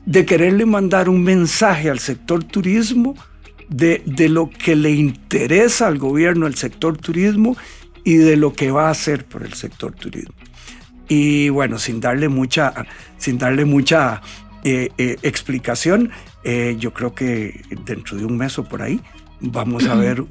de 0.06 0.26
quererle 0.26 0.66
mandar 0.66 1.08
un 1.08 1.24
mensaje 1.24 1.90
al 1.90 2.00
sector 2.00 2.44
turismo 2.44 3.16
de, 3.70 4.02
lo 4.30 4.50
que 4.50 4.76
le 4.76 4.92
interesa 4.92 5.88
al 5.88 5.98
gobierno 5.98 6.48
el 6.48 6.56
sector 6.56 6.98
turismo 6.98 7.56
y 8.04 8.16
de 8.16 8.38
lo 8.38 8.54
que 8.54 8.72
va 8.72 8.88
a 8.88 8.92
hacer 8.92 9.26
por 9.26 9.44
el 9.44 9.54
sector 9.54 9.94
turismo. 9.94 10.36
Y 11.08 11.50
bueno, 11.50 11.78
sin 11.80 12.00
darle 12.00 12.30
mucha, 12.30 12.74
sin 13.18 13.38
darle 13.38 13.66
mucha 13.66 14.22
eh, 14.64 14.90
eh, 14.98 15.18
explicación, 15.24 16.12
eh, 16.44 16.76
yo 16.80 16.94
creo 16.94 17.14
que 17.14 17.62
dentro 17.86 18.18
de 18.18 18.26
un 18.26 18.38
mes 18.38 18.58
o 18.60 18.64
por 18.64 18.82
ahí 18.82 19.02
vamos 19.40 19.86
a 19.88 19.96
ver 19.96 20.24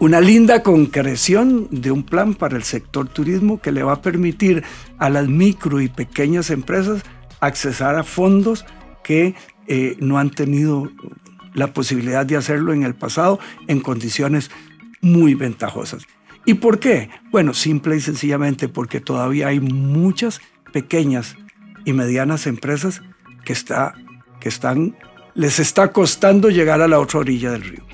una 0.00 0.20
linda 0.20 0.62
concreción 0.62 1.68
de 1.70 1.90
un 1.90 2.02
plan 2.02 2.34
para 2.34 2.56
el 2.56 2.64
sector 2.64 3.08
turismo 3.08 3.60
que 3.60 3.72
le 3.72 3.82
va 3.82 3.94
a 3.94 4.02
permitir 4.02 4.64
a 4.98 5.10
las 5.10 5.28
micro 5.28 5.80
y 5.80 5.88
pequeñas 5.88 6.50
empresas 6.50 7.02
accesar 7.40 7.96
a 7.96 8.04
fondos 8.04 8.64
que 9.04 9.34
no 10.00 10.18
han 10.18 10.30
tenido 10.30 10.90
la 11.54 11.72
posibilidad 11.72 12.26
de 12.26 12.36
hacerlo 12.36 12.72
en 12.72 12.82
el 12.82 12.94
pasado 12.94 13.38
en 13.66 13.80
condiciones 13.80 14.50
muy 15.00 15.34
ventajosas. 15.34 16.06
¿Y 16.44 16.54
por 16.54 16.78
qué? 16.78 17.10
Bueno, 17.30 17.54
simple 17.54 17.96
y 17.96 18.00
sencillamente 18.00 18.68
porque 18.68 19.00
todavía 19.00 19.48
hay 19.48 19.60
muchas 19.60 20.40
pequeñas 20.72 21.36
y 21.84 21.92
medianas 21.92 22.46
empresas 22.46 23.02
que, 23.44 23.52
está, 23.52 23.94
que 24.40 24.48
están, 24.48 24.96
les 25.34 25.58
está 25.58 25.92
costando 25.92 26.50
llegar 26.50 26.80
a 26.80 26.88
la 26.88 27.00
otra 27.00 27.20
orilla 27.20 27.52
del 27.52 27.62
río. 27.62 27.88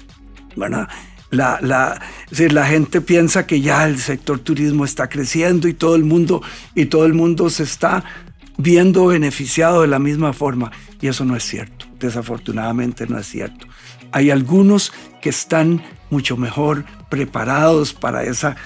¿verdad? 0.57 0.89
La, 1.31 1.59
la, 1.63 2.01
la 2.31 2.67
gente 2.67 3.01
piensa 3.01 3.47
que 3.47 3.61
ya 3.61 3.87
el 3.87 3.99
sector 3.99 4.39
turismo 4.39 4.85
está 4.85 5.09
creciendo 5.09 5.67
y 5.67 5.75
todo 5.75 5.97
el 5.97 6.05
mundo, 6.05 6.43
y 6.75 6.87
todo 6.87 7.07
el 7.07 7.15
mundo 7.15 7.51
se 7.51 7.65
está 7.65 8.05
viendo 8.57 9.07
beneficiado 9.07 9.83
de 9.83 9.89
la 9.89 9.99
misma 9.99 10.33
forma. 10.33 10.71
Y 11.01 11.09
eso 11.09 11.25
no 11.25 11.35
es 11.35 11.43
cierto. 11.43 11.87
Desafortunadamente 12.07 13.07
no 13.07 13.19
es 13.19 13.27
cierto. 13.27 13.67
Hay 14.13 14.31
algunos 14.31 14.93
que 15.21 15.31
están 15.31 15.83
mucho 16.11 16.37
mejor 16.37 16.85
preparados 17.09 17.93
para 17.95 18.25
esa, 18.25 18.57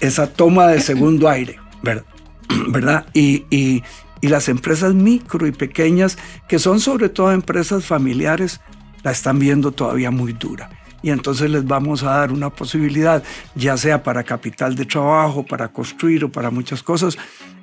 esa 0.00 0.32
toma 0.32 0.66
de 0.68 0.80
segundo 0.80 1.28
aire, 1.30 1.58
¿verdad? 2.68 3.06
Y, 3.14 3.44
y, 3.50 3.82
y 4.20 4.28
las 4.28 4.48
empresas 4.48 4.94
micro 4.94 5.46
y 5.46 5.52
pequeñas, 5.52 6.18
que 6.48 6.58
son 6.58 6.80
sobre 6.80 7.08
todo 7.08 7.32
empresas 7.32 7.84
familiares, 7.84 8.60
la 9.02 9.12
están 9.12 9.38
viendo 9.38 9.72
todavía 9.72 10.10
muy 10.10 10.32
dura 10.32 10.70
y 11.02 11.10
entonces 11.10 11.48
les 11.48 11.64
vamos 11.64 12.02
a 12.02 12.16
dar 12.16 12.32
una 12.32 12.50
posibilidad, 12.50 13.22
ya 13.54 13.76
sea 13.76 14.02
para 14.02 14.24
capital 14.24 14.74
de 14.74 14.86
trabajo, 14.86 15.44
para 15.44 15.68
construir 15.68 16.24
o 16.24 16.32
para 16.32 16.50
muchas 16.50 16.82
cosas, 16.82 17.16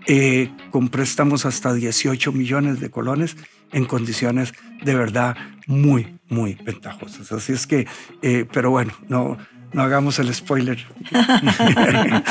eh, 0.07 0.51
con 0.71 0.89
préstamos 0.89 1.45
hasta 1.45 1.73
18 1.73 2.31
millones 2.31 2.79
de 2.79 2.89
colones 2.89 3.37
en 3.71 3.85
condiciones 3.85 4.53
de 4.83 4.95
verdad 4.95 5.35
muy, 5.67 6.19
muy 6.29 6.55
ventajosas. 6.55 7.31
Así 7.31 7.53
es 7.53 7.65
que, 7.67 7.87
eh, 8.21 8.45
pero 8.51 8.69
bueno, 8.71 8.93
no, 9.07 9.37
no 9.73 9.81
hagamos 9.81 10.19
el 10.19 10.33
spoiler. 10.33 10.85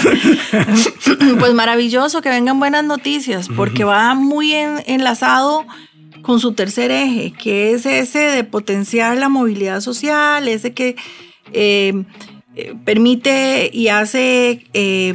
pues 1.39 1.55
maravilloso 1.55 2.23
que 2.23 2.29
vengan 2.31 2.59
buenas 2.59 2.85
noticias, 2.85 3.49
porque 3.49 3.85
va 3.85 4.15
muy 4.15 4.53
enlazado 4.53 5.67
con 6.23 6.41
su 6.41 6.53
tercer 6.53 6.91
eje, 6.91 7.33
que 7.33 7.73
es 7.73 7.85
ese 7.85 8.19
de 8.19 8.45
potenciar 8.45 9.19
la 9.19 9.29
movilidad 9.29 9.81
social, 9.81 10.47
ese 10.49 10.73
que 10.73 10.97
eh, 11.53 12.05
eh, 12.55 12.75
permite 12.85 13.71
y 13.73 13.89
hace 13.89 14.65
eh, 14.73 15.15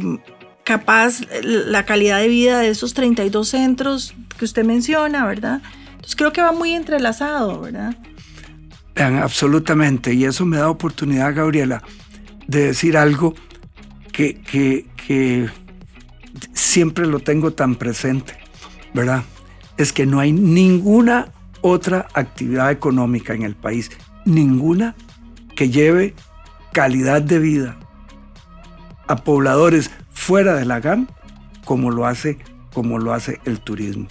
capaz 0.68 1.22
la 1.42 1.86
calidad 1.86 2.18
de 2.18 2.28
vida 2.28 2.58
de 2.60 2.68
esos 2.68 2.92
32 2.92 3.48
centros 3.48 4.14
que 4.38 4.44
usted 4.44 4.66
menciona, 4.66 5.24
¿verdad? 5.24 5.62
Entonces 5.92 6.14
creo 6.14 6.30
que 6.30 6.42
va 6.42 6.52
muy 6.52 6.74
entrelazado, 6.74 7.58
¿verdad? 7.62 7.96
absolutamente. 8.94 10.12
Y 10.12 10.26
eso 10.26 10.44
me 10.44 10.58
da 10.58 10.68
oportunidad, 10.68 11.34
Gabriela, 11.34 11.82
de 12.46 12.66
decir 12.66 12.98
algo 12.98 13.34
que, 14.12 14.42
que, 14.42 14.84
que 15.06 15.48
siempre 16.52 17.06
lo 17.06 17.20
tengo 17.20 17.54
tan 17.54 17.76
presente, 17.76 18.34
¿verdad? 18.92 19.22
Es 19.78 19.94
que 19.94 20.04
no 20.04 20.20
hay 20.20 20.32
ninguna 20.32 21.32
otra 21.62 22.08
actividad 22.12 22.70
económica 22.70 23.32
en 23.32 23.42
el 23.42 23.54
país, 23.54 23.90
ninguna 24.26 24.94
que 25.56 25.70
lleve 25.70 26.14
calidad 26.74 27.22
de 27.22 27.38
vida 27.38 27.78
a 29.06 29.16
pobladores 29.16 29.90
fuera 30.28 30.56
de 30.56 30.66
la 30.66 30.78
GAM 30.78 31.06
como 31.64 31.90
lo 31.90 32.04
hace, 32.04 32.36
como 32.74 32.98
lo 32.98 33.14
hace 33.14 33.40
el 33.46 33.60
turismo. 33.60 34.08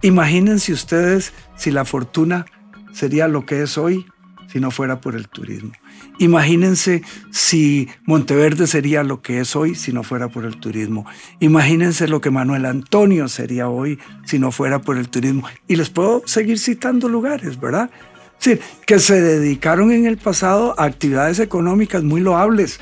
Imagínense 0.00 0.72
ustedes 0.72 1.32
si 1.56 1.72
la 1.72 1.84
fortuna 1.84 2.46
sería 2.92 3.26
lo 3.26 3.46
que 3.46 3.62
es 3.62 3.76
hoy 3.76 4.06
si 4.46 4.60
no 4.60 4.70
fuera 4.70 5.00
por 5.00 5.16
el 5.16 5.26
turismo. 5.26 5.72
Imagínense 6.20 7.02
si 7.32 7.88
Monteverde 8.04 8.68
sería 8.68 9.02
lo 9.02 9.22
que 9.22 9.40
es 9.40 9.56
hoy 9.56 9.74
si 9.74 9.92
no 9.92 10.04
fuera 10.04 10.28
por 10.28 10.44
el 10.44 10.60
turismo. 10.60 11.04
Imagínense 11.40 12.06
lo 12.06 12.20
que 12.20 12.30
Manuel 12.30 12.64
Antonio 12.64 13.26
sería 13.26 13.68
hoy 13.68 13.98
si 14.24 14.38
no 14.38 14.52
fuera 14.52 14.82
por 14.82 14.96
el 14.96 15.08
turismo. 15.08 15.48
Y 15.66 15.74
les 15.74 15.90
puedo 15.90 16.22
seguir 16.26 16.60
citando 16.60 17.08
lugares, 17.08 17.58
¿verdad? 17.58 17.90
Sí, 18.38 18.60
que 18.86 19.00
se 19.00 19.20
dedicaron 19.20 19.90
en 19.90 20.06
el 20.06 20.16
pasado 20.16 20.78
a 20.78 20.84
actividades 20.84 21.40
económicas 21.40 22.04
muy 22.04 22.20
loables, 22.20 22.78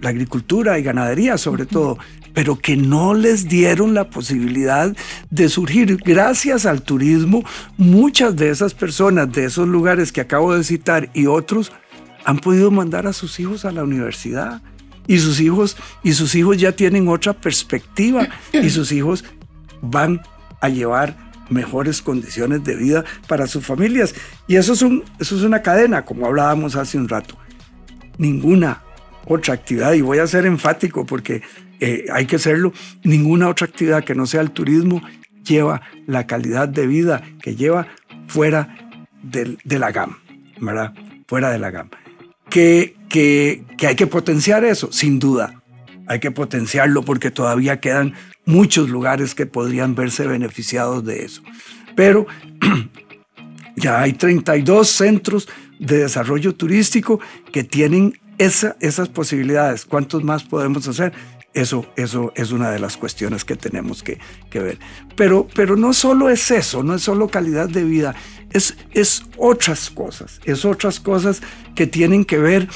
la 0.00 0.10
agricultura 0.10 0.78
y 0.78 0.82
ganadería 0.82 1.38
sobre 1.38 1.66
todo, 1.66 1.98
pero 2.32 2.58
que 2.58 2.76
no 2.76 3.14
les 3.14 3.48
dieron 3.48 3.94
la 3.94 4.10
posibilidad 4.10 4.94
de 5.30 5.48
surgir. 5.48 5.96
Gracias 5.96 6.66
al 6.66 6.82
turismo, 6.82 7.44
muchas 7.76 8.36
de 8.36 8.50
esas 8.50 8.74
personas 8.74 9.32
de 9.32 9.44
esos 9.44 9.68
lugares 9.68 10.12
que 10.12 10.20
acabo 10.20 10.54
de 10.54 10.64
citar 10.64 11.10
y 11.14 11.26
otros 11.26 11.72
han 12.24 12.38
podido 12.38 12.70
mandar 12.70 13.06
a 13.06 13.12
sus 13.12 13.40
hijos 13.40 13.64
a 13.64 13.72
la 13.72 13.82
universidad 13.82 14.62
y 15.06 15.18
sus 15.18 15.40
hijos 15.40 15.76
y 16.02 16.12
sus 16.12 16.34
hijos 16.34 16.58
ya 16.58 16.72
tienen 16.72 17.08
otra 17.08 17.32
perspectiva 17.32 18.28
y 18.52 18.70
sus 18.70 18.92
hijos 18.92 19.24
van 19.80 20.22
a 20.60 20.68
llevar 20.68 21.16
mejores 21.48 22.00
condiciones 22.00 22.62
de 22.64 22.76
vida 22.76 23.04
para 23.26 23.46
sus 23.46 23.66
familias. 23.66 24.14
Y 24.46 24.56
eso 24.56 24.72
es, 24.72 24.82
un, 24.82 25.04
eso 25.18 25.36
es 25.36 25.42
una 25.42 25.62
cadena, 25.62 26.04
como 26.04 26.26
hablábamos 26.26 26.76
hace 26.76 26.96
un 26.96 27.08
rato. 27.08 27.36
Ninguna 28.18 28.82
otra 29.26 29.54
actividad, 29.54 29.92
y 29.92 30.00
voy 30.00 30.18
a 30.18 30.26
ser 30.26 30.46
enfático 30.46 31.06
porque 31.06 31.42
eh, 31.80 32.06
hay 32.12 32.26
que 32.26 32.38
serlo, 32.38 32.72
ninguna 33.02 33.48
otra 33.48 33.66
actividad 33.66 34.04
que 34.04 34.14
no 34.14 34.26
sea 34.26 34.40
el 34.40 34.50
turismo 34.50 35.02
lleva 35.44 35.82
la 36.06 36.26
calidad 36.26 36.68
de 36.68 36.86
vida 36.86 37.22
que 37.42 37.56
lleva 37.56 37.88
fuera 38.26 38.76
de, 39.22 39.56
la 39.78 39.90
GAM, 39.90 40.16
¿verdad? 40.60 40.94
Fuera 41.26 41.50
de 41.50 41.58
la 41.58 41.70
GAM. 41.70 41.90
Que, 42.48 42.96
que, 43.08 43.64
que 43.78 43.86
hay 43.86 43.96
que 43.96 44.06
potenciar 44.06 44.64
eso, 44.64 44.92
sin 44.92 45.18
duda. 45.18 45.62
Hay 46.06 46.20
que 46.20 46.30
potenciarlo 46.30 47.02
porque 47.02 47.30
todavía 47.30 47.80
quedan 47.80 48.14
muchos 48.44 48.88
lugares 48.88 49.34
que 49.34 49.46
podrían 49.46 49.94
verse 49.94 50.26
beneficiados 50.26 51.04
de 51.04 51.24
eso. 51.24 51.42
Pero 51.94 52.26
ya 53.76 54.00
hay 54.00 54.12
32 54.12 54.88
centros 54.88 55.48
de 55.78 55.98
desarrollo 55.98 56.54
turístico 56.54 57.20
que 57.52 57.64
tienen 57.64 58.18
esa, 58.40 58.74
esas 58.80 59.08
posibilidades. 59.10 59.84
¿Cuántos 59.84 60.24
más 60.24 60.44
podemos 60.44 60.88
hacer? 60.88 61.12
Eso, 61.52 61.84
eso 61.96 62.32
es 62.34 62.52
una 62.52 62.70
de 62.70 62.78
las 62.78 62.96
cuestiones 62.96 63.44
que 63.44 63.54
tenemos 63.54 64.02
que, 64.02 64.18
ver. 64.52 64.78
Pero, 65.14 65.46
pero 65.54 65.76
no 65.76 65.92
solo 65.92 66.30
es 66.30 66.50
eso, 66.50 66.82
no 66.82 66.94
es 66.94 67.02
solo 67.02 67.28
calidad 67.28 67.68
de 67.68 67.84
vida, 67.84 68.14
es, 68.52 68.76
es 68.92 69.24
otras 69.36 69.90
cosas, 69.90 70.40
es 70.44 70.64
otras 70.64 71.00
cosas 71.00 71.42
que 71.74 71.86
tienen 71.86 72.24
que 72.24 72.38
ver 72.38 72.68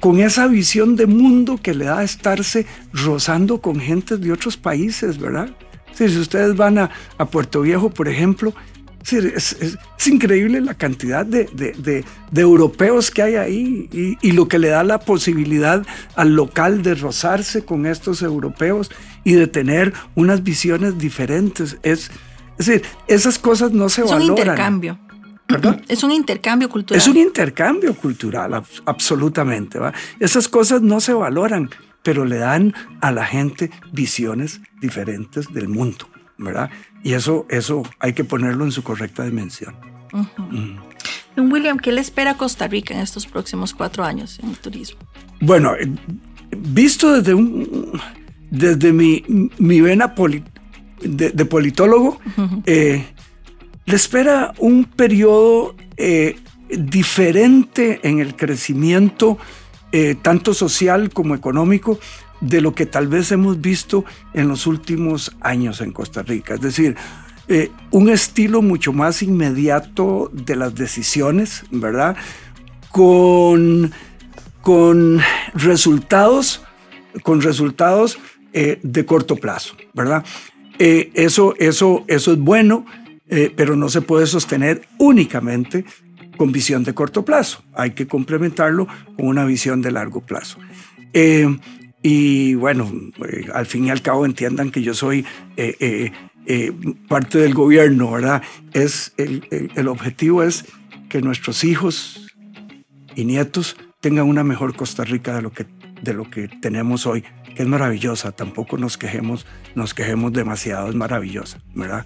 con 0.00 0.20
esa 0.20 0.46
visión 0.46 0.96
de 0.96 1.06
mundo 1.06 1.58
que 1.62 1.74
le 1.74 1.84
da 1.84 2.02
estarse 2.02 2.66
rozando 2.92 3.60
con 3.60 3.78
gente 3.78 4.16
de 4.16 4.32
otros 4.32 4.56
países, 4.56 5.18
¿verdad? 5.18 5.50
si 5.94 6.06
ustedes 6.18 6.56
van 6.56 6.78
a, 6.78 6.90
a 7.18 7.26
Puerto 7.26 7.60
Viejo, 7.60 7.90
por 7.90 8.08
ejemplo, 8.08 8.54
es, 9.10 9.78
increíble 10.06 10.60
la 10.60 10.74
cantidad 10.74 11.24
de, 11.26 12.04
europeos 12.34 13.10
que 13.10 13.22
hay 13.22 13.34
ahí 13.36 14.18
y, 14.20 14.32
lo 14.32 14.48
que 14.48 14.58
le 14.58 14.68
da 14.68 14.84
la 14.84 15.00
posibilidad 15.00 15.84
al 16.16 16.34
local 16.34 16.82
de 16.82 16.94
rozarse 16.94 17.64
con 17.64 17.86
estos 17.86 18.22
europeos 18.22 18.90
y 19.24 19.34
de 19.34 19.46
tener 19.46 19.92
unas 20.14 20.42
visiones 20.42 20.98
diferentes. 20.98 21.78
Es, 21.82 22.10
decir, 22.58 22.82
esas 23.06 23.38
cosas 23.38 23.72
no 23.72 23.88
se 23.88 24.02
valoran. 24.02 24.22
Es 24.22 24.28
un 24.28 24.38
intercambio. 24.38 24.98
¿Perdón? 25.46 25.82
Es 25.88 26.02
un 26.02 26.12
intercambio 26.12 26.68
cultural. 26.68 27.00
Es 27.00 27.08
un 27.08 27.16
intercambio 27.16 27.94
cultural, 27.94 28.62
absolutamente. 28.86 29.78
Esas 30.18 30.48
cosas 30.48 30.82
no 30.82 31.00
se 31.00 31.12
valoran, 31.12 31.70
pero 32.02 32.24
le 32.24 32.38
dan 32.38 32.74
a 33.00 33.12
la 33.12 33.26
gente 33.26 33.70
visiones 33.92 34.60
diferentes 34.80 35.52
del 35.52 35.68
mundo. 35.68 36.11
¿Verdad? 36.42 36.70
Y 37.02 37.14
eso, 37.14 37.46
eso 37.48 37.82
hay 37.98 38.12
que 38.12 38.24
ponerlo 38.24 38.64
en 38.64 38.72
su 38.72 38.82
correcta 38.82 39.24
dimensión. 39.24 39.74
Don 41.36 41.50
William, 41.50 41.78
¿qué 41.78 41.92
le 41.92 42.00
espera 42.00 42.32
a 42.32 42.36
Costa 42.36 42.68
Rica 42.68 42.94
en 42.94 43.00
estos 43.00 43.26
próximos 43.26 43.72
cuatro 43.72 44.04
años 44.04 44.38
en 44.42 44.50
el 44.50 44.58
turismo? 44.58 45.00
Bueno, 45.40 45.74
eh, 45.74 45.90
visto 46.56 47.12
desde, 47.12 47.34
un, 47.34 47.98
desde 48.50 48.92
mi, 48.92 49.24
mi 49.58 49.80
vena 49.80 50.14
de, 51.00 51.44
politólogo, 51.46 52.20
eh, 52.66 53.06
le 53.86 53.96
espera 53.96 54.52
un 54.58 54.84
periodo 54.84 55.74
eh, 55.96 56.36
diferente 56.68 58.00
en 58.02 58.20
el 58.20 58.36
crecimiento, 58.36 59.38
tanto 60.22 60.54
social 60.54 61.10
como 61.10 61.34
económico, 61.34 61.98
de 62.42 62.60
lo 62.60 62.74
que 62.74 62.86
tal 62.86 63.06
vez 63.06 63.32
hemos 63.32 63.60
visto 63.60 64.04
en 64.34 64.48
los 64.48 64.66
últimos 64.66 65.34
años 65.40 65.80
en 65.80 65.92
Costa 65.92 66.22
Rica. 66.22 66.54
Es 66.54 66.60
decir, 66.60 66.96
eh, 67.48 67.70
un 67.90 68.10
estilo 68.10 68.62
mucho 68.62 68.92
más 68.92 69.22
inmediato 69.22 70.30
de 70.32 70.56
las 70.56 70.74
decisiones, 70.74 71.64
¿verdad? 71.70 72.16
Con, 72.90 73.92
con 74.60 75.20
resultados, 75.54 76.62
con 77.22 77.40
resultados 77.40 78.18
eh, 78.52 78.80
de 78.82 79.06
corto 79.06 79.36
plazo, 79.36 79.76
¿verdad? 79.94 80.24
Eh, 80.78 81.10
eso, 81.14 81.54
eso, 81.58 82.04
eso 82.08 82.32
es 82.32 82.38
bueno, 82.38 82.84
pero 83.56 83.76
no 83.76 83.88
se 83.88 84.02
puede 84.02 84.26
sostener 84.26 84.82
únicamente 84.98 85.86
con 86.36 86.52
visión 86.52 86.84
de 86.84 86.92
corto 86.92 87.24
plazo. 87.24 87.62
Hay 87.72 87.92
que 87.92 88.06
complementarlo 88.06 88.86
con 89.16 89.26
una 89.26 89.46
visión 89.46 89.80
de 89.80 89.90
largo 89.90 90.20
plazo. 90.20 90.58
Y 92.02 92.54
bueno, 92.54 92.90
eh, 93.28 93.46
al 93.54 93.66
fin 93.66 93.86
y 93.86 93.90
al 93.90 94.02
cabo 94.02 94.26
entiendan 94.26 94.70
que 94.70 94.82
yo 94.82 94.94
soy 94.94 95.24
eh, 95.56 96.10
eh, 96.46 96.72
parte 97.08 97.38
del 97.38 97.54
gobierno, 97.54 98.10
¿verdad? 98.10 98.42
Es 98.72 99.14
el, 99.16 99.70
el, 99.74 99.88
objetivo 99.88 100.42
es 100.42 100.64
que 101.08 101.22
nuestros 101.22 101.62
hijos 101.62 102.26
y 103.14 103.24
nietos 103.24 103.76
tengan 104.00 104.28
una 104.28 104.42
mejor 104.42 104.74
Costa 104.74 105.04
Rica 105.04 105.36
de 105.36 105.42
lo 105.42 105.52
que, 105.52 105.66
de 106.02 106.14
lo 106.14 106.28
que 106.28 106.48
tenemos 106.48 107.06
hoy, 107.06 107.22
que 107.54 107.62
es 107.62 107.68
maravillosa. 107.68 108.32
Tampoco 108.32 108.78
nos 108.78 108.98
quejemos, 108.98 109.46
nos 109.76 109.94
quejemos 109.94 110.32
demasiado, 110.32 110.88
es 110.88 110.96
maravillosa, 110.96 111.62
¿verdad? 111.74 112.04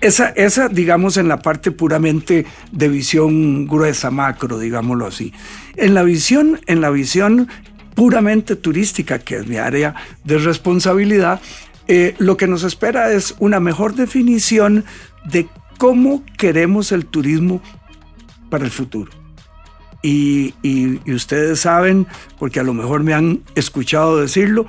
Esa, 0.00 0.28
esa, 0.30 0.68
digamos, 0.68 1.16
en 1.16 1.28
la 1.28 1.40
parte 1.40 1.70
puramente 1.70 2.46
de 2.70 2.88
visión 2.88 3.66
gruesa, 3.66 4.10
macro, 4.10 4.58
digámoslo 4.58 5.06
así. 5.06 5.32
En 5.76 5.94
la 5.94 6.02
visión, 6.02 6.60
en 6.66 6.80
la 6.80 6.90
visión 6.90 7.48
puramente 7.94 8.54
turística, 8.54 9.18
que 9.18 9.36
es 9.36 9.46
mi 9.46 9.56
área 9.56 9.94
de 10.24 10.38
responsabilidad, 10.38 11.40
eh, 11.88 12.14
lo 12.18 12.36
que 12.36 12.46
nos 12.46 12.62
espera 12.62 13.12
es 13.12 13.34
una 13.40 13.60
mejor 13.60 13.94
definición 13.94 14.84
de 15.24 15.48
cómo 15.78 16.22
queremos 16.36 16.92
el 16.92 17.06
turismo 17.06 17.60
para 18.50 18.64
el 18.64 18.70
futuro. 18.70 19.10
Y, 20.00 20.54
y, 20.62 21.12
ustedes 21.12 21.60
saben, 21.60 22.06
porque 22.38 22.60
a 22.60 22.62
lo 22.62 22.72
mejor 22.72 23.02
me 23.02 23.14
han 23.14 23.42
escuchado 23.56 24.20
decirlo, 24.20 24.66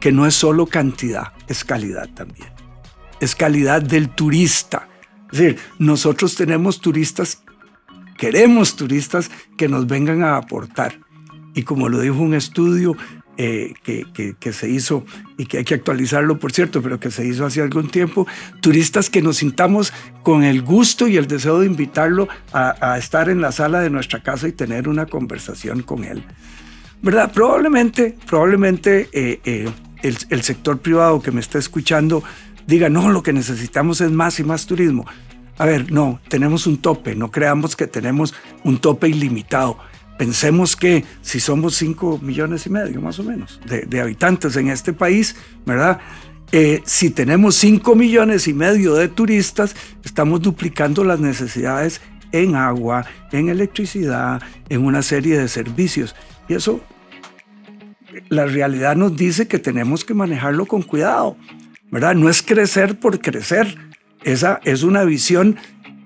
que 0.00 0.12
no 0.12 0.26
es 0.26 0.34
solo 0.34 0.66
cantidad, 0.66 1.32
es 1.48 1.64
calidad 1.64 2.08
también 2.14 2.61
es 3.22 3.36
calidad 3.36 3.80
del 3.80 4.08
turista. 4.08 4.88
Es 5.30 5.38
decir, 5.38 5.58
nosotros 5.78 6.34
tenemos 6.34 6.80
turistas, 6.80 7.42
queremos 8.18 8.74
turistas 8.74 9.30
que 9.56 9.68
nos 9.68 9.86
vengan 9.86 10.24
a 10.24 10.36
aportar. 10.36 10.98
Y 11.54 11.62
como 11.62 11.88
lo 11.88 12.00
dijo 12.00 12.18
un 12.18 12.34
estudio 12.34 12.96
eh, 13.38 13.74
que, 13.84 14.04
que, 14.38 14.52
se 14.52 14.68
hizo 14.68 15.06
y 15.38 15.46
que 15.46 15.58
hay 15.58 15.64
que 15.64 15.74
actualizarlo, 15.74 16.38
por 16.38 16.52
cierto, 16.52 16.82
pero 16.82 16.98
que 16.98 17.12
se 17.12 17.24
hizo 17.24 17.46
hace 17.46 17.62
algún 17.62 17.88
tiempo, 17.88 18.26
turistas 18.60 19.08
que 19.08 19.22
nos 19.22 19.36
sintamos 19.38 19.92
con 20.22 20.42
el 20.42 20.62
gusto 20.62 21.06
y 21.06 21.16
el 21.16 21.28
deseo 21.28 21.60
de 21.60 21.66
invitarlo 21.66 22.28
a, 22.52 22.98
estar 22.98 23.28
en 23.28 23.40
la 23.40 23.52
sala 23.52 23.80
de 23.80 23.88
nuestra 23.88 24.20
casa 24.22 24.48
y 24.48 24.52
tener 24.52 24.88
una 24.88 25.06
conversación 25.06 25.82
con 25.82 26.04
él. 26.04 26.24
¿Verdad? 27.02 27.32
Probablemente, 27.32 28.16
probablemente 28.26 29.08
eh, 29.12 29.40
eh, 29.44 29.70
el, 30.02 30.18
el 30.28 30.42
sector 30.42 30.80
privado 30.80 31.22
que 31.22 31.30
me 31.30 31.40
está 31.40 31.58
escuchando 31.58 32.22
diga, 32.66 32.88
no, 32.88 33.10
lo 33.10 33.22
que 33.22 33.32
necesitamos 33.32 34.00
es 34.00 34.10
más 34.10 34.38
y 34.40 34.44
más 34.44 34.66
turismo. 34.66 35.06
A 35.58 35.66
ver, 35.66 35.92
no, 35.92 36.20
tenemos 36.28 36.66
un 36.66 36.78
tope, 36.78 37.14
no 37.14 37.30
creamos 37.30 37.76
que 37.76 37.86
tenemos 37.86 38.34
un 38.64 38.78
tope 38.78 39.08
ilimitado. 39.08 39.78
Pensemos 40.18 40.76
que 40.76 41.04
si 41.20 41.40
somos 41.40 41.74
5 41.76 42.20
millones 42.22 42.66
y 42.66 42.70
medio 42.70 43.00
más 43.00 43.18
o 43.18 43.24
menos 43.24 43.60
de, 43.66 44.00
habitantes 44.00 44.56
en 44.56 44.68
este 44.68 44.92
país, 44.92 45.36
¿verdad? 45.66 46.00
Eh, 46.52 46.82
si 46.84 47.10
tenemos 47.10 47.54
5 47.56 47.94
millones 47.94 48.46
y 48.46 48.54
medio 48.54 48.94
de 48.94 49.08
turistas, 49.08 49.74
estamos 50.04 50.42
duplicando 50.42 51.02
las 51.02 51.18
necesidades 51.18 52.00
en 52.30 52.56
agua, 52.56 53.06
en 53.30 53.48
electricidad, 53.48 54.42
en 54.68 54.84
una 54.84 55.02
serie 55.02 55.38
de 55.38 55.48
servicios. 55.48 56.14
Y 56.48 56.54
eso, 56.54 56.80
la 58.28 58.46
realidad 58.46 58.96
nos 58.96 59.16
dice 59.16 59.48
que 59.48 59.58
tenemos 59.58 60.04
que 60.04 60.14
manejarlo 60.14 60.66
con 60.66 60.82
cuidado, 60.82 61.36
¿verdad? 61.92 62.16
No 62.16 62.28
es 62.28 62.42
crecer 62.42 62.98
por 62.98 63.20
crecer. 63.20 63.76
Esa 64.24 64.60
es 64.64 64.82
una 64.82 65.04
visión 65.04 65.56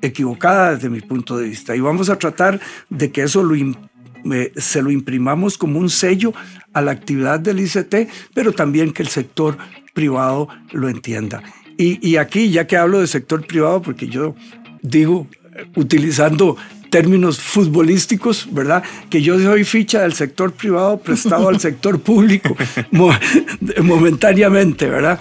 equivocada 0.02 0.74
desde 0.74 0.90
mi 0.90 1.00
punto 1.00 1.38
de 1.38 1.48
vista. 1.48 1.74
Y 1.74 1.80
vamos 1.80 2.10
a 2.10 2.18
tratar 2.18 2.60
de 2.90 3.10
que 3.10 3.22
eso 3.22 3.42
lo, 3.42 3.54
eh, 3.54 4.52
se 4.56 4.82
lo 4.82 4.90
imprimamos 4.90 5.56
como 5.56 5.78
un 5.78 5.88
sello 5.88 6.34
a 6.74 6.82
la 6.82 6.90
actividad 6.90 7.40
del 7.40 7.60
ICT, 7.60 8.08
pero 8.34 8.52
también 8.52 8.92
que 8.92 9.02
el 9.02 9.08
sector 9.08 9.56
privado 9.94 10.48
lo 10.72 10.88
entienda. 10.88 11.42
Y, 11.78 12.06
y 12.06 12.16
aquí, 12.16 12.50
ya 12.50 12.66
que 12.66 12.76
hablo 12.76 13.00
de 13.00 13.06
sector 13.06 13.46
privado, 13.46 13.80
porque 13.80 14.08
yo 14.08 14.34
digo, 14.82 15.28
utilizando 15.76 16.56
términos 16.90 17.40
futbolísticos, 17.40 18.48
¿verdad? 18.52 18.82
Que 19.10 19.22
yo 19.22 19.38
soy 19.38 19.64
ficha 19.64 20.02
del 20.02 20.14
sector 20.14 20.52
privado 20.52 20.98
prestado 20.98 21.48
al 21.48 21.60
sector 21.60 22.00
público 22.00 22.56
momentáneamente, 23.82 24.88
¿verdad? 24.88 25.20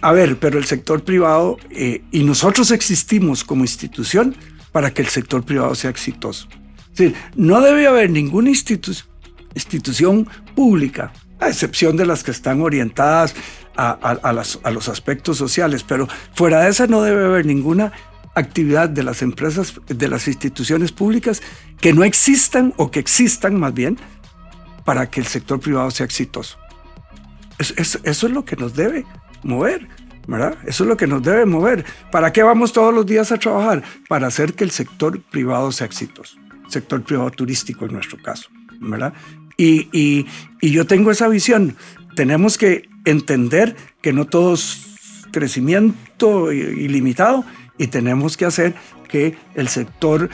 A 0.00 0.12
ver, 0.12 0.38
pero 0.38 0.58
el 0.58 0.66
sector 0.66 1.04
privado 1.04 1.56
eh, 1.70 2.02
y 2.10 2.22
nosotros 2.22 2.70
existimos 2.70 3.44
como 3.44 3.62
institución 3.62 4.36
para 4.72 4.92
que 4.92 5.02
el 5.02 5.08
sector 5.08 5.44
privado 5.44 5.74
sea 5.74 5.90
exitoso. 5.90 6.48
Es 6.92 6.98
decir, 6.98 7.16
no 7.34 7.60
debe 7.60 7.86
haber 7.86 8.10
ninguna 8.10 8.50
institución 8.50 10.28
pública, 10.54 11.12
a 11.40 11.48
excepción 11.48 11.96
de 11.96 12.06
las 12.06 12.24
que 12.24 12.30
están 12.30 12.60
orientadas 12.60 13.34
a, 13.76 13.90
a 13.92 14.70
los 14.70 14.88
aspectos 14.88 15.36
sociales, 15.36 15.82
pero 15.82 16.08
fuera 16.34 16.60
de 16.60 16.70
esa 16.70 16.86
no 16.86 17.02
debe 17.02 17.26
haber 17.26 17.44
ninguna 17.44 17.92
actividad 18.34 18.88
de 18.88 19.02
las 19.02 19.22
empresas, 19.22 19.74
de 19.86 20.08
las 20.08 20.28
instituciones 20.28 20.92
públicas 20.92 21.42
que 21.80 21.92
no 21.92 22.04
existan 22.04 22.72
o 22.76 22.90
que 22.90 23.00
existan 23.00 23.58
más 23.58 23.74
bien 23.74 23.98
para 24.84 25.10
que 25.10 25.20
el 25.20 25.26
sector 25.26 25.58
privado 25.58 25.90
sea 25.90 26.06
exitoso. 26.06 26.58
eso 27.58 27.98
es 28.04 28.22
lo 28.22 28.44
que 28.44 28.56
nos 28.56 28.74
debe 28.74 29.04
mover, 29.42 29.88
¿verdad? 30.26 30.56
Eso 30.66 30.84
es 30.84 30.88
lo 30.88 30.96
que 30.96 31.06
nos 31.06 31.22
debe 31.22 31.46
mover. 31.46 31.84
¿Para 32.10 32.32
qué 32.32 32.42
vamos 32.42 32.72
todos 32.72 32.94
los 32.94 33.06
días 33.06 33.32
a 33.32 33.38
trabajar? 33.38 33.82
Para 34.08 34.26
hacer 34.26 34.54
que 34.54 34.64
el 34.64 34.70
sector 34.70 35.20
privado 35.20 35.72
sea 35.72 35.86
exitoso, 35.86 36.38
sector 36.68 37.02
privado 37.02 37.30
turístico 37.30 37.86
en 37.86 37.92
nuestro 37.92 38.20
caso, 38.22 38.48
¿verdad? 38.80 39.12
Y, 39.56 39.88
y, 39.92 40.26
y 40.60 40.70
yo 40.70 40.86
tengo 40.86 41.10
esa 41.10 41.28
visión. 41.28 41.76
Tenemos 42.14 42.58
que 42.58 42.88
entender 43.04 43.76
que 44.02 44.12
no 44.12 44.26
todo 44.26 44.54
es 44.54 44.86
crecimiento 45.32 46.52
ilimitado 46.52 47.44
y 47.78 47.88
tenemos 47.88 48.36
que 48.36 48.46
hacer 48.46 48.74
que 49.08 49.36
el 49.54 49.68
sector 49.68 50.30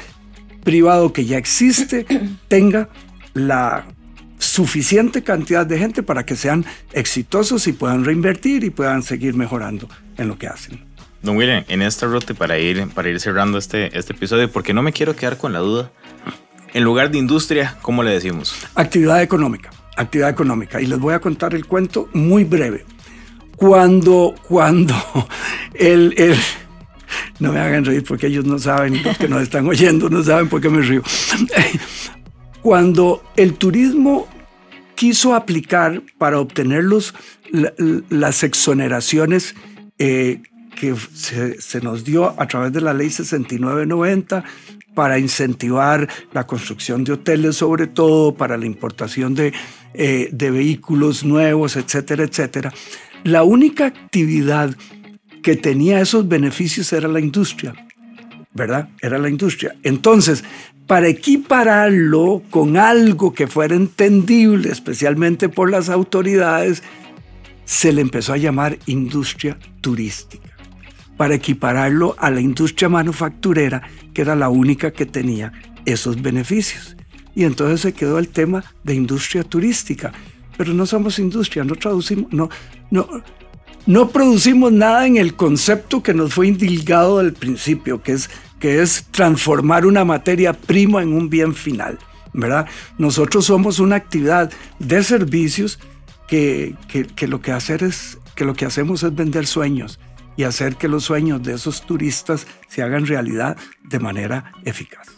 privado 0.63 1.13
que 1.13 1.25
ya 1.25 1.39
existe 1.39 2.07
tenga 2.49 2.89
la 3.35 3.85
suficiente 4.43 5.23
cantidad 5.23 5.65
de 5.65 5.79
gente 5.79 6.03
para 6.03 6.27
que 6.27 6.37
sean 6.37 6.65
exitosos 6.93 7.67
y 7.69 7.73
puedan 7.73 8.05
reinvertir 8.05 8.65
y 8.65 8.71
puedan 8.71 9.03
seguir 9.03 9.35
mejorando 9.35 9.89
en 10.19 10.29
lo 10.29 10.39
que 10.39 10.49
hacen. 10.49 10.85
Don 11.23 11.37
William, 11.37 11.65
en 11.69 11.83
esta 11.83 12.07
ruta 12.07 12.35
para 12.35 12.59
ir, 12.59 12.89
para 12.89 13.09
ir 13.09 13.21
cerrando 13.21 13.57
este, 13.57 13.97
este 13.97 14.13
episodio, 14.13 14.51
porque 14.51 14.75
no 14.75 14.83
me 14.83 14.93
quiero 14.93 15.15
quedar 15.15 15.39
con 15.39 15.53
la 15.53 15.61
duda, 15.61 15.93
en 16.75 16.83
lugar 16.83 17.11
de 17.11 17.19
industria, 17.19 17.77
¿cómo 17.83 18.03
le 18.03 18.11
decimos? 18.11 18.57
Actividad 18.75 19.23
económica, 19.23 19.71
actividad 19.97 20.31
económica. 20.31 20.81
Y 20.81 20.87
les 20.87 20.99
voy 20.99 21.15
a 21.15 21.21
contar 21.21 21.55
el 21.55 21.67
cuento 21.67 22.09
muy 22.13 22.45
breve. 22.45 22.85
Cuando, 23.57 24.35
cuando 24.49 24.95
el, 25.75 26.15
el 26.17 26.37
no 27.39 27.53
me 27.53 27.61
hagan 27.61 27.85
reír 27.85 28.03
porque 28.03 28.27
ellos 28.27 28.45
no 28.45 28.59
saben, 28.59 29.03
los 29.03 29.17
que 29.19 29.29
nos 29.29 29.43
están 29.43 29.67
oyendo 29.69 30.09
no 30.11 30.25
saben 30.25 30.49
por 30.49 30.61
qué 30.61 30.69
me 30.69 30.81
río. 30.83 31.03
Cuando 32.63 33.23
el 33.37 33.55
turismo 33.55 34.29
quiso 34.95 35.35
aplicar 35.35 36.03
para 36.17 36.39
obtener 36.39 36.85
las 38.09 38.45
exoneraciones 38.45 39.55
eh, 39.99 40.43
que 40.77 40.95
se, 40.97 41.81
nos 41.81 42.05
dio 42.05 42.41
a 42.41 42.47
través 42.47 42.73
de 42.73 42.81
la 42.81 42.95
ley 42.95 43.11
6990 43.11 44.45
para 44.95 45.19
incentivar 45.19 46.09
la 46.33 46.47
construcción 46.47 47.03
de 47.03 47.13
hoteles, 47.13 47.57
sobre 47.57 47.87
todo 47.87 48.35
para 48.35 48.57
la 48.57 48.67
importación 48.67 49.35
de, 49.35 49.53
eh, 49.95 50.29
de 50.33 50.51
vehículos 50.51 51.25
nuevos, 51.25 51.77
etcétera, 51.77 52.25
etcétera. 52.25 52.73
La 53.25 53.43
única 53.43 53.87
actividad 53.87 54.77
que 55.43 55.57
tenía 55.57 56.01
esos 56.01 56.29
beneficios 56.29 56.93
era 56.93 57.09
la 57.09 57.21
industria, 57.21 57.75
¿verdad? 58.55 58.89
Era 59.01 59.19
la 59.19 59.29
industria. 59.29 59.75
Entonces, 59.83 60.45
para 60.87 61.09
equipararlo 61.09 62.43
con 62.51 62.77
algo 62.77 63.33
que 63.33 63.47
fuera 63.47 63.75
entendible, 63.75 64.71
especialmente 64.71 65.49
por 65.49 65.71
las 65.71 65.89
autoridades, 65.89 66.83
se 67.65 67.93
le 67.93 68.03
empezó 68.03 68.33
a 68.33 68.37
llamar 68.37 68.79
industria 68.87 69.59
turística, 69.81 70.49
para 71.17 71.35
equipararlo 71.35 72.15
a 72.19 72.31
la 72.31 72.41
industria 72.41 72.89
manufacturera, 72.89 73.83
que 74.13 74.23
era 74.23 74.35
la 74.35 74.49
única 74.49 74.91
que 74.91 75.07
tenía 75.07 75.53
esos 75.85 76.21
beneficios. 76.21 76.97
Y 77.35 77.45
entonces 77.45 77.81
se 77.81 77.93
quedó 77.95 78.19
el 78.19 78.29
tema 78.29 78.65
de 78.85 78.95
industria 78.95 79.43
turística. 79.43 80.13
Pero 80.59 80.75
no 80.75 80.85
somos 80.85 81.19
industria, 81.19 81.65
no 81.65 81.75
traducimos, 81.77 82.31
no, 82.33 82.51
no, 82.91 83.09
no 83.87 84.11
producimos 84.11 84.73
nada 84.73 85.07
en 85.07 85.17
el 85.17 85.35
concepto 85.35 86.03
que 86.03 86.15
nos 86.15 86.35
fue 86.35 86.49
indilgado 86.49 87.19
del 87.19 87.33
principio, 87.33 88.03
que 88.03 88.13
es, 88.13 88.31
que 88.61 88.81
es 88.83 89.07
transformar 89.11 89.87
una 89.87 90.05
materia 90.05 90.53
prima 90.53 91.03
en 91.03 91.13
un 91.13 91.29
bien 91.29 91.55
final, 91.55 91.99
¿verdad? 92.33 92.67
Nosotros 92.99 93.47
somos 93.47 93.79
una 93.79 93.97
actividad 93.97 94.53
de 94.79 95.03
servicios 95.03 95.81
que, 96.29 96.77
que, 96.89 97.27
lo, 97.27 97.41
que, 97.41 97.53
hacer 97.53 97.83
es, 97.83 98.19
que 98.37 98.45
lo 98.45 98.55
que 98.55 98.65
hacemos 98.65 99.03
es 99.03 99.15
vender 99.15 99.47
sueños 99.47 99.99
y 100.37 100.45
hacer 100.45 100.77
que 100.77 100.89
los 100.89 101.05
sueños 101.05 101.43
de 101.43 101.55
esos 101.55 101.83
turistas 101.83 102.47
se 102.69 102.83
hagan 102.83 103.07
realidad 103.07 103.57
de 103.83 103.99
manera 103.99 104.53
eficaz. 104.65 105.09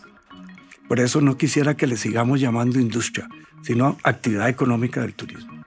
Por 0.89 1.01
eso 1.01 1.21
no 1.21 1.37
quisiera 1.37 1.77
que 1.77 1.87
le 1.87 1.97
sigamos 1.97 2.41
llamando 2.41 2.81
industria, 2.81 3.29
sino 3.62 3.97
actividad 4.03 4.49
económica 4.49 5.03
del 5.03 5.15
turismo. 5.15 5.65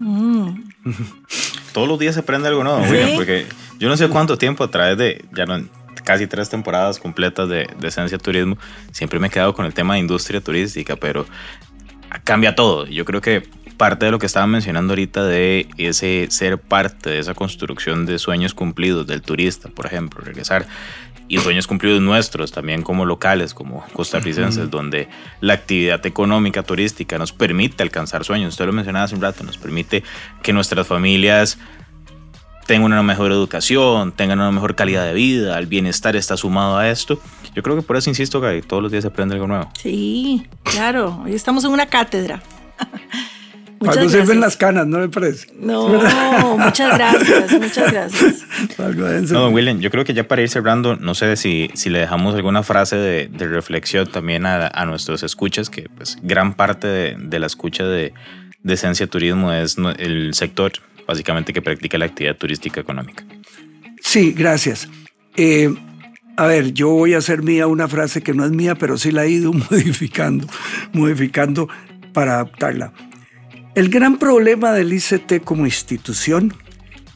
Mm. 0.00 0.62
Todos 1.72 1.88
los 1.88 1.98
días 1.98 2.14
se 2.14 2.20
aprende 2.20 2.48
algo 2.48 2.64
nuevo, 2.64 2.84
porque 3.14 3.46
yo 3.78 3.88
no 3.88 3.96
sé 3.96 4.08
cuánto 4.08 4.36
tiempo 4.38 4.64
a 4.64 4.70
través 4.70 4.98
de 4.98 5.24
ya 5.32 5.46
no, 5.46 5.64
casi 6.04 6.26
tres 6.26 6.48
temporadas 6.48 6.98
completas 6.98 7.48
de, 7.48 7.68
de 7.78 7.88
Esencia 7.88 8.18
Turismo, 8.18 8.56
siempre 8.92 9.18
me 9.18 9.28
he 9.28 9.30
quedado 9.30 9.54
con 9.54 9.66
el 9.66 9.74
tema 9.74 9.94
de 9.94 10.00
industria 10.00 10.40
turística, 10.40 10.96
pero 10.96 11.26
cambia 12.24 12.54
todo. 12.54 12.86
Yo 12.86 13.04
creo 13.04 13.20
que 13.20 13.42
parte 13.78 14.06
de 14.06 14.10
lo 14.10 14.18
que 14.18 14.26
estaban 14.26 14.50
mencionando 14.50 14.92
ahorita 14.92 15.24
de 15.24 15.68
ese 15.78 16.26
ser 16.30 16.58
parte 16.58 17.10
de 17.10 17.20
esa 17.20 17.34
construcción 17.34 18.04
de 18.06 18.18
sueños 18.18 18.52
cumplidos 18.52 19.06
del 19.06 19.22
turista, 19.22 19.68
por 19.68 19.86
ejemplo, 19.86 20.20
regresar 20.22 20.66
y 21.28 21.38
sueños 21.38 21.66
cumplidos 21.66 22.00
nuestros 22.00 22.52
también 22.52 22.82
como 22.82 23.04
locales, 23.04 23.54
como 23.54 23.84
costarricenses, 23.92 24.70
donde 24.70 25.08
la 25.40 25.54
actividad 25.54 26.04
económica 26.06 26.62
turística 26.62 27.18
nos 27.18 27.32
permite 27.32 27.82
alcanzar 27.82 28.24
sueños. 28.24 28.54
Usted 28.54 28.66
lo 28.66 28.72
mencionaba 28.72 29.04
hace 29.04 29.14
un 29.14 29.20
rato, 29.20 29.44
nos 29.44 29.58
permite 29.58 30.02
que 30.42 30.52
nuestras 30.52 30.86
familias 30.86 31.58
tengan 32.66 32.92
una 32.92 33.02
mejor 33.02 33.32
educación, 33.32 34.12
tengan 34.12 34.40
una 34.40 34.50
mejor 34.50 34.74
calidad 34.74 35.04
de 35.04 35.14
vida, 35.14 35.58
el 35.58 35.66
bienestar 35.66 36.16
está 36.16 36.36
sumado 36.36 36.76
a 36.76 36.90
esto. 36.90 37.20
Yo 37.54 37.62
creo 37.62 37.76
que 37.76 37.82
por 37.82 37.96
eso 37.96 38.10
insisto 38.10 38.40
que 38.40 38.62
todos 38.62 38.82
los 38.82 38.92
días 38.92 39.02
se 39.02 39.08
aprende 39.08 39.34
algo 39.34 39.46
nuevo. 39.46 39.70
Sí, 39.80 40.46
claro, 40.64 41.22
hoy 41.24 41.34
estamos 41.34 41.64
en 41.64 41.72
una 41.72 41.86
cátedra. 41.86 42.42
Muchas 43.80 44.10
sirven 44.10 44.40
las 44.40 44.56
canas, 44.56 44.86
¿no 44.86 44.98
me 44.98 45.08
parece? 45.08 45.48
No, 45.58 45.88
muchas 46.58 46.96
gracias, 46.96 47.52
muchas 47.52 47.92
gracias. 47.92 48.44
No, 48.78 49.40
don 49.40 49.54
William, 49.54 49.78
yo 49.78 49.90
creo 49.90 50.04
que 50.04 50.14
ya 50.14 50.26
para 50.26 50.42
ir 50.42 50.48
cerrando, 50.48 50.96
no 50.96 51.14
sé 51.14 51.36
si, 51.36 51.70
si 51.74 51.90
le 51.90 52.00
dejamos 52.00 52.34
alguna 52.34 52.62
frase 52.62 52.96
de, 52.96 53.28
reflexión 53.38 54.10
también 54.10 54.46
a, 54.46 54.84
nuestros 54.84 55.22
escuchas, 55.22 55.70
que 55.70 55.88
pues 55.96 56.18
gran 56.22 56.54
parte 56.54 56.88
de, 56.88 57.38
la 57.38 57.46
escucha 57.46 57.84
de, 57.84 58.12
de 58.62 58.74
Esencia 58.74 59.06
Turismo 59.06 59.52
es 59.52 59.76
el 59.98 60.34
sector 60.34 60.72
básicamente 61.08 61.52
que 61.52 61.62
practica 61.62 61.98
la 61.98 62.04
actividad 62.04 62.36
turística 62.36 62.80
económica. 62.80 63.24
Sí, 64.00 64.32
gracias. 64.32 64.88
Eh, 65.36 65.74
a 66.36 66.46
ver, 66.46 66.72
yo 66.72 66.90
voy 66.90 67.14
a 67.14 67.18
hacer 67.18 67.42
mía 67.42 67.66
una 67.66 67.88
frase 67.88 68.22
que 68.22 68.34
no 68.34 68.44
es 68.44 68.50
mía, 68.50 68.74
pero 68.74 68.98
sí 68.98 69.10
la 69.10 69.24
he 69.24 69.30
ido 69.30 69.52
modificando, 69.70 70.46
modificando 70.92 71.68
para 72.12 72.34
adaptarla. 72.34 72.92
El 73.78 73.90
gran 73.90 74.18
problema 74.18 74.72
del 74.72 74.92
ICT 74.92 75.44
como 75.44 75.64
institución 75.64 76.52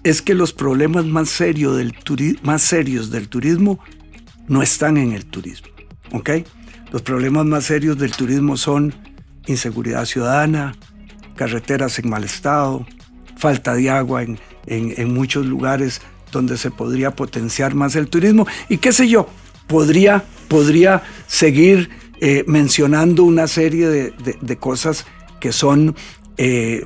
es 0.04 0.22
que 0.22 0.32
los 0.32 0.52
problemas 0.52 1.04
más, 1.06 1.28
serios 1.28 1.76
del 1.76 1.92
más 2.44 2.62
serios 2.62 3.10
del 3.10 3.28
turismo 3.28 3.80
no 4.46 4.62
están 4.62 4.96
en 4.96 5.10
el 5.10 5.26
turismo. 5.26 5.66
¿ok? 6.12 6.30
Los 6.92 7.02
problemas 7.02 7.46
más 7.46 7.64
serios 7.64 7.98
del 7.98 8.12
turismo 8.12 8.56
son 8.56 8.94
inseguridad 9.48 10.04
ciudadana, 10.04 10.76
carreteras 11.34 11.98
en 11.98 12.08
mal 12.08 12.22
estado, 12.22 12.86
falta 13.36 13.74
de 13.74 13.90
agua 13.90 14.22
en, 14.22 14.38
en, 14.68 15.12
muchos 15.12 15.44
lugares 15.44 16.00
donde 16.30 16.56
se 16.56 16.70
podría 16.70 17.10
potenciar 17.10 17.74
más 17.74 17.96
el 17.96 18.08
turismo 18.08 18.46
y 18.68 18.76
qué 18.76 18.92
sé 18.92 19.08
yo, 19.08 19.28
podría, 19.66 20.22
podría 20.46 21.02
seguir 21.26 21.90
eh, 22.20 22.44
mencionando 22.46 23.24
una 23.24 23.48
serie 23.48 23.88
de, 23.88 24.14
de, 24.40 24.56
cosas 24.58 25.06
que 25.40 25.50
son 25.50 25.96
eh, 26.36 26.84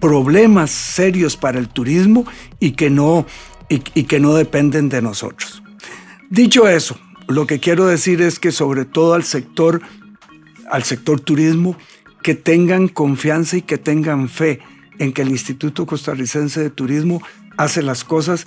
problemas 0.00 0.70
serios 0.70 1.36
para 1.36 1.58
el 1.58 1.68
turismo 1.68 2.26
y 2.60 2.72
que, 2.72 2.90
no, 2.90 3.26
y, 3.68 3.82
y 3.94 4.04
que 4.04 4.20
no 4.20 4.34
dependen 4.34 4.88
de 4.88 5.02
nosotros. 5.02 5.62
Dicho 6.30 6.68
eso, 6.68 6.98
lo 7.28 7.46
que 7.46 7.60
quiero 7.60 7.86
decir 7.86 8.20
es 8.20 8.38
que 8.38 8.52
sobre 8.52 8.84
todo 8.84 9.14
al 9.14 9.24
sector, 9.24 9.80
al 10.70 10.82
sector 10.82 11.20
turismo, 11.20 11.76
que 12.22 12.34
tengan 12.34 12.88
confianza 12.88 13.58
y 13.58 13.62
que 13.62 13.78
tengan 13.78 14.28
fe 14.28 14.60
en 14.98 15.12
que 15.12 15.22
el 15.22 15.28
Instituto 15.28 15.86
Costarricense 15.86 16.60
de 16.60 16.70
Turismo 16.70 17.22
hace 17.56 17.82
las 17.82 18.04
cosas 18.04 18.46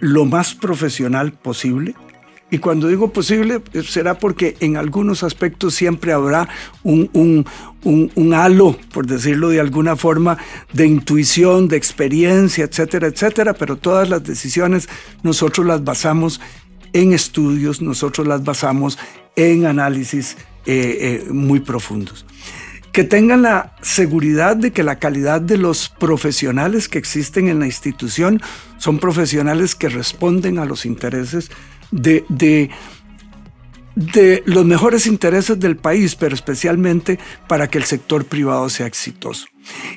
lo 0.00 0.24
más 0.24 0.54
profesional 0.54 1.32
posible. 1.32 1.94
Y 2.50 2.58
cuando 2.58 2.88
digo 2.88 3.12
posible, 3.12 3.62
será 3.86 4.18
porque 4.18 4.56
en 4.60 4.76
algunos 4.76 5.22
aspectos 5.22 5.74
siempre 5.74 6.12
habrá 6.12 6.48
un, 6.82 7.08
un, 7.12 7.46
un, 7.84 8.10
un, 8.16 8.34
halo, 8.34 8.76
por 8.92 9.06
decirlo 9.06 9.50
de 9.50 9.60
alguna 9.60 9.94
forma, 9.94 10.36
de 10.72 10.86
intuición, 10.86 11.68
de 11.68 11.76
experiencia, 11.76 12.64
etcétera, 12.64 13.06
etcétera, 13.06 13.54
pero 13.54 13.76
todas 13.76 14.08
las 14.08 14.24
decisiones 14.24 14.88
nosotros 15.22 15.64
las 15.64 15.84
basamos 15.84 16.40
en 16.92 17.12
estudios, 17.12 17.80
nosotros 17.80 18.26
las 18.26 18.42
basamos 18.42 18.98
en 19.36 19.66
análisis 19.66 20.36
eh, 20.66 21.24
eh, 21.26 21.32
muy 21.32 21.60
profundos. 21.60 22.26
Que 22.92 23.04
tengan 23.04 23.42
la 23.42 23.76
seguridad 23.82 24.56
de 24.56 24.72
que 24.72 24.82
la 24.82 24.98
calidad 24.98 25.40
de 25.40 25.56
los 25.56 25.88
profesionales 25.88 26.88
que 26.88 26.98
existen 26.98 27.48
en 27.48 27.60
la 27.60 27.66
institución 27.66 28.42
son 28.78 28.98
profesionales 28.98 29.76
que 29.76 29.88
responden 29.88 30.58
a 30.58 30.64
los 30.64 30.84
intereses 30.84 31.52
de, 31.90 32.24
de, 32.28 32.70
los 34.46 34.64
mejores 34.64 35.06
intereses 35.06 35.58
del 35.58 35.76
país, 35.76 36.14
pero 36.14 36.34
especialmente 36.34 37.18
para 37.48 37.68
que 37.68 37.78
el 37.78 37.84
sector 37.84 38.24
privado 38.24 38.68
sea 38.70 38.86
exitoso. 38.86 39.46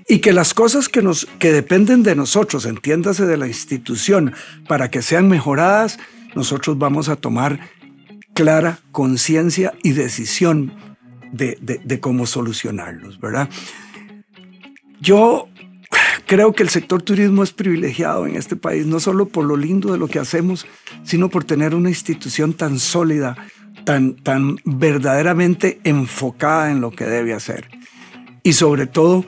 Y 0.07 0.19
que 0.19 0.33
las 0.33 0.53
cosas 0.53 0.89
que, 0.89 1.01
nos, 1.01 1.25
que 1.39 1.51
dependen 1.51 2.03
de 2.03 2.15
nosotros, 2.15 2.65
entiéndase 2.65 3.25
de 3.25 3.37
la 3.37 3.47
institución, 3.47 4.33
para 4.67 4.91
que 4.91 5.01
sean 5.01 5.29
mejoradas, 5.29 5.99
nosotros 6.35 6.77
vamos 6.77 7.09
a 7.09 7.15
tomar 7.15 7.59
clara 8.33 8.79
conciencia 8.91 9.73
y 9.83 9.91
decisión 9.91 10.73
de, 11.31 11.99
cómo 11.99 12.25
solucionarlos, 12.25 13.19
¿verdad? 13.19 13.49
Yo 14.99 15.49
creo 16.33 16.51
que 16.53 16.63
el 16.63 16.69
sector 16.69 17.03
turismo 17.03 17.43
es 17.43 17.51
privilegiado 17.51 18.25
en 18.25 18.35
este 18.35 18.55
país, 18.55 18.87
no 18.87 18.99
solo 18.99 19.27
por 19.27 19.45
lo 19.45 19.55
lindo 19.55 19.91
de 19.91 19.99
lo 19.99 20.07
que 20.07 20.17
hacemos, 20.17 20.65
sino 21.03 21.29
por 21.29 21.43
tener 21.43 21.75
una 21.75 21.89
institución 21.89 22.53
tan 22.53 22.79
sólida, 22.79 23.37
tan, 23.83 24.15
tan 24.15 24.57
verdaderamente 24.65 25.79
enfocada 25.83 26.71
en 26.71 26.81
lo 26.81 26.89
que 26.89 27.05
debe 27.05 27.35
hacer. 27.35 27.69
Y 28.41 28.53
sobre 28.53 28.87
todo, 28.87 29.25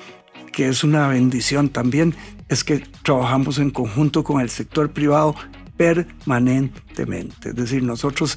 que 0.52 0.68
es 0.68 0.84
una 0.84 1.08
bendición 1.08 1.70
también, 1.70 2.16
es 2.50 2.64
que 2.64 2.80
trabajamos 3.04 3.60
en 3.60 3.70
conjunto 3.70 4.24
con 4.24 4.42
el 4.42 4.50
sector 4.50 4.90
privado 4.90 5.36
permanentemente. 5.78 7.50
Es 7.50 7.56
decir, 7.56 7.84
nosotros 7.84 8.36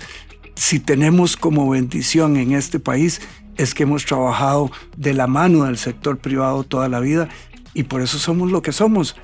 si 0.57 0.79
tenemos 0.79 1.39
como 1.39 1.71
bendición 1.71 2.37
en 2.37 2.53
este 2.53 2.81
país 2.81 3.23
es 3.57 3.73
que 3.73 3.85
hemos 3.85 4.05
trabajado 4.05 4.71
de 4.95 5.15
la 5.15 5.27
mano 5.27 5.65
del 5.65 5.79
sector 5.79 6.19
privado 6.19 6.65
toda 6.65 6.91
la 6.91 7.01
vida 7.01 7.31
y 7.79 7.85
por 7.85 8.03
eso 8.03 8.19
somos 8.19 8.51
lo 8.51 8.61
que 8.61 8.73
somos. 8.73 9.15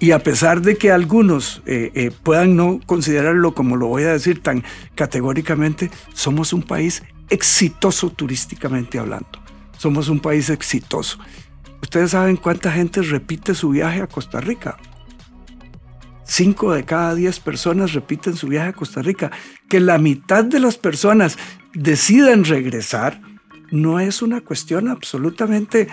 Y 0.00 0.10
a 0.10 0.18
pesar 0.18 0.60
de 0.60 0.76
que 0.76 0.90
algunos 0.90 1.62
eh, 1.66 1.92
eh, 1.94 2.10
puedan 2.24 2.56
no 2.56 2.80
considerarlo 2.84 3.54
como 3.54 3.76
lo 3.76 3.86
voy 3.86 4.02
a 4.02 4.12
decir 4.12 4.42
tan 4.42 4.64
categóricamente, 4.96 5.88
somos 6.12 6.52
un 6.52 6.64
país 6.64 7.04
exitoso 7.30 8.10
turísticamente 8.10 8.98
hablando. 8.98 9.28
Somos 9.78 10.08
un 10.08 10.18
país 10.18 10.50
exitoso. 10.50 11.18
Ustedes 11.80 12.10
saben 12.10 12.36
cuánta 12.36 12.72
gente 12.72 13.02
repite 13.02 13.54
su 13.54 13.70
viaje 13.70 14.02
a 14.02 14.08
Costa 14.08 14.40
Rica. 14.40 14.78
Cinco 16.24 16.72
de 16.72 16.84
cada 16.84 17.14
diez 17.14 17.38
personas 17.38 17.92
repiten 17.92 18.34
su 18.34 18.48
viaje 18.48 18.70
a 18.70 18.72
Costa 18.72 19.00
Rica. 19.00 19.30
Que 19.68 19.78
la 19.78 19.98
mitad 19.98 20.44
de 20.44 20.58
las 20.58 20.76
personas 20.76 21.38
deciden 21.72 22.44
regresar 22.46 23.20
no 23.70 24.00
es 24.00 24.22
una 24.22 24.40
cuestión 24.40 24.88
absolutamente 24.88 25.88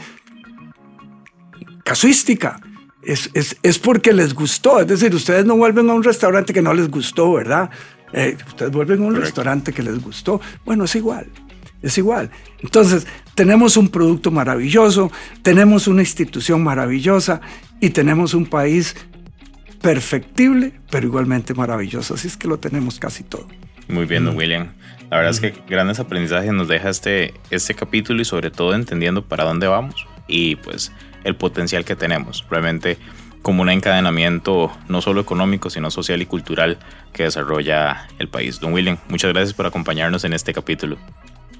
casuística. 1.84 2.60
Es, 3.02 3.30
es, 3.34 3.80
porque 3.80 4.14
les 4.14 4.34
gustó. 4.34 4.80
Es 4.80 4.88
decir, 4.88 5.14
ustedes 5.14 5.46
no 5.46 5.58
vuelven 5.58 5.90
a 5.90 5.94
un 5.94 6.04
restaurante 6.04 6.54
que 6.54 6.62
no 6.62 6.74
les 6.74 6.90
gustó, 6.90 7.34
¿verdad? 7.34 7.70
Eh, 8.14 8.38
ustedes 8.48 8.72
vuelven 8.72 9.04
a 9.04 9.08
un 9.08 9.16
restaurante 9.16 9.74
que 9.74 9.84
les 9.84 10.02
gustó. 10.02 10.40
Bueno, 10.64 10.86
es 10.86 10.96
igual. 10.96 11.28
Es 11.82 11.98
igual. 11.98 12.32
Entonces, 12.62 13.06
tenemos 13.36 13.76
un 13.76 13.90
producto 13.90 14.32
maravilloso, 14.32 15.12
tenemos 15.42 15.88
una 15.88 16.02
institución 16.02 16.64
maravillosa 16.64 17.42
y 17.82 17.90
tenemos 17.90 18.34
un 18.34 18.46
país 18.46 18.96
perfectible, 19.82 20.72
pero 20.90 21.08
igualmente 21.08 21.54
maravilloso. 21.54 22.14
Así 22.14 22.30
es 22.30 22.38
que 22.38 22.48
lo 22.48 22.58
tenemos 22.58 23.00
casi 23.00 23.26
todo. 23.26 23.48
Muy 23.90 24.06
bien, 24.06 24.24
don 24.24 24.38
William. 24.38 24.70
La 25.12 25.18
verdad 25.18 25.32
es 25.32 25.42
que 25.42 25.54
grandes 25.70 26.00
aprendizajes 26.00 26.54
nos 26.54 26.70
deja 26.70 26.90
este, 26.90 27.34
este 27.50 27.74
capítulo 27.74 28.22
y 28.22 28.26
sobre 28.26 28.50
todo 28.50 28.74
entendiendo 28.74 29.28
para 29.28 29.44
dónde 29.44 29.68
vamos 29.68 30.08
y 30.28 30.56
pues 30.56 30.92
el 31.24 31.36
potencial 31.36 31.86
que 31.86 31.96
tenemos. 31.96 32.46
Realmente 32.50 32.98
como 33.42 33.62
un 33.62 33.70
encadenamiento 33.70 34.72
no 34.88 35.02
solo 35.02 35.22
económico, 35.22 35.70
sino 35.70 35.92
social 35.92 36.22
y 36.22 36.26
cultural 36.26 36.78
que 37.12 37.24
desarrolla 37.24 38.08
el 38.20 38.30
país. 38.30 38.60
Don 38.60 38.74
William, 38.74 38.98
muchas 39.10 39.34
gracias 39.34 39.54
por 39.54 39.66
acompañarnos 39.66 40.24
en 40.24 40.34
este 40.34 40.54
capítulo. 40.54 40.98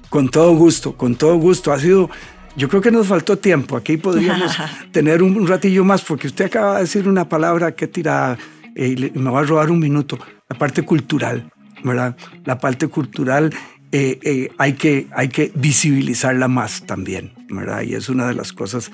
Con 0.08 0.30
todo 0.30 0.54
gusto, 0.54 0.96
con 0.96 1.14
todo 1.14 1.36
gusto. 1.36 1.72
Ha 1.72 1.78
sido, 1.78 2.08
yo 2.56 2.68
creo 2.68 2.80
que 2.80 2.90
nos 2.90 3.06
faltó 3.06 3.36
tiempo. 3.38 3.76
Aquí 3.76 3.98
podríamos 3.98 4.56
tener 4.92 5.22
un, 5.22 5.46
ratillo 5.46 5.84
más 5.84 6.02
porque 6.02 6.28
usted 6.28 6.46
acaba 6.46 6.76
de 6.76 6.80
decir 6.82 7.06
una 7.06 7.28
palabra 7.28 7.74
que 7.74 7.86
tira 7.86 8.38
eh, 8.74 9.10
y 9.14 9.18
me 9.18 9.30
va 9.30 9.40
a 9.40 9.44
robar 9.44 9.70
un 9.70 9.78
minuto. 9.78 10.18
La 10.48 10.56
parte 10.56 10.82
cultural. 10.82 11.50
¿verdad? 11.84 12.16
La 12.44 12.58
parte 12.58 12.88
cultural 12.88 13.54
eh, 13.92 14.18
eh, 14.22 14.50
hay, 14.58 14.72
que, 14.72 15.06
hay 15.12 15.28
que 15.28 15.52
visibilizarla 15.54 16.48
más 16.48 16.84
también, 16.84 17.32
¿verdad? 17.48 17.82
Y 17.82 17.94
es 17.94 18.08
una 18.08 18.26
de 18.26 18.34
las 18.34 18.52
cosas 18.52 18.90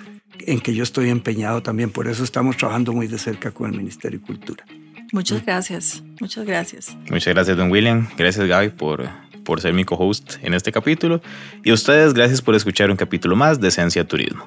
en 0.46 0.60
que 0.60 0.74
yo 0.74 0.82
estoy 0.82 1.10
empeñado 1.10 1.62
también, 1.62 1.90
por 1.90 2.08
eso 2.08 2.24
estamos 2.24 2.56
trabajando 2.56 2.92
muy 2.92 3.06
de 3.06 3.18
cerca 3.18 3.50
con 3.50 3.70
el 3.70 3.76
Ministerio 3.76 4.18
de 4.18 4.26
Cultura. 4.26 4.64
Muchas 5.12 5.44
gracias, 5.44 6.02
muchas 6.20 6.46
gracias. 6.46 6.96
Muchas 7.10 7.34
gracias, 7.34 7.56
don 7.56 7.70
William. 7.70 8.08
Gracias, 8.16 8.46
Gaby, 8.46 8.70
por, 8.70 9.08
por 9.44 9.60
ser 9.60 9.74
mi 9.74 9.84
co-host 9.84 10.36
en 10.42 10.54
este 10.54 10.70
capítulo. 10.70 11.20
Y 11.64 11.70
a 11.70 11.74
ustedes, 11.74 12.14
gracias 12.14 12.40
por 12.40 12.54
escuchar 12.54 12.90
un 12.90 12.96
capítulo 12.96 13.34
más 13.34 13.60
de 13.60 13.68
Esencia 13.68 14.06
Turismo. 14.06 14.46